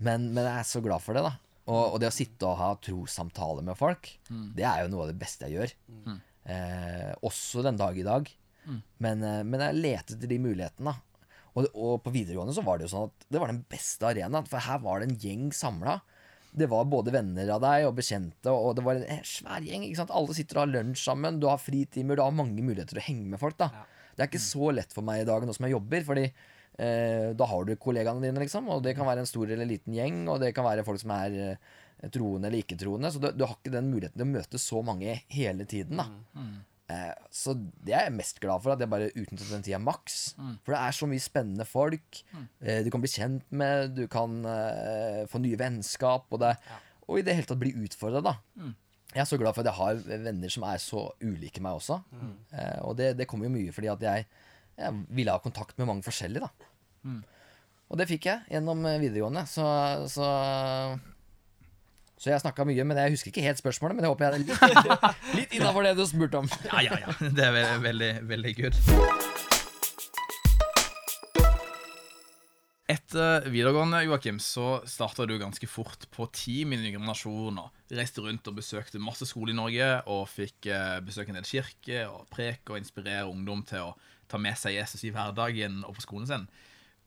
Men, 0.00 0.30
men 0.34 0.42
jeg 0.42 0.56
er 0.56 0.66
så 0.66 0.82
glad 0.82 1.04
for 1.04 1.14
det, 1.14 1.22
da. 1.28 1.36
Og, 1.70 1.94
og 1.94 2.00
det 2.02 2.08
å 2.10 2.14
sitte 2.14 2.48
og 2.48 2.58
ha 2.58 2.72
trossamtaler 2.82 3.62
med 3.62 3.78
folk, 3.78 4.08
det 4.58 4.64
er 4.66 4.82
jo 4.82 4.90
noe 4.90 5.04
av 5.06 5.12
det 5.12 5.20
beste 5.20 5.46
jeg 5.46 5.58
gjør. 5.60 5.74
Eh, 6.50 7.12
også 7.28 7.62
den 7.62 7.78
dag 7.78 7.94
i 8.00 8.06
dag. 8.06 8.30
Men, 8.98 9.22
eh, 9.22 9.42
men 9.46 9.62
jeg 9.68 9.78
leter 9.78 10.16
etter 10.16 10.30
de 10.30 10.40
mulighetene. 10.42 10.90
da. 10.96 11.30
Og, 11.54 11.66
og 11.74 11.96
på 12.04 12.12
videregående 12.14 12.54
så 12.54 12.62
var 12.66 12.78
det 12.78 12.88
jo 12.88 12.92
sånn 12.96 13.08
at 13.10 13.24
det 13.30 13.40
var 13.42 13.52
den 13.52 13.62
beste 13.70 14.06
arenaen. 14.10 14.46
For 14.50 14.62
her 14.66 14.82
var 14.82 14.98
det 15.00 15.10
en 15.10 15.20
gjeng 15.22 15.48
samla. 15.54 16.00
Det 16.50 16.66
var 16.66 16.88
både 16.90 17.12
venner 17.14 17.50
av 17.54 17.60
deg 17.62 17.86
og 17.86 17.94
bekjente, 18.00 18.50
og 18.50 18.74
det 18.74 18.82
var 18.86 18.98
en 19.00 19.26
svær 19.26 19.62
gjeng. 19.62 19.84
ikke 19.86 20.00
sant? 20.00 20.10
Alle 20.10 20.34
sitter 20.34 20.58
og 20.58 20.64
har 20.64 20.72
lunsj 20.74 21.04
sammen, 21.04 21.38
du 21.38 21.46
har 21.46 21.60
fritimer, 21.62 22.18
du 22.18 22.24
har 22.24 22.34
mange 22.34 22.58
muligheter 22.64 22.96
til 22.96 23.02
å 23.02 23.06
henge 23.06 23.28
med 23.30 23.40
folk. 23.42 23.56
da. 23.60 23.70
Det 24.16 24.24
er 24.24 24.30
ikke 24.32 24.42
så 24.42 24.72
lett 24.74 24.92
for 24.92 25.06
meg 25.06 25.22
i 25.22 25.28
dag 25.28 25.46
nå 25.46 25.54
som 25.54 25.64
jeg 25.68 25.76
jobber, 25.76 26.02
fordi 26.08 26.24
eh, 26.26 27.30
da 27.38 27.46
har 27.52 27.64
du 27.68 27.76
kollegaene 27.80 28.24
dine, 28.26 28.42
liksom. 28.42 28.66
Og 28.74 28.82
det 28.84 28.96
kan 28.98 29.06
være 29.08 29.22
en 29.24 29.30
stor 29.30 29.46
eller 29.48 29.68
liten 29.70 29.94
gjeng, 29.94 30.24
og 30.28 30.40
det 30.42 30.50
kan 30.56 30.66
være 30.66 30.84
folk 30.84 31.00
som 31.00 31.14
er 31.14 31.38
eh, 31.44 32.10
troende 32.10 32.50
eller 32.50 32.64
ikke-troende. 32.64 33.12
Så 33.14 33.22
du, 33.22 33.30
du 33.36 33.46
har 33.46 33.54
ikke 33.56 33.72
den 33.76 33.92
muligheten 33.92 34.18
til 34.18 34.26
å 34.26 34.32
møte 34.34 34.60
så 34.60 34.82
mange 34.84 35.20
hele 35.30 35.64
tiden, 35.70 36.02
da. 36.02 36.08
Eh, 36.36 36.58
så 37.30 37.54
det 37.56 37.94
er 37.94 38.06
jeg 38.08 38.16
mest 38.16 38.40
glad 38.42 38.62
for, 38.64 38.74
at 38.74 38.82
jeg 38.82 38.90
bare 38.90 39.10
utnyttet 39.12 39.50
den 39.52 39.64
tida 39.66 39.78
maks. 39.82 40.34
For 40.64 40.74
det 40.74 40.80
er 40.80 40.96
så 40.96 41.08
mye 41.10 41.22
spennende 41.22 41.66
folk. 41.68 42.22
mm. 42.34 42.46
du 42.86 42.90
kan 42.92 43.02
bli 43.04 43.10
kjent 43.12 43.50
med, 43.62 43.96
du 43.96 44.06
kan 44.10 44.38
eh, 44.48 45.24
få 45.30 45.42
nye 45.42 45.58
vennskap, 45.60 46.28
og, 46.30 46.40
det, 46.42 46.54
og 47.06 47.20
i 47.20 47.24
det 47.26 47.36
hele 47.38 47.48
tatt 47.50 47.60
bli 47.62 47.74
utfordra, 47.84 48.22
da. 48.24 48.36
Jeg 49.10 49.24
er 49.24 49.26
så 49.26 49.40
glad 49.40 49.56
for 49.56 49.64
at 49.64 49.72
jeg 49.72 49.78
har 49.80 50.22
venner 50.28 50.52
som 50.54 50.64
er 50.70 50.78
så 50.82 51.08
ulike 51.24 51.62
meg 51.64 51.80
også. 51.80 51.98
Eh, 52.54 52.78
og 52.86 52.96
det, 53.00 53.12
det 53.18 53.26
kommer 53.30 53.48
jo 53.48 53.54
mye 53.56 53.74
fordi 53.74 53.90
at 53.90 54.04
jeg, 54.06 54.26
jeg 54.78 55.04
ville 55.10 55.34
ha 55.34 55.42
kontakt 55.42 55.78
med 55.80 55.90
mange 55.90 56.06
forskjellige, 56.06 56.46
da. 56.46 56.68
Og 57.90 57.98
det 57.98 58.06
fikk 58.06 58.28
jeg 58.30 58.46
gjennom 58.54 58.84
eh, 58.86 59.00
videregående, 59.02 59.42
så, 59.50 59.66
så 60.10 60.28
så 62.20 62.28
jeg 62.34 62.42
snakka 62.42 62.66
mye, 62.68 62.84
men 62.84 62.98
jeg 63.00 63.14
husker 63.14 63.32
ikke 63.32 63.46
helt 63.46 63.60
spørsmålet. 63.62 63.96
Men 63.96 64.04
jeg 64.04 64.12
håper 64.12 64.26
jeg 64.26 64.32
er 64.32 64.42
litt, 64.44 64.98
litt 65.38 65.54
innafor 65.56 65.86
det 65.88 65.94
du 65.96 66.04
spurte 66.04 66.42
om. 66.42 66.50
Ja, 66.68 66.82
ja, 66.84 66.98
ja. 67.06 67.14
Det 67.16 67.46
er 67.46 67.54
veldig, 67.56 67.78
veldig, 67.86 68.10
veldig 68.28 68.52
good. 68.58 68.76
Etter 72.90 73.46
videregående 73.48 74.02
Joakim, 74.04 74.40
så 74.42 74.82
starta 74.84 75.24
du 75.24 75.36
ganske 75.40 75.64
fort 75.70 76.04
på 76.12 76.26
Team 76.36 76.74
i 76.74 76.80
yngre 76.82 76.98
generasjon. 76.98 77.62
og 77.62 77.96
Reiste 77.96 78.20
rundt 78.26 78.52
og 78.52 78.58
besøkte 78.58 79.00
masse 79.00 79.24
skoler 79.30 79.54
i 79.54 79.56
Norge 79.56 79.90
og 80.10 80.26
fikk 80.28 80.68
eh, 80.68 80.98
besøke 81.06 81.32
en 81.32 81.40
del 81.40 81.48
kirker 81.48 82.10
og 82.10 82.28
preke 82.34 82.74
og 82.74 82.82
inspirere 82.82 83.30
ungdom 83.30 83.64
til 83.64 83.88
å 83.88 83.94
ta 84.28 84.36
med 84.42 84.60
seg 84.60 84.76
Jesus 84.76 85.06
i 85.08 85.14
hverdagen 85.14 85.86
og 85.86 85.96
på 85.96 86.04
skolen 86.04 86.28
sin. 86.28 86.50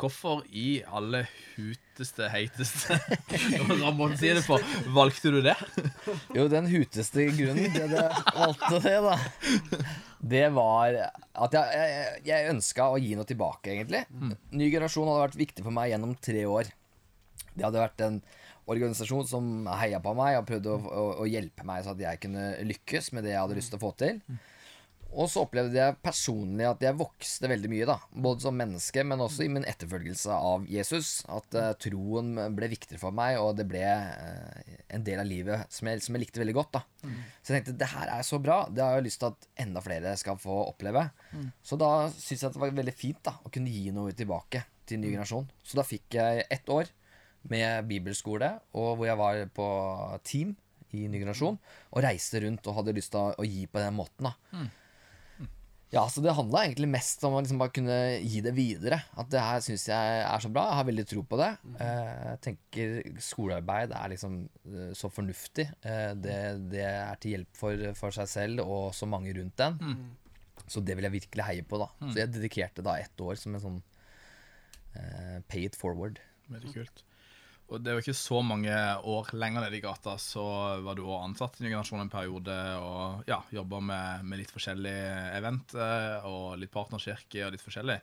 Hvorfor 0.01 0.41
i 0.49 0.81
alle 0.89 1.21
huteste, 1.53 2.27
heiteste 2.33 2.97
Ramón 3.81 4.15
sier 4.19 4.35
det 4.39 4.43
på, 4.47 4.57
valgte 4.95 5.31
du 5.31 5.39
det? 5.45 5.55
Jo, 6.35 6.47
den 6.51 6.67
huteste 6.71 7.27
grunnen 7.37 7.71
til 7.71 7.85
at 7.85 7.93
jeg 7.95 8.33
valgte 8.35 8.79
det, 8.83 8.95
da, 9.05 9.83
det 10.33 10.45
var 10.57 10.97
at 10.97 11.57
jeg, 11.59 11.79
jeg, 11.79 12.21
jeg 12.27 12.53
ønska 12.55 12.89
å 12.91 12.99
gi 12.99 13.13
noe 13.19 13.29
tilbake, 13.29 13.75
egentlig. 13.77 14.03
Ny 14.51 14.71
generasjon 14.73 15.07
hadde 15.11 15.25
vært 15.27 15.41
viktig 15.43 15.65
for 15.65 15.75
meg 15.75 15.93
gjennom 15.93 16.17
tre 16.19 16.43
år. 16.49 16.73
Det 17.53 17.67
hadde 17.67 17.83
vært 17.85 18.03
en 18.03 18.19
organisasjon 18.73 19.27
som 19.27 19.47
heia 19.79 19.99
på 20.03 20.13
meg 20.17 20.39
og 20.39 20.47
prøvde 20.47 20.73
å, 20.73 20.79
å, 20.79 21.05
å 21.23 21.29
hjelpe 21.29 21.65
meg 21.67 21.83
så 21.83 21.93
at 21.93 22.03
jeg 22.03 22.21
kunne 22.23 22.49
lykkes 22.65 23.11
med 23.15 23.27
det 23.27 23.35
jeg 23.35 23.41
hadde 23.43 23.57
lyst 23.59 23.73
til 23.73 23.79
å 23.79 23.83
få 23.83 23.93
til. 23.99 24.21
Og 25.13 25.29
så 25.29 25.43
opplevde 25.45 25.77
jeg 25.77 25.97
personlig 26.01 26.65
at 26.65 26.81
jeg 26.83 26.97
vokste 26.97 27.49
veldig 27.51 27.69
mye, 27.69 27.85
da. 27.87 27.97
Både 28.25 28.45
som 28.45 28.55
menneske, 28.57 29.03
men 29.05 29.21
også 29.21 29.45
i 29.45 29.51
min 29.53 29.67
etterfølgelse 29.69 30.33
av 30.33 30.65
Jesus. 30.69 31.11
At 31.31 31.57
uh, 31.57 31.69
troen 31.81 32.33
ble 32.57 32.69
viktigere 32.71 33.01
for 33.01 33.15
meg, 33.15 33.37
og 33.41 33.53
det 33.59 33.67
ble 33.69 33.83
uh, 33.83 34.73
en 34.93 35.05
del 35.05 35.21
av 35.21 35.29
livet 35.29 35.73
som 35.73 35.89
jeg, 35.91 36.01
som 36.05 36.17
jeg 36.17 36.25
likte 36.25 36.41
veldig 36.41 36.57
godt. 36.57 36.79
da. 36.79 36.83
Så 37.41 37.53
jeg 37.53 37.61
tenkte 37.61 37.77
det 37.83 37.91
her 37.93 38.13
er 38.15 38.25
så 38.25 38.41
bra, 38.41 38.63
det 38.73 38.83
har 38.85 38.97
jeg 38.97 39.07
lyst 39.09 39.21
til 39.23 39.31
at 39.31 39.47
enda 39.67 39.83
flere 39.85 40.15
skal 40.19 40.41
få 40.41 40.59
oppleve. 40.65 41.05
Så 41.65 41.77
da 41.79 41.93
syns 42.15 42.47
jeg 42.47 42.55
det 42.55 42.63
var 42.65 42.75
veldig 42.81 42.97
fint 42.97 43.21
da, 43.25 43.37
å 43.43 43.53
kunne 43.53 43.73
gi 43.73 43.93
noe 43.95 44.17
tilbake 44.17 44.65
til 44.89 45.01
ny 45.01 45.13
generasjon. 45.13 45.47
Så 45.63 45.79
da 45.79 45.87
fikk 45.87 46.17
jeg 46.17 46.45
ett 46.51 46.69
år 46.73 46.89
med 47.51 47.89
bibelskole, 47.89 48.49
og 48.79 48.95
hvor 48.97 49.09
jeg 49.09 49.19
var 49.19 49.41
på 49.53 49.67
team 50.25 50.53
i 50.93 51.07
ny 51.09 51.19
generasjon, 51.19 51.57
og 51.91 52.05
reiste 52.05 52.41
rundt 52.43 52.67
og 52.69 52.79
hadde 52.79 52.95
lyst 52.95 53.11
til 53.13 53.21
å, 53.21 53.33
å 53.41 53.45
gi 53.47 53.65
på 53.67 53.81
den 53.81 53.97
måten. 53.97 54.29
da. 54.29 54.63
Ja, 55.93 56.07
så 56.09 56.23
det 56.25 56.33
handla 56.33 56.63
egentlig 56.65 56.87
mest 56.89 57.21
om 57.27 57.35
å 57.37 57.41
liksom 57.43 57.59
bare 57.61 57.69
kunne 57.75 57.97
gi 58.25 58.39
det 58.41 58.53
videre. 58.57 58.97
At 59.19 59.27
det 59.29 59.41
her 59.45 59.59
syns 59.61 59.83
jeg 59.91 60.23
er 60.25 60.41
så 60.41 60.49
bra. 60.49 60.63
Jeg 60.71 60.79
har 60.79 60.87
veldig 60.89 61.05
tro 61.11 61.21
på 61.29 61.37
det. 61.37 61.51
Eh, 61.85 62.23
Jeg 62.31 62.39
tenker 62.47 62.95
skolearbeid 63.21 63.93
er 63.93 64.09
liksom 64.15 64.39
eh, 64.71 64.89
så 64.97 65.11
fornuftig. 65.13 65.67
Eh, 65.85 66.13
Det, 66.17 66.39
det 66.73 66.81
er 66.89 67.15
til 67.21 67.35
hjelp 67.37 67.53
for, 67.61 67.85
for 67.99 68.15
seg 68.17 68.27
selv 68.31 68.65
og 68.65 68.89
så 68.97 69.05
mange 69.05 69.35
rundt 69.37 69.55
den. 69.61 69.77
Så 70.65 70.81
det 70.81 70.95
vil 70.97 71.05
jeg 71.05 71.17
virkelig 71.19 71.45
heie 71.45 71.63
på, 71.67 71.77
da. 71.77 71.89
Så 72.09 72.17
jeg 72.23 72.31
dedikerte 72.33 72.81
da 72.85 72.97
ett 72.97 73.21
år 73.21 73.35
som 73.37 73.53
en 73.53 73.61
sånn 73.61 73.79
uh, 74.97 75.39
pay 75.51 75.65
it 75.67 75.75
forward. 75.77 76.19
Veldig 76.49 76.73
kult. 76.73 77.03
Og 77.71 77.79
det 77.81 77.89
er 77.89 77.95
jo 77.97 78.03
ikke 78.03 78.17
så 78.17 78.41
mange 78.45 78.73
år 79.09 79.29
lenger 79.39 79.63
nede 79.63 79.77
i 79.79 79.83
gata, 79.83 80.17
så 80.21 80.43
var 80.83 80.97
du 80.97 81.05
òg 81.05 81.23
ansatt 81.23 81.57
i 81.57 81.63
Ny 81.63 81.71
generasjon 81.71 82.03
en 82.03 82.11
periode 82.11 82.57
og 82.83 83.29
ja, 83.29 83.39
jobba 83.55 83.79
med, 83.81 84.25
med 84.27 84.41
litt 84.41 84.51
forskjellig 84.53 84.97
event 85.39 85.75
eh, 85.79 86.27
og 86.27 86.57
litt 86.61 86.73
partnerkirke 86.73 87.45
og 87.47 87.55
litt 87.55 87.63
forskjellig. 87.63 87.97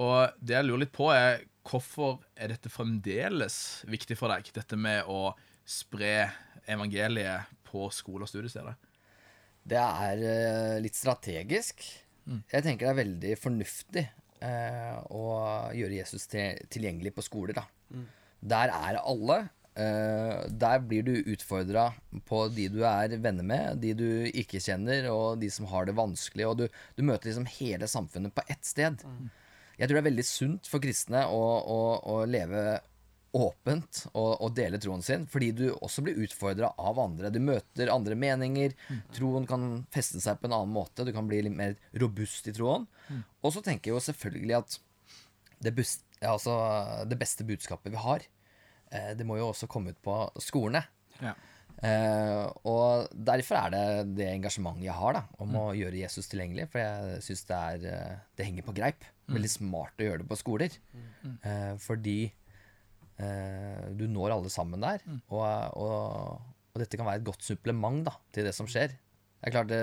Og 0.00 0.38
det 0.38 0.54
jeg 0.54 0.68
lurer 0.68 0.84
litt 0.84 0.94
på, 0.94 1.08
er 1.12 1.42
hvorfor 1.66 2.20
er 2.38 2.54
dette 2.54 2.70
fremdeles 2.72 3.56
viktig 3.90 4.16
for 4.18 4.32
deg, 4.32 4.52
dette 4.54 4.78
med 4.78 5.10
å 5.10 5.34
spre 5.66 6.30
evangeliet 6.70 7.50
på 7.66 7.90
skole- 7.94 8.24
og 8.24 8.30
studiesteder? 8.30 8.78
Det 9.70 9.82
er 9.82 10.24
eh, 10.30 10.78
litt 10.82 10.96
strategisk. 10.96 11.82
Jeg 12.30 12.62
tenker 12.62 12.86
det 12.86 12.92
er 12.92 13.00
veldig 13.02 13.34
fornuftig 13.40 14.06
eh, 14.06 14.96
å 15.10 15.26
gjøre 15.76 15.98
Jesus 15.98 16.26
til, 16.30 16.58
tilgjengelig 16.72 17.12
på 17.16 17.26
skoler. 17.26 17.58
Da. 17.58 17.66
Der 18.40 18.72
er 18.72 19.00
alle. 19.00 19.40
Eh, 19.80 20.48
der 20.50 20.80
blir 20.82 21.04
du 21.06 21.12
utfordra 21.30 21.90
på 22.26 22.42
de 22.52 22.66
du 22.72 22.80
er 22.84 23.14
venner 23.22 23.46
med, 23.46 23.78
de 23.84 23.92
du 23.94 24.08
ikke 24.26 24.60
kjenner, 24.60 25.06
og 25.12 25.38
de 25.40 25.50
som 25.52 25.68
har 25.70 25.86
det 25.86 25.96
vanskelig. 25.98 26.48
Og 26.48 26.56
du, 26.62 26.66
du 26.96 27.04
møter 27.06 27.30
liksom 27.30 27.48
hele 27.60 27.88
samfunnet 27.88 28.34
på 28.34 28.44
ett 28.50 28.66
sted. 28.66 29.04
Jeg 29.78 29.88
tror 29.88 29.96
det 29.96 30.02
er 30.02 30.10
veldig 30.10 30.26
sunt 30.28 30.68
for 30.68 30.82
kristne 30.82 31.24
å, 31.32 31.42
å, 31.64 31.80
å 32.12 32.16
leve 32.28 32.80
åpent 33.30 34.00
og, 34.10 34.40
og 34.42 34.54
dele 34.56 34.80
troen 34.82 35.04
sin, 35.06 35.22
fordi 35.30 35.52
du 35.54 35.64
også 35.70 36.02
blir 36.02 36.18
utfordra 36.24 36.72
av 36.82 36.98
andre. 36.98 37.30
Du 37.30 37.38
møter 37.38 37.92
andre 37.94 38.16
meninger. 38.18 38.74
Troen 39.14 39.46
kan 39.48 39.84
feste 39.94 40.20
seg 40.22 40.40
på 40.40 40.50
en 40.50 40.56
annen 40.56 40.74
måte. 40.74 41.06
Du 41.06 41.14
kan 41.14 41.30
bli 41.30 41.44
litt 41.46 41.56
mer 41.56 41.76
robust 42.02 42.50
i 42.50 42.54
troen. 42.56 42.88
Og 43.40 43.54
så 43.54 43.62
tenker 43.64 43.90
jeg 43.90 43.96
jo 43.96 44.06
selvfølgelig 44.10 44.58
at 44.58 44.78
det, 45.62 45.74
ja, 46.20 46.34
altså, 46.34 46.54
det 47.08 47.18
beste 47.20 47.46
budskapet 47.48 47.92
vi 47.92 48.00
har, 48.00 48.24
eh, 48.92 49.12
det 49.16 49.26
må 49.26 49.38
jo 49.40 49.50
også 49.50 49.68
komme 49.70 49.94
ut 49.94 50.02
på 50.04 50.16
skolene. 50.42 50.84
Ja. 51.20 51.34
Eh, 51.80 52.42
og 52.68 53.08
derfor 53.14 53.56
er 53.56 53.72
det 53.72 53.84
det 54.18 54.26
engasjementet 54.34 54.84
jeg 54.84 54.96
har 54.98 55.16
da, 55.16 55.22
om 55.40 55.54
å 55.56 55.64
gjøre 55.76 56.02
Jesus 56.02 56.28
tilgjengelig. 56.28 56.68
For 56.72 56.82
jeg 56.82 57.22
syns 57.24 57.46
det, 57.48 57.60
er, 57.60 57.86
eh, 57.88 58.18
det 58.36 58.48
henger 58.48 58.66
på 58.66 58.76
greip. 58.76 59.06
Veldig 59.30 59.52
smart 59.52 60.02
å 60.02 60.08
gjøre 60.08 60.22
det 60.24 60.28
på 60.28 60.38
skoler. 60.40 60.76
Eh, 61.46 61.72
fordi 61.80 62.18
eh, 62.26 63.84
du 63.96 64.04
når 64.10 64.36
alle 64.36 64.52
sammen 64.52 64.84
der. 64.84 65.04
Og, 65.30 65.40
og, 65.80 66.52
og 66.74 66.82
dette 66.82 67.00
kan 67.00 67.08
være 67.08 67.22
et 67.22 67.28
godt 67.30 67.46
supplement 67.46 68.04
da, 68.10 68.16
til 68.34 68.48
det 68.48 68.54
som 68.56 68.68
skjer. 68.68 68.92
Det 68.92 69.48
er 69.48 69.56
klart 69.56 69.72
det, 69.72 69.82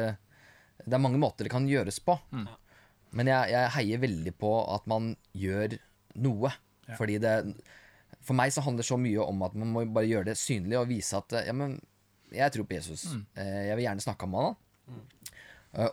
det 0.84 0.94
er 0.94 1.02
mange 1.02 1.22
måter 1.22 1.48
det 1.48 1.56
kan 1.56 1.70
gjøres 1.70 1.98
på. 2.06 2.20
Men 3.18 3.32
jeg, 3.32 3.54
jeg 3.56 3.74
heier 3.78 4.04
veldig 4.04 4.34
på 4.38 4.52
at 4.76 4.86
man 4.92 5.14
gjør 5.34 5.80
noe. 6.24 6.54
Fordi 6.98 7.18
det 7.20 7.34
For 8.24 8.36
meg 8.38 8.54
så 8.56 8.64
handler 8.64 8.84
det 8.84 8.90
så 8.90 8.98
mye 9.00 9.24
om 9.24 9.42
at 9.44 9.56
man 9.60 9.72
må 9.74 9.84
bare 9.92 10.08
gjøre 10.08 10.30
det 10.30 10.38
synlig 10.40 10.78
og 10.80 10.90
vise 10.90 11.20
at 11.20 11.36
ja, 11.48 11.54
men 11.56 11.78
jeg 12.34 12.54
tror 12.54 12.68
på 12.68 12.76
Jesus. 12.76 13.06
Mm. 13.14 13.24
Jeg 13.40 13.76
vil 13.78 13.86
gjerne 13.86 14.04
snakke 14.04 14.28
med 14.28 14.46
han. 14.46 14.58
Mm. 14.88 15.04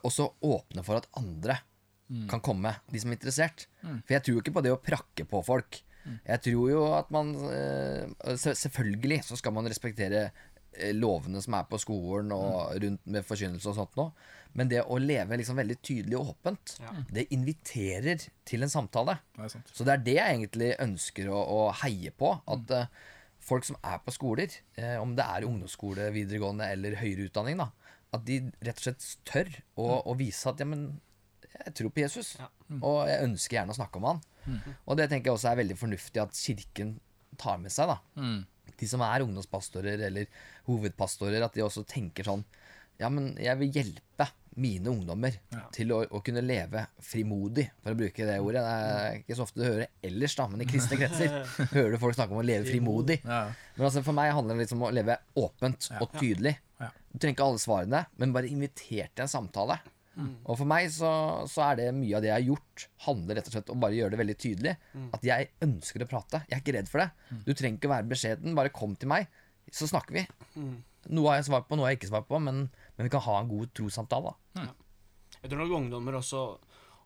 Og 0.00 0.10
så 0.14 0.26
åpne 0.42 0.82
for 0.86 0.98
at 0.98 1.08
andre 1.18 1.58
kan 2.30 2.42
komme, 2.42 2.72
de 2.90 3.00
som 3.00 3.12
er 3.12 3.18
interessert. 3.18 3.66
For 3.82 4.14
jeg 4.16 4.24
tror 4.24 4.36
jo 4.36 4.42
ikke 4.42 4.54
på 4.56 4.62
det 4.66 4.72
å 4.74 4.80
prakke 4.82 5.26
på 5.30 5.42
folk. 5.46 5.78
Jeg 6.04 6.42
tror 6.44 6.70
jo 6.70 6.82
at 6.92 7.12
man 7.14 7.30
eh, 7.48 8.34
Selvfølgelig 8.36 9.22
så 9.24 9.38
skal 9.40 9.54
man 9.56 9.68
respektere 9.70 10.26
eh, 10.28 10.92
lovene 10.92 11.40
som 11.40 11.56
er 11.56 11.68
på 11.70 11.80
skolen 11.80 12.32
og 12.36 12.74
rundt 12.82 13.06
med 13.08 13.24
forkynnelse 13.24 13.70
og 13.70 13.78
sånt 13.78 13.96
nå. 13.96 14.10
Men 14.54 14.70
det 14.70 14.84
å 14.86 15.00
leve 15.02 15.38
liksom 15.40 15.58
veldig 15.58 15.76
tydelig 15.82 16.18
og 16.18 16.34
åpent, 16.34 16.76
det 17.10 17.26
inviterer 17.34 18.22
til 18.46 18.62
en 18.62 18.70
samtale. 18.70 19.16
Det. 19.34 19.48
Så 19.72 19.86
det 19.86 19.96
er 19.96 20.04
det 20.06 20.16
jeg 20.18 20.36
egentlig 20.36 20.70
ønsker 20.84 21.30
å, 21.32 21.40
å 21.40 21.60
heie 21.82 22.12
på. 22.14 22.30
At 22.54 22.74
eh, 22.74 22.92
folk 23.44 23.66
som 23.66 23.78
er 23.84 23.98
på 24.04 24.14
skoler, 24.14 24.54
uh, 24.78 24.98
om 25.02 25.14
det 25.18 25.24
er 25.26 25.46
ungdomsskole, 25.48 26.10
videregående 26.14 26.70
eller 26.72 26.96
høyere 27.00 27.26
utdanning, 27.28 27.60
da, 27.60 27.70
at 28.14 28.22
de 28.28 28.38
rett 28.64 28.78
og 28.78 28.86
slett 28.86 29.08
tør 29.28 29.50
å, 29.80 29.88
å 30.08 30.14
vise 30.16 30.48
at 30.48 30.62
ja, 30.62 30.68
men 30.70 30.86
jeg 31.54 31.74
tror 31.78 31.92
på 31.94 32.02
Jesus, 32.02 32.34
og 32.80 33.04
jeg 33.10 33.26
ønsker 33.28 33.58
gjerne 33.58 33.74
å 33.74 33.78
snakke 33.78 34.00
om 34.00 34.08
han. 34.08 34.22
Og 34.84 34.98
det 34.98 35.08
tenker 35.10 35.30
jeg 35.30 35.38
også 35.38 35.52
er 35.52 35.60
veldig 35.62 35.76
fornuftig 35.78 36.22
at 36.22 36.38
kirken 36.38 36.96
tar 37.40 37.60
med 37.62 37.72
seg. 37.74 37.92
da. 37.92 37.98
De 38.80 38.88
som 38.90 39.02
er 39.06 39.22
ungdomspastorer 39.22 40.02
eller 40.08 40.30
hovedpastorer, 40.66 41.44
at 41.46 41.54
de 41.54 41.62
også 41.64 41.84
tenker 41.88 42.26
sånn 42.26 42.42
Ja, 42.98 43.08
men 43.10 43.32
jeg 43.42 43.58
vil 43.58 43.74
hjelpe 43.74 44.28
mine 44.60 44.90
ungdommer 44.92 45.34
til 45.74 45.90
å, 45.94 46.02
å 46.06 46.20
kunne 46.24 46.42
leve 46.44 46.84
frimodig, 47.02 47.66
for 47.82 47.94
å 47.94 47.98
bruke 47.98 48.26
det 48.28 48.36
ordet. 48.42 48.62
Det 48.64 48.74
er 48.74 49.18
ikke 49.22 49.38
så 49.38 49.46
ofte 49.46 49.60
du 49.60 49.66
hører 49.66 49.88
ellers, 50.06 50.36
da, 50.38 50.46
men 50.52 50.62
i 50.62 50.68
kristne 50.70 50.98
kretser 51.00 51.32
hører 51.76 51.96
du 51.96 52.00
folk 52.02 52.14
snakke 52.18 52.36
om 52.36 52.42
å 52.42 52.46
leve 52.46 52.68
frimodig. 52.68 53.20
Ja. 53.24 53.46
Men 53.74 53.88
altså 53.88 54.04
for 54.06 54.16
meg 54.16 54.30
handler 54.36 54.54
det 54.58 54.66
liksom 54.66 54.82
om 54.82 54.88
å 54.90 54.94
leve 54.94 55.18
åpent 55.42 55.90
og 56.00 56.14
tydelig. 56.20 56.54
Du 57.14 57.18
trenger 57.22 57.34
ikke 57.36 57.48
alle 57.48 57.62
svarene, 57.62 58.04
men 58.20 58.32
bare 58.34 58.50
inviter 58.50 59.10
til 59.14 59.24
en 59.26 59.30
samtale. 59.30 59.80
Og 60.46 60.54
for 60.60 60.68
meg 60.70 60.86
så, 60.94 61.08
så 61.50 61.64
er 61.72 61.78
det 61.80 61.84
mye 61.96 62.14
av 62.14 62.22
det 62.22 62.28
jeg 62.30 62.36
har 62.36 62.48
gjort, 62.52 62.84
handler 63.08 63.38
rett 63.40 63.48
og 63.50 63.54
slett 63.56 63.70
om 63.74 63.80
bare 63.82 63.96
å 63.96 63.98
gjøre 63.98 64.14
det 64.14 64.20
veldig 64.20 64.36
tydelig. 64.44 64.74
At 65.16 65.24
jeg 65.26 65.48
ønsker 65.66 66.04
å 66.04 66.10
prate. 66.10 66.44
Jeg 66.46 66.54
er 66.54 66.62
ikke 66.62 66.76
redd 66.76 66.90
for 66.92 67.02
det. 67.02 67.08
Du 67.48 67.50
trenger 67.50 67.80
ikke 67.80 67.90
å 67.90 67.94
være 67.96 68.10
beskjeden. 68.12 68.54
Bare 68.54 68.70
kom 68.74 68.94
til 68.94 69.10
meg, 69.10 69.26
så 69.74 69.88
snakker 69.90 70.14
vi. 70.20 70.26
Noe 71.10 71.28
har 71.30 71.36
jeg 71.40 71.48
svar 71.50 71.64
på, 71.68 71.76
noe 71.76 71.86
har 71.86 71.94
jeg 71.94 72.00
ikke 72.02 72.12
svar 72.12 72.24
på, 72.28 72.38
men, 72.40 72.70
men 72.96 73.06
vi 73.08 73.12
kan 73.12 73.20
ha 73.26 73.38
en 73.40 73.48
god 73.50 73.72
trossamtale. 73.76 74.34
da. 74.54 74.68
Jeg 75.42 75.50
tror 75.50 75.60
nok 75.60 75.74
ungdommer 75.76 76.16
også, 76.20 76.44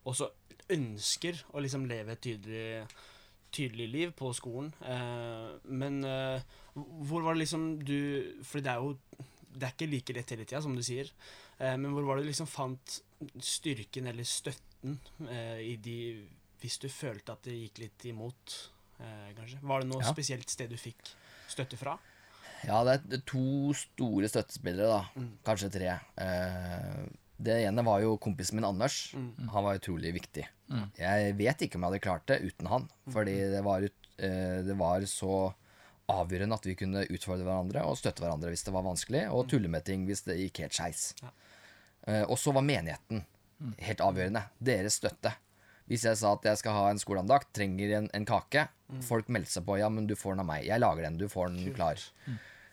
også 0.07 0.29
ønsker 0.71 1.41
å 1.53 1.59
liksom 1.63 1.87
leve 1.89 2.13
et 2.13 2.21
tydelig, 2.23 2.85
tydelig 3.51 3.87
liv 3.91 4.11
på 4.15 4.29
skolen. 4.37 4.69
Eh, 4.85 5.49
men 5.67 6.03
eh, 6.05 6.41
hvor 6.75 7.25
var 7.25 7.33
det 7.35 7.41
liksom 7.43 7.79
du 7.83 7.97
For 8.45 8.61
det 8.63 8.71
er 8.71 8.83
jo 8.83 8.93
det 9.49 9.65
er 9.65 9.73
ikke 9.73 9.87
like 9.89 10.13
lett 10.13 10.29
hele 10.29 10.45
tida, 10.45 10.59
som 10.61 10.75
du 10.77 10.83
sier. 10.85 11.09
Eh, 11.57 11.73
men 11.75 11.91
hvor 11.95 12.05
var 12.05 12.19
det 12.19 12.27
du 12.27 12.29
liksom 12.29 12.47
fant 12.47 12.99
styrken 13.43 14.07
eller 14.07 14.23
støtten 14.29 14.99
eh, 15.27 15.57
i 15.73 15.75
de 15.81 15.95
Hvis 16.61 16.77
du 16.79 16.87
følte 16.91 17.33
at 17.33 17.43
det 17.47 17.55
gikk 17.57 17.81
litt 17.81 18.05
imot, 18.11 18.53
eh, 19.01 19.31
kanskje? 19.35 19.59
Var 19.63 19.81
det 19.81 19.89
noe 19.89 20.03
Ja. 20.05 20.13
spesielt 20.13 20.49
sted 20.53 20.69
du 20.69 20.77
fikk 20.77 21.11
støtte 21.49 21.77
fra? 21.81 21.97
Ja, 22.67 22.83
det 22.83 22.93
er- 23.13 23.21
to 23.25 23.73
store 23.73 24.27
støttespillere, 24.29 24.87
da. 24.87 25.25
Kanskje 25.45 25.71
tre. 25.71 25.99
Eh, 26.17 27.05
det 27.41 27.65
ene 27.67 27.83
var 27.85 28.01
jo 28.01 28.17
kompisen 28.17 28.55
min 28.55 28.65
Anders. 28.67 29.13
Han 29.15 29.63
var 29.63 29.77
utrolig 29.79 30.13
viktig. 30.13 30.45
Jeg 30.97 31.35
vet 31.37 31.57
ikke 31.65 31.75
om 31.75 31.81
jeg 31.83 31.91
hadde 31.91 32.01
klart 32.03 32.25
det 32.27 32.41
uten 32.43 32.67
han, 32.67 32.89
fordi 33.09 33.37
det 33.51 33.63
var, 33.63 33.81
ut, 33.81 33.93
eh, 34.19 34.61
det 34.61 34.75
var 34.77 34.99
så 35.01 35.53
avgjørende 36.09 36.53
at 36.57 36.65
vi 36.65 36.75
kunne 36.75 37.05
utfordre 37.09 37.45
hverandre 37.45 37.83
og 37.85 37.95
støtte 37.97 38.21
hverandre 38.21 38.49
hvis 38.49 38.63
det 38.65 38.73
var 38.73 38.83
vanskelig, 38.83 39.29
og 39.31 39.47
tulle 39.47 39.69
med 39.69 39.83
ting 39.85 40.05
hvis 40.05 40.23
det 40.25 40.37
gikk 40.37 40.57
helt 40.65 40.73
skeis. 40.73 41.13
Eh, 42.07 42.23
og 42.23 42.37
så 42.37 42.51
var 42.53 42.61
menigheten 42.65 43.23
helt 43.79 43.99
avgjørende. 44.01 44.43
Deres 44.61 44.99
støtte. 44.99 45.33
Hvis 45.89 46.03
jeg 46.05 46.17
sa 46.17 46.33
at 46.33 46.43
jeg 46.43 46.57
skal 46.57 46.71
ha 46.73 46.89
en 46.91 46.99
skoleandakt, 47.01 47.51
trenger 47.53 47.95
en, 47.97 48.09
en 48.13 48.25
kake, 48.25 48.67
folk 49.01 49.27
meldte 49.27 49.49
seg 49.51 49.65
på. 49.65 49.77
Ja, 49.79 49.89
men 49.89 50.05
du 50.07 50.15
får 50.15 50.33
den 50.35 50.39
av 50.41 50.45
meg. 50.45 50.65
Jeg 50.65 50.79
lager 50.79 51.01
den. 51.01 51.17
Du 51.17 51.27
får 51.27 51.49
den 51.49 51.73
klar. 51.73 51.97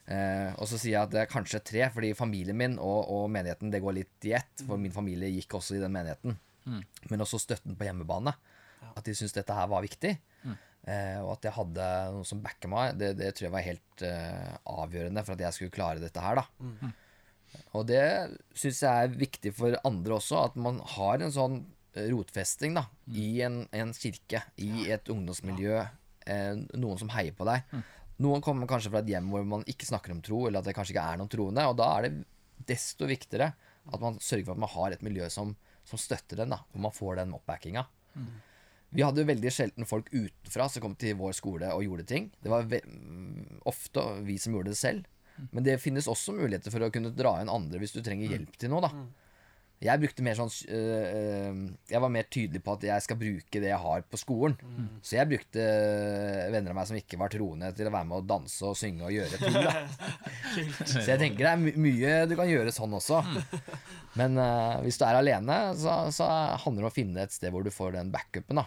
Eh, 0.07 0.53
og 0.55 0.69
så 0.71 0.79
sier 0.79 0.93
jeg 0.95 1.03
at 1.09 1.15
det 1.15 1.23
er 1.25 1.31
kanskje 1.31 1.59
tre, 1.67 1.87
fordi 1.91 2.13
familien 2.15 2.57
min 2.59 2.77
og, 2.79 3.09
og 3.11 3.25
menigheten 3.35 3.73
det 3.73 3.81
går 3.83 3.97
litt 3.99 4.29
i 4.29 4.37
ett. 4.39 4.53
For 4.67 4.79
min 4.79 4.95
familie 4.95 5.33
gikk 5.35 5.59
også 5.59 5.79
i 5.79 5.83
den 5.83 5.95
menigheten. 5.97 6.37
Men 7.11 7.23
også 7.25 7.39
støtten 7.43 7.77
på 7.79 7.87
hjemmebane. 7.89 8.33
At 8.97 9.05
de 9.07 9.15
syntes 9.15 9.35
dette 9.37 9.55
her 9.55 9.67
var 9.71 9.83
viktig. 9.85 10.15
Eh, 10.87 11.19
og 11.19 11.33
at 11.35 11.49
jeg 11.49 11.57
hadde 11.57 11.87
noen 12.15 12.27
som 12.29 12.41
backer 12.45 12.71
meg, 12.71 12.95
det, 13.01 13.17
det 13.19 13.33
tror 13.35 13.49
jeg 13.49 13.55
var 13.57 13.65
helt 13.67 14.03
eh, 14.07 14.53
avgjørende 14.71 15.25
for 15.27 15.35
at 15.35 15.41
jeg 15.49 15.57
skulle 15.57 15.75
klare 15.75 16.03
dette 16.03 16.23
her. 16.23 16.39
da 16.39 16.93
Og 17.75 17.87
det 17.89 18.03
syns 18.55 18.83
jeg 18.85 19.09
er 19.09 19.19
viktig 19.19 19.53
for 19.57 19.75
andre 19.89 20.15
også, 20.21 20.45
at 20.47 20.57
man 20.61 20.79
har 20.97 21.23
en 21.27 21.35
sånn 21.35 21.65
rotfesting 21.97 22.75
da, 22.77 22.85
i 23.09 23.41
en, 23.43 23.63
en 23.73 23.93
kirke, 23.97 24.43
i 24.61 24.87
et 24.93 25.09
ungdomsmiljø, 25.11 25.79
eh, 26.29 26.55
noen 26.77 26.99
som 27.01 27.11
heier 27.17 27.33
på 27.35 27.47
deg. 27.49 27.65
Noen 28.25 28.43
kommer 28.45 28.69
kanskje 28.71 28.91
fra 28.93 29.03
et 29.03 29.11
hjem 29.13 29.29
hvor 29.33 29.45
man 29.49 29.65
ikke 29.69 29.89
snakker 29.89 30.15
om 30.15 30.23
tro, 30.25 30.47
eller 30.47 30.63
at 30.63 30.69
det 30.69 30.77
kanskje 30.77 30.95
ikke 30.95 31.05
er 31.13 31.21
noen 31.21 31.33
troende, 31.33 31.67
og 31.69 31.77
da 31.77 31.91
er 31.99 32.07
det 32.07 32.13
desto 32.71 33.09
viktigere 33.09 33.51
at 33.87 34.03
man 34.03 34.17
sørger 34.23 34.49
for 34.49 34.57
at 34.57 34.63
man 34.65 34.73
har 34.73 34.95
et 34.95 35.05
miljø 35.05 35.29
som, 35.31 35.53
som 35.87 36.01
støtter 36.01 36.41
den, 36.41 36.55
da, 36.55 36.63
hvor 36.73 36.87
man 36.89 36.95
får 36.97 37.21
den 37.21 37.35
oppbackinga. 37.37 37.85
Vi 38.97 39.05
hadde 39.05 39.21
jo 39.21 39.29
veldig 39.29 39.53
sjelden 39.53 39.89
folk 39.89 40.09
utenfra 40.15 40.69
som 40.73 40.83
kom 40.85 40.95
til 40.99 41.19
vår 41.19 41.35
skole 41.37 41.69
og 41.75 41.85
gjorde 41.85 42.07
ting. 42.09 42.31
Det 42.41 42.51
var 42.53 42.65
mm, 42.65 43.61
ofte 43.69 44.05
vi 44.25 44.39
som 44.41 44.57
gjorde 44.57 44.73
det 44.73 44.81
selv. 44.81 45.05
Men 45.53 45.67
det 45.67 45.77
finnes 45.83 46.09
også 46.09 46.33
muligheter 46.33 46.73
for 46.73 46.87
å 46.87 46.91
kunne 46.95 47.13
dra 47.13 47.35
inn 47.43 47.53
andre 47.53 47.81
hvis 47.83 47.93
du 47.93 48.01
trenger 48.01 48.33
hjelp 48.33 48.57
til 48.57 48.73
noe. 48.73 48.87
da. 48.87 48.93
Jeg 49.85 50.01
brukte 50.01 50.25
mer 50.25 50.37
sånn 50.39 50.49
øh, 50.73 51.07
øh, 51.17 51.57
Jeg 51.93 52.01
var 52.01 52.09
mer 52.09 52.25
tydelig 52.33 52.63
på 52.65 52.73
at 52.79 52.85
jeg 52.89 53.03
skal 53.05 53.19
bruke 53.21 53.61
det 53.61 53.69
jeg 53.69 53.77
har 53.83 54.05
på 54.09 54.17
skolen. 54.17 54.55
Så 55.05 55.19
jeg 55.19 55.29
brukte 55.29 55.61
øh, 55.61 56.53
venner 56.55 56.73
av 56.73 56.79
meg 56.79 56.89
som 56.89 56.97
ikke 56.97 57.19
var 57.21 57.29
troende, 57.35 57.69
til 57.77 57.91
å 57.91 57.93
være 57.93 58.09
med 58.09 58.17
å 58.23 58.25
danse 58.27 58.65
og 58.65 58.79
synge 58.81 59.05
og 59.05 59.13
gjøre 59.13 59.37
ting. 59.43 59.59
Så 60.91 61.03
jeg 61.05 61.21
tenker 61.21 61.45
det 61.45 61.53
er 61.53 61.81
mye 61.85 62.15
du 62.31 62.33
kan 62.39 62.49
gjøre 62.49 62.73
sånn 62.73 62.97
også. 62.97 63.21
Men 64.17 64.39
øh, 64.41 64.79
hvis 64.87 64.97
du 65.01 65.05
er 65.05 65.19
alene, 65.21 65.59
så, 65.77 65.99
så 66.15 66.29
handler 66.65 66.87
det 66.87 66.89
om 66.89 66.93
å 66.93 66.97
finne 66.97 67.27
et 67.27 67.37
sted 67.37 67.53
hvor 67.53 67.67
du 67.67 67.73
får 67.75 67.99
den 67.99 68.13
backupen. 68.15 68.63
da. 68.63 68.67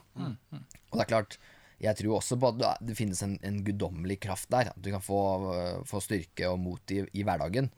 Og 0.91 0.99
det 0.99 1.07
er 1.07 1.10
klart, 1.16 1.39
jeg 1.82 1.95
tror 1.95 2.20
også 2.20 2.38
på 2.41 2.53
at 2.53 2.62
det- 2.86 2.97
finnes 2.99 3.22
en, 3.26 3.38
en 3.41 3.60
guddommelig 3.66 4.20
kraft 4.28 4.49
der. 4.53 4.70
At 4.76 4.78
du 4.84 4.91
kan 4.93 5.01
få, 5.01 5.20
øh, 5.55 5.76
få 5.89 6.01
styrke 6.05 6.53
og 6.53 6.60
mot 6.62 6.93
i, 6.93 7.01
i 7.18 7.26
hverdagen. 7.26 7.72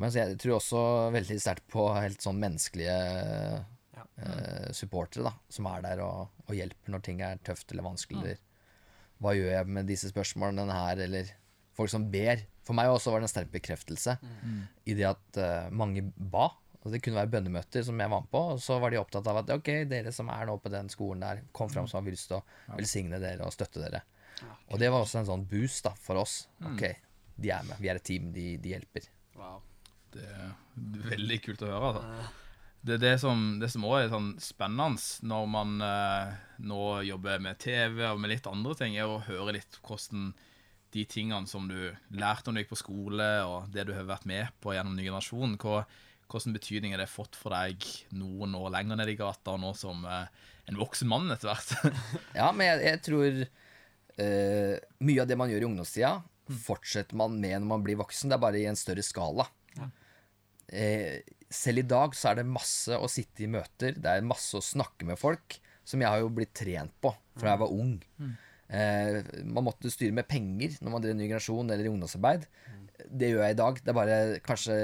Men 0.00 0.14
jeg 0.16 0.38
tror 0.40 0.56
også 0.56 0.82
veldig 1.12 1.36
sterkt 1.42 1.66
på 1.70 1.84
helt 1.92 2.22
sånn 2.24 2.38
menneskelige 2.40 2.94
eh, 4.00 4.70
supportere, 4.76 5.26
da. 5.28 5.34
Som 5.52 5.68
er 5.68 5.84
der 5.84 6.00
og, 6.06 6.30
og 6.46 6.56
hjelper 6.56 6.94
når 6.94 7.04
ting 7.04 7.20
er 7.24 7.42
tøft 7.44 7.74
eller 7.74 7.84
vanskelig. 7.90 8.22
Eller 8.22 8.40
hva 9.20 9.34
gjør 9.36 9.52
jeg 9.52 9.74
med 9.76 9.90
disse 9.90 10.08
spørsmålene 10.08 10.72
her, 10.72 11.04
eller 11.04 11.34
folk 11.76 11.92
som 11.92 12.08
ber. 12.12 12.46
For 12.64 12.76
meg 12.76 12.88
også 12.92 13.12
var 13.12 13.20
det 13.20 13.28
en 13.28 13.34
sterk 13.34 13.52
bekreftelse 13.52 14.16
i 14.88 14.96
det 14.96 15.06
at 15.08 15.40
uh, 15.40 15.68
mange 15.74 16.06
ba. 16.16 16.48
Altså, 16.80 16.94
det 16.94 17.02
kunne 17.04 17.18
være 17.18 17.32
bønnemøter 17.34 17.84
som 17.84 18.00
jeg 18.00 18.12
var 18.12 18.22
med 18.24 18.30
på, 18.32 18.42
og 18.54 18.60
så 18.64 18.78
var 18.80 18.92
de 18.92 19.00
opptatt 19.00 19.26
av 19.28 19.42
at 19.42 19.52
ok, 19.52 19.68
dere 19.90 20.12
som 20.16 20.30
er 20.32 20.48
nå 20.48 20.56
på 20.64 20.72
den 20.72 20.88
skolen 20.92 21.24
der, 21.26 21.42
kom 21.52 21.68
fram 21.72 21.88
som 21.90 22.00
har 22.00 22.08
lyst 22.08 22.30
til 22.30 22.38
å 22.38 22.76
velsigne 22.78 23.20
dere 23.20 23.44
og 23.44 23.52
støtte 23.52 23.82
dere. 23.82 24.00
Og 24.70 24.80
det 24.80 24.88
var 24.88 25.04
også 25.04 25.20
en 25.20 25.28
sånn 25.28 25.44
boost 25.50 25.84
da, 25.84 25.92
for 26.00 26.22
oss. 26.22 26.46
Ok, 26.72 26.86
de 27.36 27.52
er 27.52 27.66
med, 27.68 27.76
vi 27.82 27.92
er 27.92 28.00
et 28.00 28.06
team, 28.08 28.30
de, 28.32 28.54
de 28.62 28.72
hjelper. 28.72 29.10
Wow. 29.36 29.60
Det 30.14 30.26
er 30.26 30.52
veldig 31.10 31.40
kult 31.44 31.64
å 31.66 31.70
høre. 31.70 31.90
Altså. 31.90 32.36
Det 32.80 32.96
er 32.96 33.02
det 33.02 33.16
som, 33.20 33.40
det 33.60 33.68
som 33.68 33.84
også 33.84 33.98
er 34.00 34.12
sånn 34.12 34.28
spennende 34.40 35.26
når 35.28 35.48
man 35.52 35.82
eh, 35.84 36.36
nå 36.64 36.84
jobber 37.04 37.42
med 37.44 37.58
TV 37.60 38.06
og 38.08 38.20
med 38.22 38.32
litt 38.32 38.48
andre 38.48 38.76
ting, 38.78 38.96
er 38.96 39.10
å 39.10 39.20
høre 39.26 39.58
litt 39.58 39.76
hvordan 39.84 40.30
de 40.94 41.04
tingene 41.06 41.46
som 41.46 41.68
du 41.70 41.76
lærte 42.16 42.48
når 42.48 42.56
du 42.56 42.62
gikk 42.62 42.72
på 42.72 42.80
skole, 42.80 43.28
og 43.46 43.68
det 43.74 43.84
du 43.86 43.92
har 43.94 44.08
vært 44.08 44.26
med 44.26 44.48
på 44.64 44.72
gjennom 44.74 44.96
ny 44.96 45.04
generasjon, 45.04 45.58
hva, 45.60 45.84
hvordan 46.30 46.56
betydning 46.56 46.96
har 46.96 47.02
det 47.04 47.10
fått 47.12 47.36
for 47.38 47.54
deg 47.54 47.84
noen 48.16 48.56
år 48.58 48.72
lenger 48.74 48.98
ned 48.98 49.12
i 49.12 49.18
gata, 49.18 49.58
nå 49.60 49.74
som 49.78 50.02
eh, 50.08 50.26
en 50.72 50.80
voksen 50.80 51.10
mann 51.10 51.30
etter 51.34 51.52
hvert? 51.52 51.76
Ja, 52.40 52.48
men 52.48 52.64
jeg, 52.64 52.82
jeg 52.88 53.04
tror 53.06 53.40
eh, 53.44 54.74
mye 55.04 55.22
av 55.22 55.28
det 55.28 55.38
man 55.38 55.52
gjør 55.52 55.66
i 55.66 55.70
ungdomstida, 55.70 56.16
fortsetter 56.64 57.18
man 57.18 57.36
med 57.38 57.60
når 57.60 57.70
man 57.76 57.84
blir 57.84 58.00
voksen. 58.00 58.32
Det 58.32 58.40
er 58.40 58.42
bare 58.42 58.58
i 58.58 58.66
en 58.66 58.78
større 58.78 59.04
skala. 59.06 59.46
Eh, 60.70 61.20
selv 61.50 61.82
i 61.82 61.88
dag 61.90 62.14
så 62.14 62.30
er 62.30 62.40
det 62.40 62.46
masse 62.46 62.94
å 62.94 63.08
sitte 63.10 63.42
i 63.44 63.50
møter, 63.50 63.96
det 63.98 64.06
er 64.06 64.26
masse 64.26 64.54
å 64.54 64.62
snakke 64.62 65.08
med 65.08 65.18
folk, 65.18 65.58
som 65.84 66.02
jeg 66.02 66.12
har 66.12 66.22
jo 66.22 66.30
blitt 66.30 66.54
trent 66.54 66.94
på 67.02 67.10
fra 67.40 67.54
jeg 67.56 67.62
var 67.64 67.72
ung. 67.74 67.96
Eh, 68.70 69.16
man 69.50 69.66
måtte 69.66 69.90
styre 69.90 70.14
med 70.14 70.28
penger 70.30 70.76
når 70.78 70.92
man 70.94 71.02
drev 71.02 71.16
ny 71.18 71.26
generasjon 71.26 71.72
eller 71.72 71.88
i 71.88 71.90
ungdomsarbeid. 71.90 72.44
Det 73.00 73.30
gjør 73.32 73.42
jeg 73.46 73.54
i 73.54 73.58
dag. 73.58 73.78
Det 73.80 73.90
er 73.90 73.96
bare 73.96 74.16
kanskje 74.44 74.74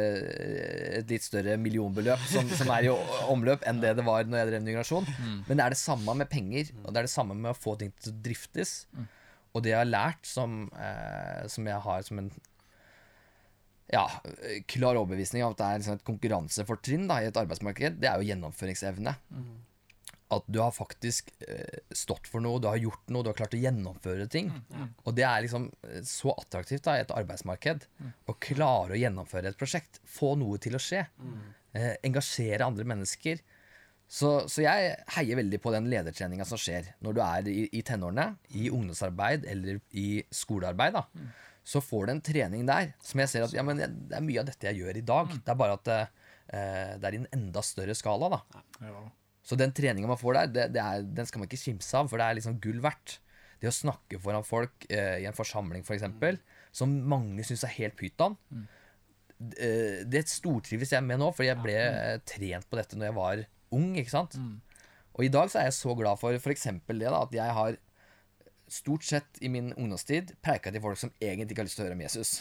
et 0.99 1.11
litt 1.13 1.23
større 1.23 1.59
millionbeløp 1.61 2.23
som, 2.33 2.49
som 2.49 2.71
er 2.73 2.89
i 2.89 2.95
omløp 3.31 3.63
enn 3.69 3.83
det 3.83 3.93
det 3.99 4.07
var 4.07 4.25
når 4.27 4.41
jeg 4.41 4.51
drev 4.51 4.65
ny 4.65 4.73
generasjon. 4.73 5.07
Men 5.47 5.61
det 5.61 5.67
er 5.67 5.77
det 5.77 5.79
samme 5.83 6.17
med 6.19 6.31
penger, 6.33 6.73
og 6.83 6.89
det 6.91 7.03
er 7.03 7.07
det 7.11 7.13
samme 7.13 7.37
med 7.37 7.53
å 7.53 7.59
få 7.61 7.77
ting 7.79 7.93
til 8.01 8.15
å 8.15 8.19
driftes. 8.25 8.73
Og 9.55 9.63
det 9.65 9.71
jeg 9.75 9.79
har 9.85 9.89
lært, 9.89 10.25
som, 10.27 10.67
eh, 10.81 11.45
som 11.53 11.69
jeg 11.69 11.79
har 11.87 12.03
som 12.09 12.19
en 12.25 12.33
ja, 13.93 14.07
klar 14.67 14.99
overbevisning 14.99 15.45
av 15.47 15.55
at 15.55 15.61
det 15.61 15.67
er 15.67 15.81
liksom 15.81 15.99
et 16.01 16.07
konkurransefortrinn 16.07 17.07
da, 17.11 17.21
i 17.23 17.31
et 17.31 17.39
arbeidsmarked, 17.39 18.01
det 18.03 18.11
er 18.11 18.19
jo 18.19 18.29
gjennomføringsevne. 18.33 19.15
At 20.35 20.47
du 20.51 20.59
har 20.59 20.73
faktisk 20.75 21.29
eh, 21.47 21.83
stått 21.95 22.27
for 22.27 22.43
noe, 22.43 22.59
du 22.59 22.67
har 22.67 22.81
gjort 22.83 23.13
noe, 23.15 23.23
du 23.23 23.31
har 23.31 23.37
klart 23.39 23.55
å 23.55 23.61
gjennomføre 23.63 24.27
ting. 24.27 24.51
Og 25.07 25.15
det 25.15 25.23
er 25.23 25.45
liksom 25.45 25.69
eh, 25.87 26.01
så 26.03 26.35
attraktivt 26.35 26.83
da, 26.89 26.97
i 26.99 27.05
et 27.05 27.15
arbeidsmarked. 27.15 27.87
Å 28.27 28.35
klare 28.43 28.97
å 28.97 28.99
gjennomføre 28.99 29.53
et 29.53 29.61
prosjekt. 29.61 30.01
Få 30.03 30.35
noe 30.41 30.59
til 30.59 30.75
å 30.75 30.83
skje. 30.83 31.05
Eh, 31.79 31.93
engasjere 32.09 32.67
andre 32.67 32.89
mennesker. 32.91 33.39
Så, 34.11 34.49
så 34.51 34.63
jeg 34.63 34.93
heier 35.15 35.39
veldig 35.39 35.59
på 35.63 35.71
den 35.75 35.87
ledertreninga 35.91 36.45
som 36.47 36.59
skjer 36.59 36.93
når 37.03 37.15
du 37.15 37.23
er 37.23 37.49
i, 37.51 37.63
i 37.75 37.87
tenårene, 37.87 38.33
i 38.59 38.67
ungdomsarbeid 38.71 39.47
eller 39.51 39.79
i 39.95 40.25
skolearbeid. 40.35 40.99
da 40.99 41.07
så 41.67 41.83
får 41.83 42.07
du 42.07 42.13
en 42.15 42.23
trening 42.23 42.67
der 42.69 42.93
som 43.03 43.21
jeg 43.23 43.33
ser 43.33 43.45
at 43.47 43.55
ja, 43.57 43.65
men 43.67 43.81
det 43.81 44.15
er 44.15 44.25
mye 44.25 44.39
av 44.43 44.47
dette 44.47 44.69
jeg 44.69 44.85
gjør 44.85 45.01
i 45.01 45.05
dag. 45.07 45.33
Det 45.35 45.51
er 45.51 45.59
bare 45.59 45.75
at 45.75 45.87
det, 45.89 46.01
eh, 46.55 46.93
det 47.03 47.09
er 47.09 47.17
i 47.17 47.21
en 47.25 47.31
enda 47.35 47.63
større 47.67 47.97
skala. 47.99 48.31
da. 48.37 48.43
Så 49.47 49.59
den 49.59 49.75
treninga 49.75 50.11
man 50.11 50.21
får 50.21 50.39
der, 50.39 50.53
det, 50.53 50.67
det 50.77 50.83
er, 50.83 51.07
den 51.19 51.27
skal 51.27 51.43
man 51.43 51.51
ikke 51.51 51.65
kimse 51.65 51.99
av, 51.99 52.11
for 52.11 52.23
det 52.23 52.27
er 52.27 52.39
liksom 52.39 52.61
gull 52.63 52.79
verdt. 52.85 53.19
Det 53.63 53.71
å 53.71 53.75
snakke 53.75 54.19
foran 54.23 54.47
folk 54.47 54.87
eh, 54.93 55.23
i 55.23 55.27
en 55.29 55.37
forsamling, 55.37 55.83
f.eks., 55.83 55.89
for 55.89 55.99
eksempel, 55.99 56.41
som 56.77 56.93
mange 57.09 57.47
syns 57.47 57.65
er 57.65 57.75
helt 57.79 57.97
pyton, 57.99 58.37
eh, 59.57 60.03
det 60.07 60.27
stortrives 60.31 60.93
jeg 60.93 61.07
med 61.07 61.23
nå, 61.23 61.31
fordi 61.35 61.51
jeg 61.51 61.63
ble 61.65 61.77
eh, 61.79 62.19
trent 62.29 62.69
på 62.69 62.79
dette 62.79 62.99
når 62.99 63.11
jeg 63.11 63.17
var 63.17 63.45
ung. 63.79 63.91
ikke 63.97 64.13
sant? 64.13 64.37
Og 65.17 65.25
i 65.25 65.33
dag 65.33 65.49
så 65.49 65.63
er 65.63 65.71
jeg 65.71 65.79
så 65.79 65.97
glad 65.97 66.21
for 66.21 66.37
f.eks. 66.37 66.69
det 66.87 67.01
da, 67.01 67.23
at 67.23 67.35
jeg 67.35 67.59
har 67.59 67.79
stort 68.69 69.05
sett 69.07 69.39
i 69.45 69.49
min 69.53 69.73
ungdomstid 69.73 70.33
preika 70.43 70.73
til 70.75 70.83
folk 70.83 70.99
som 70.99 71.13
egentlig 71.21 71.55
ikke 71.55 71.63
har 71.63 71.69
lyst 71.69 71.79
til 71.79 71.85
å 71.85 71.89
høre 71.89 71.99
om 71.99 72.03
Jesus. 72.03 72.33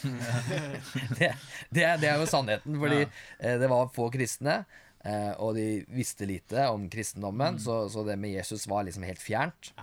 det, 1.19 1.30
det, 1.69 1.84
er, 1.86 1.99
det 2.01 2.09
er 2.09 2.21
jo 2.21 2.30
sannheten, 2.30 2.80
fordi 2.82 3.03
eh, 3.03 3.57
det 3.61 3.69
var 3.71 3.91
få 3.95 4.07
kristne, 4.13 4.61
eh, 5.05 5.32
og 5.38 5.55
de 5.59 5.67
visste 5.93 6.28
lite 6.30 6.65
om 6.73 6.88
kristendommen, 6.91 7.59
så, 7.61 7.84
så 7.91 8.05
det 8.07 8.17
med 8.21 8.34
Jesus 8.34 8.65
var 8.71 8.88
liksom 8.88 9.05
helt 9.07 9.21
fjernt. 9.21 9.73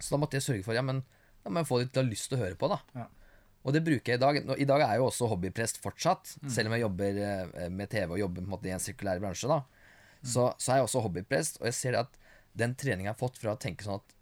Så 0.00 0.14
da 0.14 0.20
måtte 0.20 0.38
jeg 0.38 0.46
sørge 0.46 0.66
for 0.66 0.76
ja, 0.76 0.84
men 0.84 1.02
da 1.40 1.52
må 1.52 1.62
jeg 1.62 1.70
få 1.70 1.80
de 1.80 1.88
til 1.88 2.02
å 2.02 2.04
ha 2.04 2.10
lyst 2.10 2.28
til 2.30 2.38
å 2.38 2.44
høre 2.44 2.60
på. 2.60 2.68
da. 2.72 2.80
Ja. 2.96 3.08
Og 3.60 3.74
det 3.76 3.82
bruker 3.84 4.14
jeg 4.14 4.20
i 4.20 4.22
dag. 4.22 4.38
Nå, 4.48 4.56
I 4.56 4.68
dag 4.68 4.82
er 4.84 4.94
jeg 4.94 5.02
jo 5.02 5.08
også 5.10 5.28
hobbyprest 5.28 5.82
fortsatt, 5.84 6.36
selv 6.48 6.70
om 6.70 6.76
jeg 6.76 6.84
jobber 6.86 7.18
eh, 7.24 7.66
med 7.72 7.92
TV 7.92 8.14
og 8.14 8.22
jobber 8.22 8.44
på 8.44 8.48
en 8.48 8.54
måte 8.54 8.70
i 8.70 8.76
en 8.76 8.82
sirkulær 8.82 9.20
bransje. 9.20 9.48
da. 9.50 9.62
Så, 10.20 10.50
så 10.60 10.72
er 10.72 10.80
jeg 10.80 10.88
også 10.88 11.02
hobbyprest, 11.04 11.60
og 11.60 11.68
jeg 11.68 11.76
ser 11.76 11.98
at 12.00 12.16
den 12.60 12.74
treninga 12.76 13.10
jeg 13.10 13.14
har 13.14 13.20
fått 13.20 13.38
fra 13.40 13.54
å 13.54 13.60
tenke 13.60 13.84
sånn 13.86 14.00
at 14.00 14.16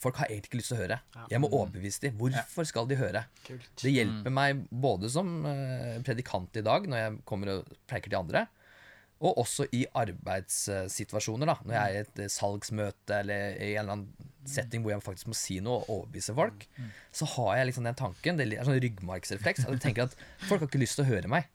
folk 0.00 0.20
har 0.20 0.30
egentlig 0.30 0.50
ikke 0.52 0.60
lyst 0.60 0.72
til 0.72 0.78
å 0.78 0.82
høre. 0.82 0.98
Jeg 1.32 1.42
må 1.42 1.50
overbevise 1.52 2.02
dem. 2.06 2.18
Hvorfor 2.20 2.68
skal 2.68 2.88
de 2.90 2.98
høre? 3.00 3.24
Kult. 3.46 3.70
Det 3.82 3.92
hjelper 3.94 4.34
meg 4.34 4.66
både 4.70 5.10
som 5.12 5.32
eh, 5.48 5.96
predikant 6.06 6.56
i 6.60 6.64
dag, 6.66 6.86
når 6.90 7.02
jeg 7.02 7.18
kommer 7.28 7.54
og 7.56 7.74
preker 7.88 8.12
til 8.12 8.20
andre, 8.20 8.46
og 9.24 9.38
også 9.40 9.64
i 9.72 9.86
arbeidssituasjoner. 9.96 11.48
da 11.48 11.54
Når 11.64 11.76
jeg 11.76 11.82
er 11.82 11.94
i 11.94 12.02
et 12.04 12.18
eh, 12.26 12.32
salgsmøte 12.32 13.20
eller 13.22 13.56
i 13.56 13.70
en 13.74 13.84
eller 13.84 13.94
annen 13.96 14.32
setting 14.46 14.84
hvor 14.84 14.92
jeg 14.92 15.02
faktisk 15.02 15.30
må 15.32 15.34
si 15.34 15.56
noe 15.64 15.80
og 15.80 15.88
overbevise 15.94 16.34
folk, 16.36 16.66
så 17.10 17.26
har 17.32 17.56
jeg 17.58 17.70
liksom 17.70 17.88
den 17.88 17.98
tanken. 17.98 18.38
Det 18.38 18.46
er 18.52 18.68
sånn 18.68 18.78
ryggmargsrefleks. 18.84 19.64
At 19.66 19.74
jeg 19.74 19.82
tenker 19.88 20.06
at 20.06 20.14
folk 20.46 20.60
har 20.62 20.68
ikke 20.68 20.82
lyst 20.84 21.00
til 21.00 21.06
å 21.06 21.08
høre 21.08 21.32
meg. 21.32 21.48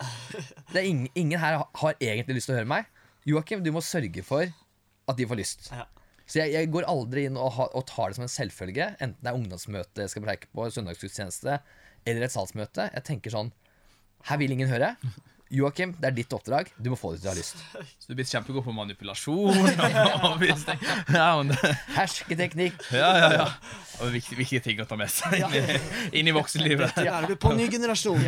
Det 0.73 0.81
er 0.81 0.89
ingen, 0.89 1.07
ingen 1.15 1.39
her 1.39 1.61
har 1.63 1.95
egentlig 2.01 2.41
lyst 2.41 2.49
til 2.49 2.57
å 2.57 2.59
høre 2.59 2.71
meg. 2.73 2.89
Joakim, 3.29 3.61
du 3.63 3.71
må 3.71 3.83
sørge 3.85 4.25
for 4.25 4.49
at 4.49 5.17
de 5.17 5.27
får 5.29 5.39
lyst. 5.39 5.69
Ja. 5.71 5.85
Så 6.32 6.39
jeg, 6.39 6.53
jeg 6.55 6.69
går 6.71 6.88
aldri 6.88 7.25
inn 7.27 7.36
og, 7.36 7.49
ha, 7.57 7.67
og 7.75 7.84
tar 7.89 8.11
det 8.11 8.19
som 8.19 8.23
en 8.23 8.32
selvfølge, 8.32 8.93
enten 9.03 9.19
det 9.19 9.32
er 9.32 9.36
ungdomsmøte 9.36 10.05
jeg 10.05 10.13
skal 10.13 10.23
preike 10.23 10.47
på, 10.55 10.69
søndagsgudstjeneste 10.71 11.57
eller 12.07 12.23
et 12.23 12.34
salgsmøte. 12.34 12.88
Jeg 12.95 13.07
tenker 13.09 13.34
sånn 13.36 13.51
Her 14.29 14.39
vil 14.39 14.53
ingen 14.55 14.71
høre. 14.71 14.95
Joakim, 15.51 15.91
det 15.99 16.07
er 16.07 16.13
ditt 16.15 16.32
oppdrag. 16.32 16.69
Du 16.79 16.88
må 16.93 16.95
få 16.95 17.09
det 17.11 17.19
til 17.19 17.25
du 17.25 17.29
har 17.34 17.36
lyst. 17.36 17.57
Så 17.99 18.07
du 18.07 18.13
er 18.13 18.19
blitt 18.21 18.29
kjempegod 18.32 18.63
på 18.63 18.71
manipulasjon. 18.71 19.51
og 19.51 20.45
ja, 21.17 21.27
Hersketeknikk. 21.97 22.86
ja, 22.95 23.09
ja, 23.19 23.32
ja. 23.36 23.47
Og 23.99 24.13
viktige, 24.15 24.39
viktige 24.39 24.63
ting 24.69 24.79
å 24.79 24.88
ta 24.88 24.95
med 24.95 25.11
seg 25.11 25.41
inn 25.41 25.57
i, 25.59 25.82
inn 26.21 26.32
i 26.32 26.36
voksenlivet. 26.38 27.03
Ja, 27.03 27.19
er 27.19 27.27
du 27.34 27.36
på 27.36 27.51
ny 27.57 27.67
generasjon? 27.73 28.23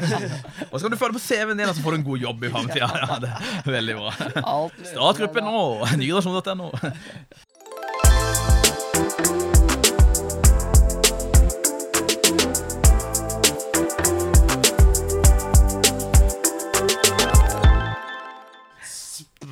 Og 0.68 0.76
så 0.76 0.84
kan 0.84 0.92
du 0.92 1.00
få 1.00 1.14
det 1.14 1.22
på 1.22 1.24
CV-en 1.24 1.56
din, 1.56 1.72
og 1.72 1.80
så 1.80 1.86
får 1.86 1.96
du 1.96 2.02
en 2.02 2.06
god 2.12 2.28
jobb 2.28 2.44
i 2.44 2.52
framtida. 2.58 2.92
Ja, 3.08 3.22
det 3.24 3.32
er 3.40 3.72
veldig 3.80 3.98
bra. 4.02 4.14
Startgruppen 4.20 4.92
Startgruppe 4.92 5.48
nå! 5.48 5.66
Nygenerasjon.no. 6.04 6.72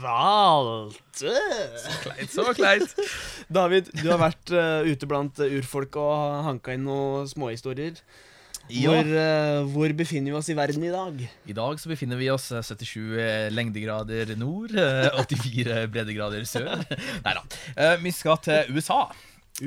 Valte. 0.02 1.36
kleint, 2.02 2.34
så 2.34 2.46
kleint. 2.58 2.96
David, 3.58 3.92
du 4.02 4.08
har 4.10 4.20
vært 4.22 4.52
uh, 4.56 4.88
ute 4.88 5.08
blant 5.10 5.40
eh, 5.44 5.58
urfolk 5.60 5.98
og 6.00 6.44
hanka 6.48 6.76
inn 6.76 6.86
noen 6.88 7.28
småhistorier. 7.30 8.00
Ja. 8.72 8.94
Hvor, 8.94 9.10
uh, 9.10 9.72
hvor 9.74 9.94
befinner 9.98 10.32
vi 10.32 10.38
oss 10.38 10.50
i 10.52 10.56
verden 10.56 10.84
i 10.88 10.94
dag? 10.94 11.18
I 11.50 11.56
dag 11.58 11.82
så 11.82 11.92
befinner 11.92 12.20
vi 12.20 12.30
oss 12.32 12.52
eh, 12.56 12.64
77 12.64 13.52
lengdegrader 13.52 14.32
nord, 14.40 14.72
eh, 14.80 15.10
84 15.20 15.82
breddegrader 15.92 16.48
sør. 16.48 16.70
Nei 17.26 17.36
da. 17.36 17.44
Uh, 17.76 17.98
Vi 18.04 18.16
skal 18.16 18.40
til 18.46 18.72
USA. 18.78 19.04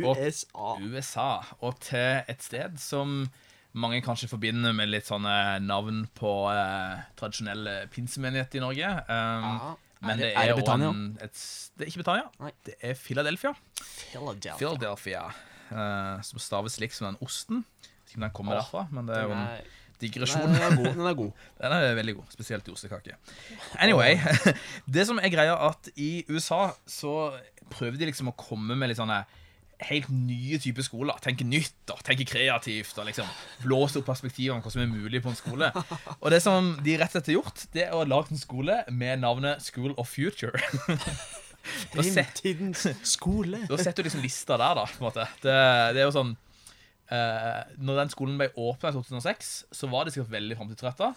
Og- 0.05 0.16
USA. 0.18 0.74
USA. 0.80 1.28
Og 1.61 1.78
til 1.80 2.22
et 2.28 2.43
sted 2.43 2.78
som 2.78 3.28
mange 3.74 4.01
kanskje 4.07 4.28
forbinder 4.30 4.72
med 4.74 4.89
litt 4.89 5.07
sånne 5.07 5.61
navn 5.62 6.05
på 6.14 6.32
eh, 6.53 7.01
tradisjonelle 7.18 7.89
pinsemenigheter 7.91 8.59
i 8.61 8.64
Norge. 8.64 8.93
Um, 9.09 9.49
Ja. 9.55 9.74
Men 10.05 10.18
det 10.20 10.26
er, 10.35 10.41
er 10.43 10.47
det 10.53 10.57
Britannia? 10.59 10.89
en- 10.93 11.18
et, 11.22 11.32
det 11.78 11.87
er 11.87 11.89
ikke 11.91 12.03
Britannia. 12.03 12.26
Nei. 12.41 12.51
Det 12.66 12.74
er 12.82 12.95
Philadelphia. 12.95 13.55
Philadelphia. 14.11 14.57
Philadelphia. 14.59 15.22
uh, 15.72 16.20
som 16.22 16.39
staves 16.39 16.76
slik 16.76 16.93
som 16.93 17.07
den 17.09 17.16
osten. 17.24 17.64
Ikke 18.07 18.18
om 18.18 18.26
den 18.26 18.30
kommer 18.37 18.53
oh, 18.53 18.61
derfra, 18.61 18.82
men 18.93 19.07
det 19.09 19.16
er 19.16 19.22
jo 19.22 19.28
Den 19.30 19.39
en 19.39 19.47
er, 19.49 19.62
digresjon. 20.03 20.43
den 20.53 20.61
er 20.62 20.76
god. 20.76 20.91
Den 20.95 21.07
er 21.09 21.14
god. 21.14 21.32
Den 21.62 21.72
er 21.72 21.95
veldig 21.97 22.14
god, 22.18 22.24
spesielt 22.37 22.68
i 22.68 22.70
ostekake. 22.74 23.16
Anyway, 23.80 24.18
det 24.95 25.07
som 25.09 25.18
er 25.18 25.32
greia 25.32 25.57
at 25.70 25.89
i 25.97 26.24
USA 26.28 26.74
så 26.87 27.14
prøver 27.72 27.97
de 27.97 28.11
liksom 28.11 28.28
å 28.28 28.37
komme 28.37 28.76
med 28.76 28.89
litt 28.93 28.99
sånne 29.01 29.22
helt 29.89 30.11
nye 30.12 30.59
typer 30.62 30.87
skoler. 30.87 31.18
Tenke 31.25 31.47
nytt 31.47 31.93
og 31.93 32.03
tenke 32.07 32.27
kreativt 32.29 32.99
og 33.01 33.09
liksom 33.09 33.29
blåse 33.64 34.01
opp 34.01 34.09
perspektivet 34.09 34.55
om 34.55 34.62
hva 34.64 34.72
som 34.72 34.85
er 34.85 34.91
mulig 34.91 35.22
på 35.25 35.33
en 35.33 35.39
skole. 35.39 35.70
Og 36.20 36.29
det 36.35 36.43
som 36.45 36.75
de 36.85 36.99
rett 37.01 37.11
og 37.11 37.18
slett 37.18 37.33
har 37.33 37.39
gjort, 37.39 37.64
det 37.75 37.87
er 37.87 37.97
å 37.97 38.05
lage 38.09 38.35
en 38.35 38.41
skole 38.41 38.83
med 38.91 39.25
navnet 39.25 39.64
School 39.64 39.97
of 39.97 40.12
Future. 40.12 40.59
Da 41.95 42.03
Fremtidens 42.05 42.83
skole. 43.09 43.62
da 43.70 43.79
setter 43.81 44.05
du 44.05 44.11
liksom 44.11 44.25
lista 44.25 44.59
der, 44.61 44.75
da. 44.77 44.83
på 44.85 45.01
en 45.01 45.07
måte. 45.07 45.25
Det, 45.41 45.55
det 45.97 46.03
er 46.03 46.05
jo 46.05 46.12
sånn 46.12 46.35
eh, 47.09 47.62
Når 47.81 48.03
den 48.03 48.12
skolen 48.12 48.35
ble 48.41 48.51
åpna 48.53 48.93
i 48.93 48.97
2006, 48.99 49.55
så 49.72 49.89
var 49.89 50.05
det 50.05 50.12
sikkert 50.12 50.35
veldig 50.35 50.59
framtidsretta. 50.61 51.14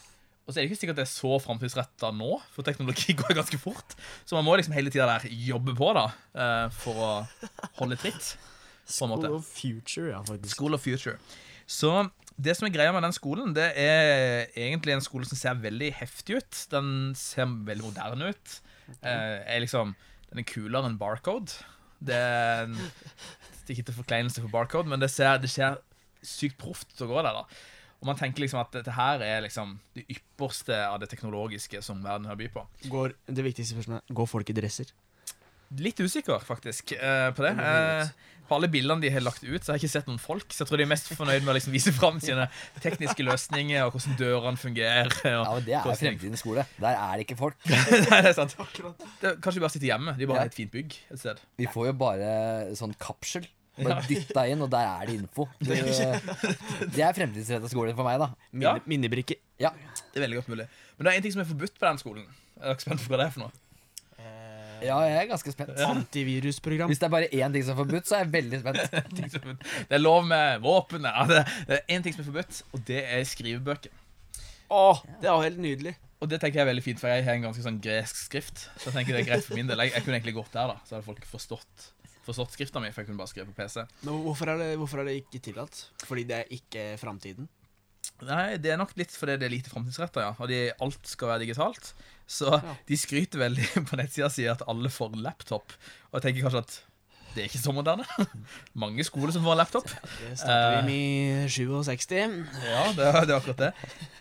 Og 0.47 0.53
så 0.53 0.59
er 0.59 0.63
det 0.63 0.69
ikke 0.69 0.79
sikkert 0.79 0.99
det 1.01 1.03
er 1.03 1.11
så 1.11 1.37
framtidsretta 1.43 2.13
nå, 2.15 2.37
for 2.55 2.63
teknologi 2.63 3.15
går 3.19 3.35
ganske 3.35 3.59
fort. 3.59 3.97
Så 4.23 4.37
man 4.37 4.47
må 4.47 4.55
liksom 4.55 4.75
hele 4.77 4.93
tida 4.93 5.09
der 5.09 5.27
jobbe 5.27 5.75
på 5.75 5.91
da, 5.97 6.05
eh, 6.39 6.67
for 6.71 7.03
å 7.03 7.09
holde 7.81 7.99
tritt. 7.99 8.37
På 8.87 9.03
en 9.03 9.11
måte. 9.11 9.27
School 9.27 9.41
of 9.41 9.51
Future, 9.51 10.07
ja, 10.13 10.21
faktisk. 10.23 10.55
School 10.55 10.77
of 10.77 10.85
Future. 10.85 11.17
Så 11.67 11.91
det 12.39 12.55
som 12.55 12.69
er 12.69 12.71
greia 12.71 12.93
med 12.95 13.03
den 13.03 13.15
skolen, 13.15 13.51
det 13.57 13.67
er 13.75 14.47
egentlig 14.55 14.95
en 14.95 15.03
skole 15.03 15.27
som 15.27 15.39
ser 15.39 15.59
veldig 15.59 15.91
heftig 15.99 16.39
ut. 16.39 16.61
Den 16.71 16.89
ser 17.19 17.51
veldig 17.67 17.89
moderne 17.89 18.31
ut. 18.31 18.59
Okay. 18.87 19.41
er 19.43 19.59
liksom, 19.59 19.97
den 20.29 20.39
er 20.39 20.47
kulere 20.47 20.87
enn 20.87 20.95
Barcode. 21.01 21.57
Det 21.99 22.15
er, 22.15 22.69
det 22.71 23.73
er 23.73 23.75
ikke 23.75 23.89
til 23.89 23.99
forkleinelse 23.99 24.43
for 24.45 24.53
Barcode, 24.53 24.87
men 24.87 25.03
det 25.03 25.11
ser, 25.11 25.41
det 25.43 25.51
ser 25.51 25.81
sykt 26.23 26.55
proft 26.61 26.95
å 27.03 27.09
gå 27.09 27.19
der. 27.19 27.41
da. 27.41 27.43
Og 28.01 28.05
man 28.11 28.15
tenker 28.19 28.43
liksom 28.43 28.59
at 28.61 28.71
dette 28.77 28.93
her 28.93 29.23
er 29.25 29.41
liksom 29.41 29.79
det 29.97 30.03
ypperste 30.13 30.75
av 30.85 30.99
det 31.01 31.09
teknologiske 31.09 31.81
som 31.81 32.03
verden 32.05 32.27
har 32.29 32.37
by 32.37 32.47
på. 32.53 32.61
Går, 32.93 33.15
det 33.25 33.43
viktigste 33.47 33.73
spørsmålet 33.73 34.13
Går 34.19 34.27
folk 34.29 34.49
i 34.53 34.53
dresser? 34.53 34.91
Litt 35.81 35.97
usikker, 35.99 36.39
faktisk, 36.47 36.93
uh, 36.95 37.31
på 37.35 37.43
det. 37.43 37.55
Vi 37.57 37.63
Eh, 37.67 38.09
på 38.47 38.55
alle 38.55 38.69
bildene 38.71 39.01
de 39.03 39.09
har 39.11 39.19
lagt 39.19 39.41
ut, 39.43 39.59
så 39.59 39.73
har 39.73 39.75
jeg 39.75 39.81
ikke 39.83 39.91
sett 39.97 40.05
noen 40.07 40.21
folk. 40.23 40.45
Så 40.55 40.61
jeg 40.63 40.69
tror 40.69 40.79
de 40.79 40.83
er 40.85 40.87
mest 40.93 41.09
fornøyd 41.11 41.41
med 41.43 41.51
å 41.51 41.55
liksom 41.57 41.73
vise 41.75 41.91
fram 41.91 42.21
sine 42.23 42.45
tekniske 42.79 43.25
løsninger 43.27 43.83
og 43.83 43.97
hvordan 43.97 44.15
dørene 44.21 44.61
fungerer. 44.61 45.11
Ja, 45.27 45.41
Og 45.41 45.57
men 45.57 45.65
Det 45.65 45.73
er 45.75 45.81
hvordan- 45.83 45.99
fremtidens 45.99 46.39
skole. 46.45 46.63
Der 46.79 46.95
er 46.95 47.17
det 47.17 47.25
ikke 47.27 47.35
folk. 47.41 47.57
Nei, 47.67 48.21
det 48.21 48.29
er 48.29 48.31
sant. 48.37 48.55
Det, 49.19 49.33
kanskje 49.43 49.57
de 49.59 49.65
bare 49.65 49.73
sitter 49.75 49.87
hjemme. 49.91 50.15
De 50.17 50.25
bare 50.25 50.37
Ja. 50.37 50.41
har 50.45 50.53
et 50.53 50.55
fint 50.55 50.71
bygg 50.71 50.95
et 51.11 51.19
sted. 51.19 51.41
Vi 51.57 51.67
får 51.67 51.87
jo 51.87 51.93
bare 51.99 52.71
sånn 52.79 52.95
kapsel. 52.95 53.49
Bare 53.77 54.01
dytta 54.09 54.43
inn, 54.49 54.61
og 54.65 54.71
der 54.73 54.87
er 54.89 55.05
det 55.09 55.15
info. 55.19 55.45
Det, 55.67 55.77
det 56.95 57.03
er 57.05 57.13
fremtidsrettet 57.17 57.71
skole 57.73 57.93
for 57.97 58.07
meg, 58.07 58.17
da. 58.23 58.31
Minne, 58.51 58.65
Ja. 58.65 58.73
Minnebrikke. 58.89 59.37
Ja. 59.61 59.71
Det 60.13 60.17
er 60.19 60.25
veldig 60.25 60.39
godt 60.41 60.51
mulig. 60.53 60.67
Men 60.97 61.05
det 61.07 61.13
er 61.13 61.19
en 61.21 61.25
ting 61.27 61.35
som 61.35 61.43
er 61.45 61.49
forbudt 61.51 61.77
på 61.77 61.85
den 61.85 62.01
skolen. 62.01 62.27
Er 62.57 62.71
dere 62.73 62.81
spent 62.85 63.03
på 63.05 63.13
hva 63.13 63.19
det 63.21 63.27
er 63.29 63.33
for 63.37 63.45
noe? 63.45 63.63
ja, 64.77 64.95
jeg 65.09 65.15
er 65.23 65.29
ganske 65.31 65.51
spent. 65.53 65.71
Antivirusprogram. 65.81 66.89
Hvis 66.91 66.99
det 67.01 67.07
er 67.07 67.13
bare 67.13 67.29
én 67.33 67.53
ting 67.53 67.63
som 67.65 67.73
er 67.73 67.79
forbudt, 67.79 68.05
så 68.09 68.17
er 68.19 68.25
jeg 68.25 68.33
veldig 68.35 68.59
spent. 68.61 68.97
Det 69.89 69.95
er 69.97 70.01
lov 70.01 70.25
med 70.29 70.59
våpen. 70.61 71.05
Ja, 71.09 71.23
det, 71.29 71.39
det 71.69 71.79
er 71.79 71.95
én 71.97 72.03
ting 72.05 72.13
som 72.13 72.21
er 72.21 72.27
forbudt, 72.29 72.59
og 72.73 72.83
det 72.85 72.99
er 73.05 73.23
skrivebøker. 73.25 73.95
Åh, 74.69 75.01
det 75.21 75.29
er 75.29 75.33
jo 75.33 75.45
helt 75.47 75.61
nydelig. 75.63 75.95
Og 76.21 76.29
det 76.29 76.39
tenker 76.41 76.59
jeg 76.59 76.65
er 76.65 76.69
veldig 76.71 76.83
fint, 76.85 77.01
for 77.01 77.09
jeg 77.13 77.25
har 77.25 77.37
en 77.37 77.45
ganske 77.47 77.61
sånn 77.65 77.77
gresk 77.81 78.21
skrift. 78.27 78.63
Så 78.81 78.89
jeg 78.89 78.95
tenker 78.99 79.17
det 79.17 79.21
er 79.23 79.27
greit 79.31 79.45
for 79.45 79.57
min 79.57 79.69
del. 79.69 79.81
Jeg, 79.85 79.93
jeg 79.97 80.05
kunne 80.05 80.17
egentlig 80.17 80.33
gått 80.39 80.53
der, 80.53 80.73
da. 80.73 80.77
Så 80.85 80.97
hadde 80.97 81.05
folk 81.05 81.25
forstått, 81.29 81.89
forstått 82.27 82.53
skrifta 82.57 82.81
mi, 82.83 82.91
for 82.93 83.01
jeg 83.03 83.09
kunne 83.11 83.21
bare 83.21 83.31
skrive 83.31 83.49
på 83.51 83.57
PC. 83.61 83.83
Men 84.05 84.21
hvorfor 84.25 84.51
er 84.53 84.59
det, 84.61 84.69
hvorfor 84.81 85.01
er 85.03 85.09
det 85.09 85.15
ikke 85.23 85.41
tillatt? 85.49 85.85
Fordi 86.07 86.25
det 86.29 86.41
er 86.43 86.51
ikke 86.57 86.85
framtiden? 87.01 87.47
Nei, 88.27 88.55
det 88.61 88.71
er 88.73 88.79
nok 88.79 88.93
litt 88.97 89.11
fordi 89.13 89.35
det 89.37 89.45
er 89.49 89.51
lite 89.53 89.69
framtidsretta, 89.73 90.21
ja. 90.23 90.33
Og 90.41 90.47
de, 90.49 90.61
alt 90.81 91.09
skal 91.09 91.33
være 91.33 91.43
digitalt. 91.45 91.93
Så 92.27 92.49
Ja. 92.51 92.75
de 92.87 92.97
skryter 92.99 93.39
veldig 93.39 93.67
på 93.89 93.97
nettsida 93.99 94.29
si 94.33 94.45
at 94.51 94.63
alle 94.67 94.89
får 94.91 95.15
laptop. 95.23 95.73
Og 96.11 96.17
jeg 96.19 96.27
tenker 96.29 96.47
kanskje 96.47 96.63
at 96.65 96.77
det 97.35 97.43
er 97.43 97.49
ikke 97.51 97.59
så 97.61 97.73
moderne. 97.75 98.05
Mange 98.81 99.03
skoler 99.05 99.29
som 99.35 99.43
får 99.45 99.59
laptop. 99.59 99.91
Det 100.23 100.31
starter 100.41 100.79
vi 100.87 100.87
med 100.87 101.45
i 101.45 101.51
67. 101.53 102.09
Ja, 102.65 102.81
det 102.97 103.11
det 103.27 103.35
er 103.35 103.35
akkurat 103.37 103.61
det. 103.61 103.69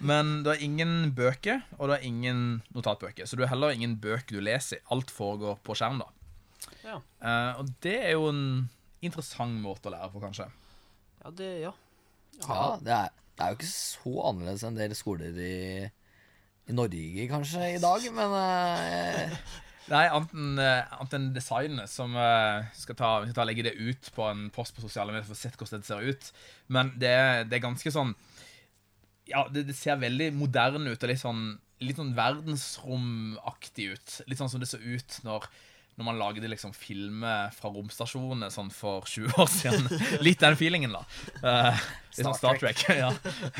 Men 0.04 0.42
du 0.44 0.50
har 0.52 0.60
ingen 0.60 1.14
bøker, 1.16 1.62
og 1.78 1.88
du 1.88 1.94
har 1.94 2.04
ingen 2.04 2.42
notatbøker. 2.76 3.24
Så 3.24 3.38
du 3.38 3.46
har 3.46 3.54
heller 3.54 3.72
ingen 3.72 3.94
bøker 4.02 4.36
du 4.36 4.42
leser. 4.44 4.82
Alt 4.92 5.14
foregår 5.14 5.56
på 5.64 5.78
skjerm, 5.78 6.02
da. 6.04 6.10
Ja. 6.86 7.00
Eh, 7.20 7.60
og 7.60 7.74
det 7.82 7.96
er 7.98 8.14
jo 8.14 8.30
en 8.30 8.46
interessant 9.04 9.58
måte 9.62 9.90
å 9.90 9.94
lære 9.94 10.12
på, 10.14 10.22
kanskje. 10.22 10.48
Ja, 11.22 11.34
det, 11.34 11.52
ja. 11.64 11.74
Ja, 12.44 12.64
det 12.82 12.94
er, 12.94 13.14
det 13.36 13.44
er 13.44 13.52
jo 13.52 13.58
ikke 13.58 13.70
så 13.70 14.16
annerledes 14.30 14.64
enn 14.66 14.78
dere 14.78 14.96
skoler 14.98 15.38
i, 15.40 15.86
i 16.68 16.76
Norge 16.76 17.28
kanskje 17.30 17.72
i 17.74 17.80
dag, 17.82 18.10
men 18.16 18.34
uh, 18.36 19.54
Nei, 19.86 20.02
annet 20.10 20.32
enn 20.34 20.58
eh, 20.58 20.94
enn 21.14 21.28
designet, 21.34 21.90
som 21.90 22.16
uh, 22.18 22.64
skal 22.74 22.96
ta, 22.98 23.10
vi 23.22 23.28
skal 23.30 23.38
ta 23.38 23.44
legge 23.46 23.68
det 23.68 23.76
ut 23.78 24.08
på 24.16 24.24
en 24.26 24.48
post 24.54 24.74
på 24.74 24.82
sosiale 24.82 25.14
medier 25.14 25.28
for 25.28 25.36
å 25.36 25.38
se 25.38 25.52
hvordan 25.52 25.84
det 25.84 25.86
ser 25.86 26.08
ut. 26.08 26.30
Men 26.74 26.90
det, 26.98 27.12
det 27.52 27.60
er 27.60 27.62
ganske 27.68 27.92
sånn 27.94 28.10
Ja, 29.30 29.44
det, 29.52 29.68
det 29.68 29.76
ser 29.78 30.00
veldig 30.02 30.32
moderne 30.34 30.90
ut 30.90 31.06
og 31.06 31.12
litt 31.12 31.22
sånn, 31.22 31.44
litt 31.86 32.00
sånn 32.00 32.16
verdensromaktig 32.18 33.88
ut. 33.94 34.18
Litt 34.26 34.42
sånn 34.42 34.50
som 34.50 34.62
det 34.62 34.70
så 34.72 34.82
ut 34.82 35.20
når, 35.26 35.46
når 35.96 36.04
man 36.04 36.18
lagde 36.20 36.48
liksom 36.52 36.74
filmer 36.76 37.52
fra 37.56 37.70
romstasjonene 37.72 38.50
sånn 38.52 38.68
for 38.74 39.06
20 39.08 39.36
år 39.42 39.48
siden. 39.48 39.86
Litt 40.24 40.42
den 40.44 40.56
feelingen, 40.60 40.92
da. 40.92 41.02
Uh, 41.40 41.84
litt 42.12 42.20
sånn 42.20 42.36
Star 42.36 42.58
Star 42.58 42.60
Trek. 42.60 42.82
ja, 43.02 43.10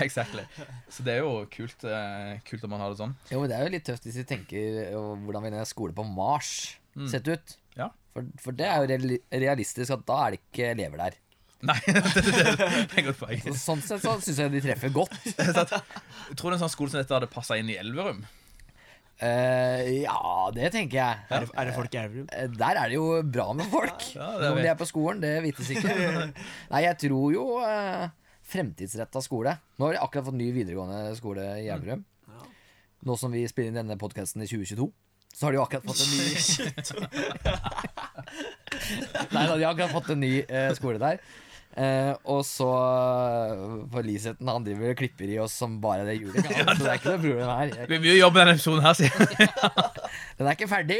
exactly. 0.04 0.44
Så 0.92 1.06
det 1.06 1.16
er 1.16 1.24
jo 1.24 1.46
kult, 1.52 1.86
uh, 1.88 2.36
kult 2.48 2.66
om 2.68 2.74
man 2.76 2.84
har 2.84 2.92
det 2.92 3.00
sånn. 3.00 3.16
Jo, 3.32 3.40
men 3.40 3.52
det 3.52 3.58
er 3.58 3.68
jo 3.68 3.74
litt 3.76 3.86
tøft 3.88 4.08
hvis 4.08 4.20
vi 4.20 4.26
tenker 4.28 4.82
uh, 4.92 5.14
hvordan 5.24 5.48
vil 5.48 5.56
en 5.56 5.68
skole 5.68 5.96
på 5.96 6.04
Mars 6.08 6.50
sett 7.08 7.28
ut. 7.28 7.56
Ja. 7.76 7.90
For, 8.12 8.28
for 8.40 8.56
det 8.56 8.68
er 8.68 8.84
jo 8.84 9.16
realistisk 9.32 9.92
at 9.96 10.04
da 10.08 10.20
er 10.24 10.36
det 10.36 10.44
ikke 10.44 10.70
elever 10.76 11.06
der. 11.06 11.20
Nei, 11.66 11.76
det, 11.88 12.00
det, 12.20 12.32
det, 12.36 12.56
det 12.60 12.98
er 13.00 13.04
godt 13.08 13.20
poeng. 13.22 13.44
Så 13.48 13.56
sånn 13.60 13.84
sett 13.84 14.04
så 14.04 14.16
syns 14.20 14.40
jeg 14.44 14.52
de 14.52 14.60
treffer 14.64 14.92
godt. 14.92 15.14
Tror 16.36 16.52
du 16.52 16.56
en 16.56 16.62
sånn 16.66 16.72
skole 16.72 16.92
som 16.92 17.00
dette 17.00 17.16
hadde 17.16 17.32
passa 17.32 17.56
inn 17.60 17.72
i 17.72 17.78
Elverum? 17.80 18.26
Eh, 19.16 20.02
ja, 20.02 20.50
det 20.52 20.68
tenker 20.74 20.98
jeg. 20.98 21.20
Er 21.32 21.40
det, 21.46 21.50
er 21.56 21.64
det 21.68 21.74
folk 21.76 21.94
i 21.94 21.98
Elverum? 22.02 22.26
Uh, 22.28 22.46
Der 22.60 22.74
er 22.82 22.86
det 22.92 22.96
jo 22.98 23.06
bra 23.24 23.46
med 23.56 23.64
folk. 23.72 24.00
Ja, 24.12 24.26
ja, 24.42 24.50
Om 24.52 24.58
de 24.60 24.68
er 24.68 24.76
på 24.76 24.84
skolen, 24.88 25.22
det 25.24 25.30
vites 25.46 25.70
ikke. 25.72 25.88
Nei, 26.72 26.80
jeg 26.84 26.96
tror 27.06 27.26
jo 27.32 27.44
uh, 27.62 28.04
fremtidsretta 28.46 29.20
skole. 29.24 29.56
Nå 29.80 29.84
har 29.88 29.92
de 29.96 30.02
akkurat 30.04 30.26
fått 30.28 30.36
ny 30.36 30.50
videregående 30.52 31.16
skole 31.16 31.42
i 31.62 31.68
Elverum. 31.72 32.02
Ja. 32.28 32.40
Nå 33.08 33.12
som 33.20 33.32
vi 33.32 33.46
spiller 33.48 33.70
inn 33.72 33.80
denne 33.80 33.96
podkasten 34.00 34.44
i 34.44 34.48
2022, 34.50 34.90
så 35.36 35.40
har 35.46 35.52
de 35.52 35.56
jo 35.60 35.64
akkurat 35.64 35.86
fått 35.88 36.02
en 36.04 36.12
ny 36.12 36.20
Nei 39.36 39.44
da, 39.48 39.56
de 39.56 39.64
har 39.64 39.72
akkurat 39.72 39.92
fått 39.92 40.10
en 40.14 40.20
ny 40.22 40.32
eh, 40.44 40.70
skole 40.76 40.98
der. 41.02 41.16
Eh, 41.76 42.12
og 42.32 42.38
så 42.48 42.66
uh, 42.72 43.72
For 43.92 44.00
Lisetten, 44.06 44.48
han 44.48 44.64
driver 44.64 44.94
og 44.94 44.96
klipper 44.96 45.28
i 45.28 45.34
oss 45.42 45.58
som 45.60 45.74
bare 45.82 46.06
det 46.08 46.14
hjulet 46.16 46.46
kan. 46.48 46.70
Så 46.78 46.86
det 46.86 46.92
er 46.94 47.00
ikke 47.00 47.12
noe 47.12 47.20
problem 47.20 47.50
her. 47.50 47.72
Det 47.74 47.88
blir 47.90 48.00
mye 48.06 48.14
jobb 48.16 48.32
med 48.32 48.40
denne 48.40 48.54
episoden 48.56 48.86
her, 48.86 48.96
sier 48.96 49.12
jeg. 49.12 49.50
Den 50.38 50.48
er 50.48 50.56
ikke 50.56 50.70
ferdig. 50.70 50.98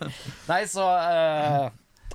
Nei, 0.50 0.60
så 0.70 0.86
eh, 1.08 1.66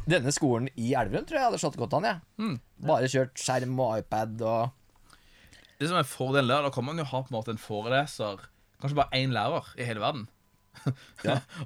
Denne 0.07 0.31
skolen 0.31 0.69
i 0.79 0.93
Elverum 0.95 1.27
tror 1.27 1.39
jeg 1.39 1.47
hadde 1.49 1.59
slått 1.59 1.75
godt 1.79 1.97
an. 1.99 2.07
jeg. 2.07 2.23
Mm. 2.39 2.55
Bare 2.87 3.11
kjørt 3.11 3.43
skjerm 3.43 3.75
og 3.83 3.99
iPad 3.99 4.39
og 4.47 5.17
Det 5.81 5.91
som 5.91 5.99
er 5.99 6.07
fordelen 6.07 6.53
der, 6.53 6.63
da 6.63 6.71
kan 6.71 6.87
man 6.87 7.03
jo 7.03 7.07
ha 7.11 7.23
på 7.25 7.31
en 7.33 7.37
måte 7.41 7.51
en 7.51 7.59
foreleser, 7.59 8.47
kanskje 8.79 9.01
bare 9.01 9.19
én 9.19 9.35
lærer 9.35 9.67
i 9.75 9.87
hele 9.87 10.03
verden. 10.03 10.29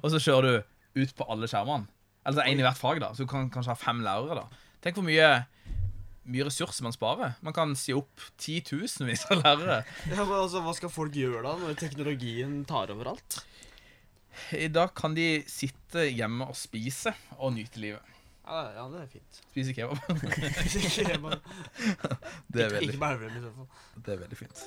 og 0.02 0.10
så 0.10 0.18
kjører 0.18 0.48
du 0.48 1.02
ut 1.04 1.14
på 1.14 1.30
alle 1.30 1.46
skjermene. 1.46 1.86
Eller 2.26 2.50
én 2.50 2.58
i 2.58 2.66
hvert 2.66 2.78
fag, 2.78 2.98
da. 3.02 3.14
Så 3.14 3.22
du 3.24 3.30
kan 3.30 3.50
kanskje 3.50 3.76
ha 3.76 3.78
fem 3.78 4.02
lærere, 4.02 4.42
da. 4.42 4.66
Tenk 4.82 4.98
hvor 4.98 5.06
mye, 5.06 5.30
mye 6.24 6.44
ressurser 6.46 6.84
man 6.86 6.92
sparer. 6.94 7.32
Man 7.42 7.54
kan 7.56 7.72
si 7.78 7.92
opp 7.96 8.20
titusenvis 8.40 9.24
av 9.32 9.42
lærere. 9.42 9.78
Ja, 10.10 10.22
men 10.24 10.36
altså, 10.38 10.62
Hva 10.64 10.72
skal 10.78 10.90
folk 10.92 11.14
gjøre 11.18 11.42
da, 11.46 11.52
når 11.60 11.74
teknologien 11.80 12.64
tar 12.68 12.92
over 12.94 13.06
alt? 13.16 13.40
I 14.56 14.68
dag 14.72 14.94
kan 14.96 15.14
de 15.16 15.42
sitte 15.50 16.06
hjemme 16.08 16.46
og 16.48 16.56
spise 16.56 17.12
og 17.38 17.52
nyte 17.58 17.78
livet. 17.82 18.00
Ja, 18.42 18.62
ja, 18.74 18.84
det 18.90 18.98
er 19.04 19.06
fint. 19.12 19.32
Spise 19.52 19.72
kebab. 19.76 19.98
Spise 20.72 21.04
bare, 21.22 21.38
Det 22.50 22.64
er 22.64 22.70
veldig, 22.74 22.88
ikke 22.90 23.02
bare 23.04 23.28
i 23.28 23.40
så 23.44 23.50
fall. 23.58 23.68
det 24.02 24.10
er 24.16 24.18
veldig 24.24 24.38
fint. 24.42 24.58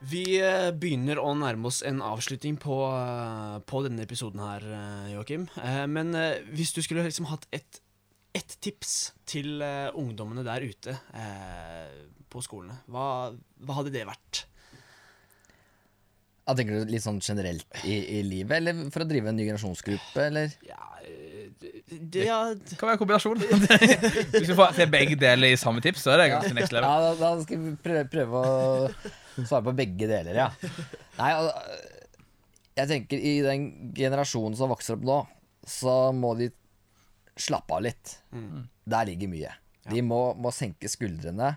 Vi 0.00 0.22
eh, 0.40 0.70
begynner 0.72 1.18
å 1.20 1.34
nærme 1.36 1.68
oss 1.68 1.82
en 1.84 2.00
avslutning 2.04 2.56
på, 2.60 2.76
eh, 2.88 3.58
på 3.68 3.82
denne 3.84 4.06
episoden 4.06 4.40
her, 4.40 4.64
eh, 4.64 5.10
Joakim. 5.12 5.44
Eh, 5.60 5.84
Men 5.92 6.14
hvis 6.54 6.72
du 6.72 6.80
skulle 6.82 7.04
liksom 7.04 7.28
hatt 7.32 7.46
ett 7.52 7.82
et 8.30 8.52
tips 8.62 9.10
til 9.26 9.58
ungdommene 9.98 10.44
der 10.46 10.62
ute 10.62 10.92
eh, 11.18 11.88
på 12.30 12.38
skolene, 12.46 12.76
hva, 12.86 13.32
hva 13.34 13.78
hadde 13.80 13.90
det 13.90 14.04
vært? 14.06 14.44
Ja, 16.46 16.54
tenker 16.54 16.78
du 16.78 16.92
litt 16.94 17.02
sånn 17.02 17.18
generelt 17.18 17.66
i, 17.82 17.96
i 18.20 18.22
livet, 18.22 18.60
eller 18.60 18.86
for 18.94 19.02
å 19.02 19.08
drive 19.10 19.32
en 19.32 19.36
ny 19.38 19.48
generasjonsgruppe, 19.48 20.28
eller? 20.28 20.54
Ja, 20.62 20.78
det, 21.90 22.22
ja 22.26 22.38
Det 22.54 22.78
kan 22.78 22.88
være 22.88 22.96
en 22.96 23.02
kombinasjon. 23.02 23.42
Hvis 24.32 24.48
vi 24.48 24.56
får 24.58 24.78
begge 24.90 25.18
deler 25.20 25.50
i 25.50 25.58
samme 25.58 25.82
tips, 25.84 26.06
så 26.06 26.14
er 26.14 26.22
det 26.22 26.28
ganske 26.36 26.54
next 26.56 26.74
level. 26.74 26.86
Ja, 26.86 27.10
da, 27.10 27.12
da 27.18 27.44
skal 27.44 27.60
vi 27.66 27.74
prøve, 27.82 28.06
prøve 28.14 28.40
å 28.46 28.88
svare 29.48 29.66
på 29.68 29.76
begge 29.78 30.08
deler, 30.10 30.36
ja. 30.44 30.48
Nei, 31.20 31.30
jeg 32.80 32.90
tenker 32.90 33.22
i 33.30 33.34
den 33.44 33.66
generasjonen 33.96 34.56
som 34.58 34.72
vokser 34.72 34.96
opp 34.96 35.06
nå, 35.06 35.18
så 35.68 35.96
må 36.16 36.34
de 36.38 36.50
slappe 37.40 37.76
av 37.76 37.84
litt. 37.84 38.18
Der 38.90 39.08
ligger 39.08 39.30
mye. 39.32 39.52
De 39.90 40.02
må, 40.04 40.22
må 40.36 40.52
senke 40.54 40.88
skuldrene 40.92 41.54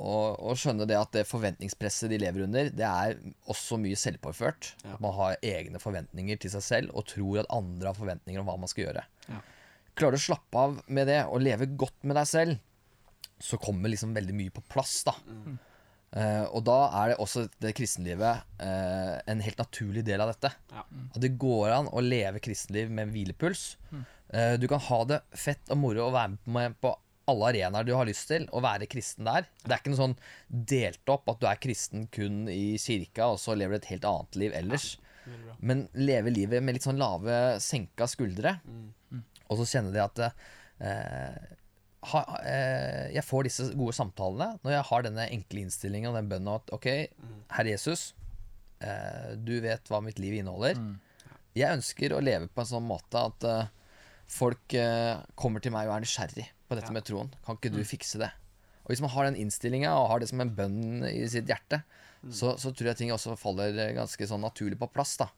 og, 0.00 0.38
og 0.40 0.56
skjønne 0.56 0.86
det 0.88 0.96
at 0.96 1.12
det 1.14 1.26
forventningspresset 1.28 2.10
de 2.12 2.18
lever 2.22 2.46
under, 2.46 2.70
det 2.72 2.86
er 2.86 3.18
også 3.52 3.76
mye 3.80 3.98
selvpåført. 3.98 4.72
Ja. 4.86 4.96
Man 5.04 5.14
har 5.18 5.36
egne 5.44 5.80
forventninger 5.82 6.40
til 6.40 6.52
seg 6.54 6.64
selv 6.64 6.94
og 6.96 7.06
tror 7.12 7.42
at 7.42 7.50
andre 7.52 7.90
har 7.90 7.98
forventninger 7.98 8.40
om 8.40 8.48
hva 8.48 8.56
man 8.60 8.70
skal 8.72 8.86
gjøre. 8.86 9.04
Ja. 9.28 9.40
Klarer 9.98 10.16
du 10.16 10.22
å 10.22 10.24
slappe 10.24 10.62
av 10.62 10.78
med 10.88 11.10
det 11.12 11.20
og 11.28 11.44
leve 11.44 11.68
godt 11.76 12.06
med 12.08 12.16
deg 12.16 12.30
selv, 12.30 12.56
så 13.42 13.58
kommer 13.60 13.92
liksom 13.92 14.14
veldig 14.16 14.34
mye 14.38 14.54
på 14.54 14.64
plass, 14.72 15.02
da. 15.04 15.16
Eh, 16.12 16.44
og 16.52 16.64
da 16.68 16.78
er 17.00 17.12
det 17.12 17.20
også 17.24 17.46
det 17.62 17.72
kristenlivet 17.78 18.42
uh, 18.60 19.14
en 19.32 19.40
helt 19.40 19.60
naturlig 19.60 20.02
del 20.04 20.20
av 20.20 20.34
dette. 20.34 20.50
Ja. 20.72 20.82
At 21.14 21.22
det 21.24 21.32
går 21.40 21.72
an 21.72 21.88
å 21.88 22.02
leve 22.04 22.42
kristenliv 22.44 22.90
med 22.92 23.06
en 23.06 23.14
hvilepuls. 23.14 23.62
Uh, 23.92 24.58
du 24.60 24.68
kan 24.68 24.82
ha 24.90 24.98
det 25.08 25.22
fett 25.32 25.72
og 25.72 25.80
moro 25.80 26.08
og 26.08 26.16
være 26.16 26.52
med 26.52 26.76
på 26.84 26.92
alle 27.32 27.52
arenaer 27.52 27.86
du 27.86 27.94
har 27.94 28.08
lyst 28.08 28.26
til, 28.28 28.44
og 28.50 28.64
være 28.66 28.90
kristen 28.90 29.28
der. 29.28 29.46
Det 29.62 29.70
er 29.70 29.80
ikke 29.80 29.94
noe 29.94 30.02
sånn 30.02 30.18
delt 30.74 31.12
opp 31.14 31.30
at 31.32 31.40
du 31.40 31.48
er 31.48 31.62
kristen 31.62 32.08
kun 32.12 32.44
i 32.50 32.74
kirka, 32.82 33.30
og 33.32 33.40
så 33.40 33.56
lever 33.56 33.78
du 33.78 33.80
et 33.80 33.90
helt 33.94 34.08
annet 34.10 34.40
liv 34.42 34.56
ellers. 34.58 34.88
Ja. 35.22 35.56
Men 35.62 35.86
leve 35.94 36.34
livet 36.34 36.64
med 36.66 36.76
litt 36.76 36.84
sånn 36.84 37.00
lave, 37.00 37.60
senka 37.62 38.08
skuldre. 38.10 38.56
Og 39.46 39.60
så 39.62 39.68
kjenne 39.76 39.94
det 39.94 40.02
at 40.02 40.24
ha, 42.10 42.20
eh, 42.42 43.12
jeg 43.14 43.22
får 43.24 43.44
disse 43.46 43.68
gode 43.78 43.94
samtalene 43.94 44.56
når 44.64 44.72
jeg 44.74 44.86
har 44.88 45.04
denne 45.06 45.26
enkle 45.30 45.62
innstillingen 45.66 46.10
og 46.10 46.16
den 46.18 46.30
bønnen 46.32 46.54
at 46.56 46.72
OK, 46.74 46.88
Herre 47.54 47.70
Jesus, 47.76 48.12
eh, 48.82 49.34
du 49.38 49.54
vet 49.62 49.86
hva 49.92 50.00
mitt 50.02 50.18
liv 50.22 50.34
inneholder. 50.40 50.80
Jeg 51.54 51.76
ønsker 51.78 52.14
å 52.16 52.22
leve 52.24 52.48
på 52.48 52.62
en 52.64 52.70
sånn 52.70 52.86
måte 52.88 53.20
at 53.28 53.44
eh, 53.44 53.66
folk 54.32 54.74
eh, 54.74 55.20
kommer 55.38 55.60
til 55.62 55.74
meg 55.74 55.88
og 55.90 55.96
er 55.98 56.04
nysgjerrig 56.06 56.46
på 56.68 56.78
dette 56.78 56.88
Ja. 56.88 56.96
med 56.96 57.04
troen. 57.04 57.30
Kan 57.44 57.58
ikke 57.60 57.72
du 57.74 57.82
fikse 57.84 58.18
det? 58.18 58.30
Og 58.82 58.90
hvis 58.90 59.00
man 59.04 59.10
har 59.14 59.24
den 59.28 59.36
innstillinga 59.38 59.92
og 59.94 60.08
har 60.10 60.18
det 60.20 60.28
som 60.32 60.40
en 60.42 60.50
bønn 60.56 61.04
i 61.06 61.26
sitt 61.30 61.46
hjerte, 61.46 61.82
så, 62.30 62.52
så 62.58 62.70
tror 62.70 62.86
jeg 62.92 62.96
ting 63.00 63.10
også 63.14 63.36
faller 63.38 63.74
eh, 63.78 63.92
ganske 63.94 64.26
sånn 64.26 64.42
naturlig 64.42 64.78
på 64.78 64.88
plass. 64.94 65.16
da 65.18 65.28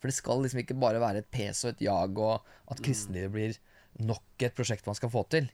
For 0.00 0.08
det 0.08 0.14
skal 0.16 0.42
liksom 0.42 0.60
ikke 0.64 0.76
bare 0.80 1.00
være 1.00 1.18
et 1.22 1.30
pes 1.32 1.64
og 1.64 1.70
et 1.74 1.80
jag, 1.86 2.18
og 2.18 2.42
at 2.68 2.80
kristenlivet 2.84 3.32
blir 3.32 3.56
nok 4.04 4.44
et 4.46 4.54
prosjekt 4.56 4.86
man 4.88 4.96
skal 4.96 5.10
få 5.12 5.24
til. 5.28 5.48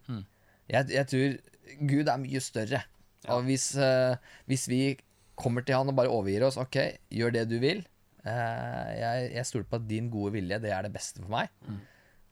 Jeg, 0.71 0.89
jeg 0.93 1.09
tror 1.11 1.37
Gud 1.91 2.13
er 2.13 2.23
mye 2.23 2.43
større. 2.45 2.85
Og 3.33 3.43
hvis, 3.49 3.73
uh, 3.81 4.15
hvis 4.47 4.69
vi 4.71 4.81
kommer 5.37 5.65
til 5.67 5.77
han 5.79 5.91
og 5.91 5.99
bare 5.99 6.13
overgir 6.13 6.47
oss 6.47 6.59
OK, 6.61 6.79
gjør 7.13 7.35
det 7.35 7.45
du 7.51 7.59
vil. 7.63 7.83
Uh, 8.27 8.89
jeg, 8.97 9.29
jeg 9.35 9.49
stoler 9.49 9.69
på 9.71 9.81
at 9.81 9.87
din 9.91 10.11
gode 10.11 10.37
vilje, 10.39 10.61
det 10.63 10.73
er 10.75 10.87
det 10.87 10.95
beste 10.95 11.23
for 11.23 11.33
meg. 11.35 11.53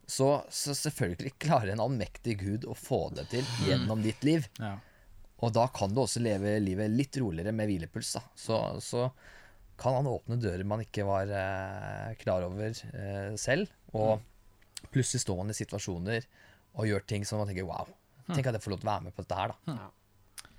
Så, 0.07 0.29
så 0.53 0.75
selvfølgelig 0.77 1.33
klarer 1.41 1.73
en 1.73 1.83
allmektig 1.83 2.37
Gud 2.43 2.67
å 2.69 2.75
få 2.77 3.07
det 3.17 3.29
til 3.33 3.47
gjennom 3.65 4.03
ditt 4.05 4.25
liv. 4.27 4.47
Ja. 4.61 4.77
Og 5.45 5.53
da 5.57 5.67
kan 5.73 5.93
du 5.93 6.03
også 6.05 6.23
leve 6.25 6.59
livet 6.63 6.93
litt 6.93 7.17
roligere 7.21 7.53
med 7.57 7.69
hvilepuls. 7.69 8.15
Da. 8.17 8.23
Så, 8.39 8.61
så 8.85 9.09
kan 9.81 9.97
han 9.99 10.09
åpne 10.09 10.39
dører 10.41 10.65
man 10.69 10.85
ikke 10.85 11.07
var 11.09 11.31
eh, 11.33 12.15
klar 12.21 12.47
over 12.47 12.71
eh, 12.71 13.35
selv. 13.41 13.73
Og 13.97 14.23
plutselig 14.93 15.25
står 15.25 15.41
man 15.41 15.53
i 15.53 15.59
situasjoner 15.59 16.29
og 16.75 16.89
gjør 16.89 17.07
ting 17.09 17.27
som 17.27 17.41
man 17.41 17.51
tenker 17.51 17.67
wow. 17.69 17.89
Tenk 18.33 18.47
at 18.49 18.57
jeg 18.57 18.65
får 18.65 18.75
lov 18.75 18.81
til 18.81 18.89
å 18.89 18.93
være 18.93 19.05
med 19.09 19.15
på 19.15 19.25
dette 19.27 19.39
her, 19.43 19.53
da. 19.53 19.77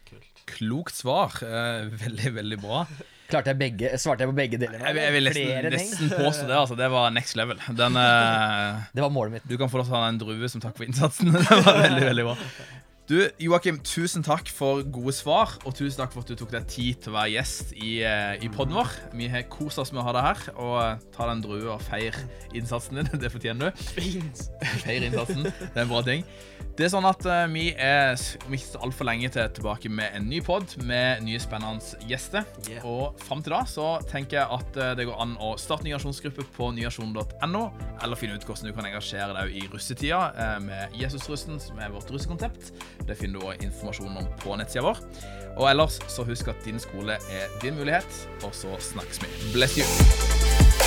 Kult. 0.06 0.42
Klokt 0.46 0.94
svar. 1.00 1.34
Eh, 1.42 1.88
veldig, 2.06 2.32
veldig 2.36 2.58
bra. 2.62 2.84
Klarte 3.26 3.50
jeg 3.50 3.58
begge, 3.58 3.90
svarte 3.98 4.22
jeg 4.22 4.30
på 4.30 4.36
begge 4.38 4.60
deler? 4.62 4.78
Jeg, 4.86 5.00
jeg 5.02 5.14
vil 5.16 5.26
nesten, 5.26 5.70
nesten 5.74 6.12
påstå 6.14 6.46
det. 6.46 6.58
altså 6.60 6.76
Det 6.78 6.90
var 6.94 7.10
next 7.16 7.34
level. 7.40 7.58
Den, 7.74 7.98
eh, 7.98 8.84
Det 8.96 9.02
var 9.02 9.10
målet 9.16 9.40
mitt. 9.40 9.48
du 9.50 9.58
kan 9.58 9.72
få 9.72 9.82
lov 9.82 9.90
til 9.90 9.98
å 9.98 10.04
ha 10.04 10.10
en 10.12 10.20
drue 10.22 10.50
som 10.52 10.62
takk 10.62 10.78
for 10.78 10.86
innsatsen. 10.86 11.34
Det 11.34 11.62
var 11.66 11.82
veldig, 11.88 12.04
veldig 12.12 12.28
bra. 12.30 12.38
Du, 13.06 13.20
Joakim, 13.38 13.76
tusen 13.86 14.24
takk 14.26 14.48
for 14.50 14.80
gode 14.90 15.12
svar, 15.14 15.52
og 15.62 15.76
tusen 15.78 16.00
takk 16.00 16.10
for 16.16 16.26
at 16.26 16.32
du 16.32 16.40
tok 16.40 16.50
deg 16.56 16.64
tid 16.66 17.04
til 17.04 17.12
å 17.12 17.20
være 17.20 17.36
gjest 17.36 17.76
i, 17.78 18.00
eh, 18.02 18.42
i 18.42 18.50
podden 18.50 18.74
vår. 18.80 18.96
Vi 19.14 19.28
har 19.30 19.44
kost 19.46 19.78
oss 19.78 19.92
med 19.94 20.02
å 20.02 20.08
ha 20.08 20.14
deg 20.16 20.26
her, 20.26 20.42
og 20.56 20.74
eh, 20.82 21.04
ta 21.14 21.28
den 21.28 21.36
en 21.36 21.44
drue 21.44 21.70
og 21.70 21.84
feir 21.86 22.18
innsatsen 22.58 22.98
din. 22.98 23.12
Det 23.22 23.30
fortjener 23.30 23.70
du. 23.70 23.84
Fint. 23.94 24.48
Feir 24.82 25.06
innsatsen. 25.06 25.46
Det 25.46 25.70
er 25.76 25.84
en 25.84 25.92
bra 25.92 26.02
ting. 26.08 26.26
Det 26.76 26.88
er 26.88 26.92
sånn 26.96 27.06
at 27.06 27.22
eh, 27.30 27.44
vi 27.54 27.68
er 27.78 28.18
om 28.48 28.58
ikke 28.58 28.72
så 28.72 28.82
altfor 28.88 29.08
lenge 29.12 29.30
til 29.38 29.54
tilbake 29.60 29.94
med 29.94 30.18
en 30.18 30.26
ny 30.26 30.42
pod 30.42 30.74
med 30.90 31.22
nye 31.28 31.44
spennende 31.44 32.02
gjester. 32.10 32.42
Yeah. 32.66 32.90
Og 32.90 33.22
fram 33.22 33.46
til 33.46 33.54
da 33.54 33.62
så 33.70 33.92
tenker 34.10 34.42
jeg 34.42 34.50
at 34.58 34.82
det 34.98 35.06
går 35.06 35.22
an 35.22 35.38
å 35.38 35.54
starte 35.62 35.86
nyasjonsgruppe 35.86 36.50
på 36.58 36.74
nyasjon.no, 36.74 37.64
eller 38.02 38.18
finne 38.18 38.42
ut 38.42 38.50
hvordan 38.50 38.66
du 38.66 38.74
kan 38.74 38.90
engasjere 38.90 39.38
deg 39.38 39.62
i 39.62 39.70
russetida 39.70 40.26
eh, 40.34 40.58
med 40.66 40.98
Jesusrussen, 40.98 41.62
som 41.62 41.78
er 41.78 41.94
vårt 41.94 42.10
russekonsept. 42.10 42.74
Det 43.08 43.18
finner 43.20 43.40
du 43.40 43.48
også 43.48 43.68
informasjon 43.68 44.18
om 44.22 44.32
på 44.42 44.58
nettsida 44.60 44.86
vår. 44.86 45.04
Og 45.56 45.70
ellers 45.72 46.00
så 46.12 46.26
husk 46.28 46.50
at 46.52 46.66
din 46.66 46.80
skole 46.80 47.20
er 47.32 47.60
din 47.62 47.78
mulighet, 47.80 48.28
og 48.44 48.56
så 48.56 48.76
snakkes 48.92 49.24
vi. 49.24 49.32
Bless 49.54 49.78
you. 49.80 50.85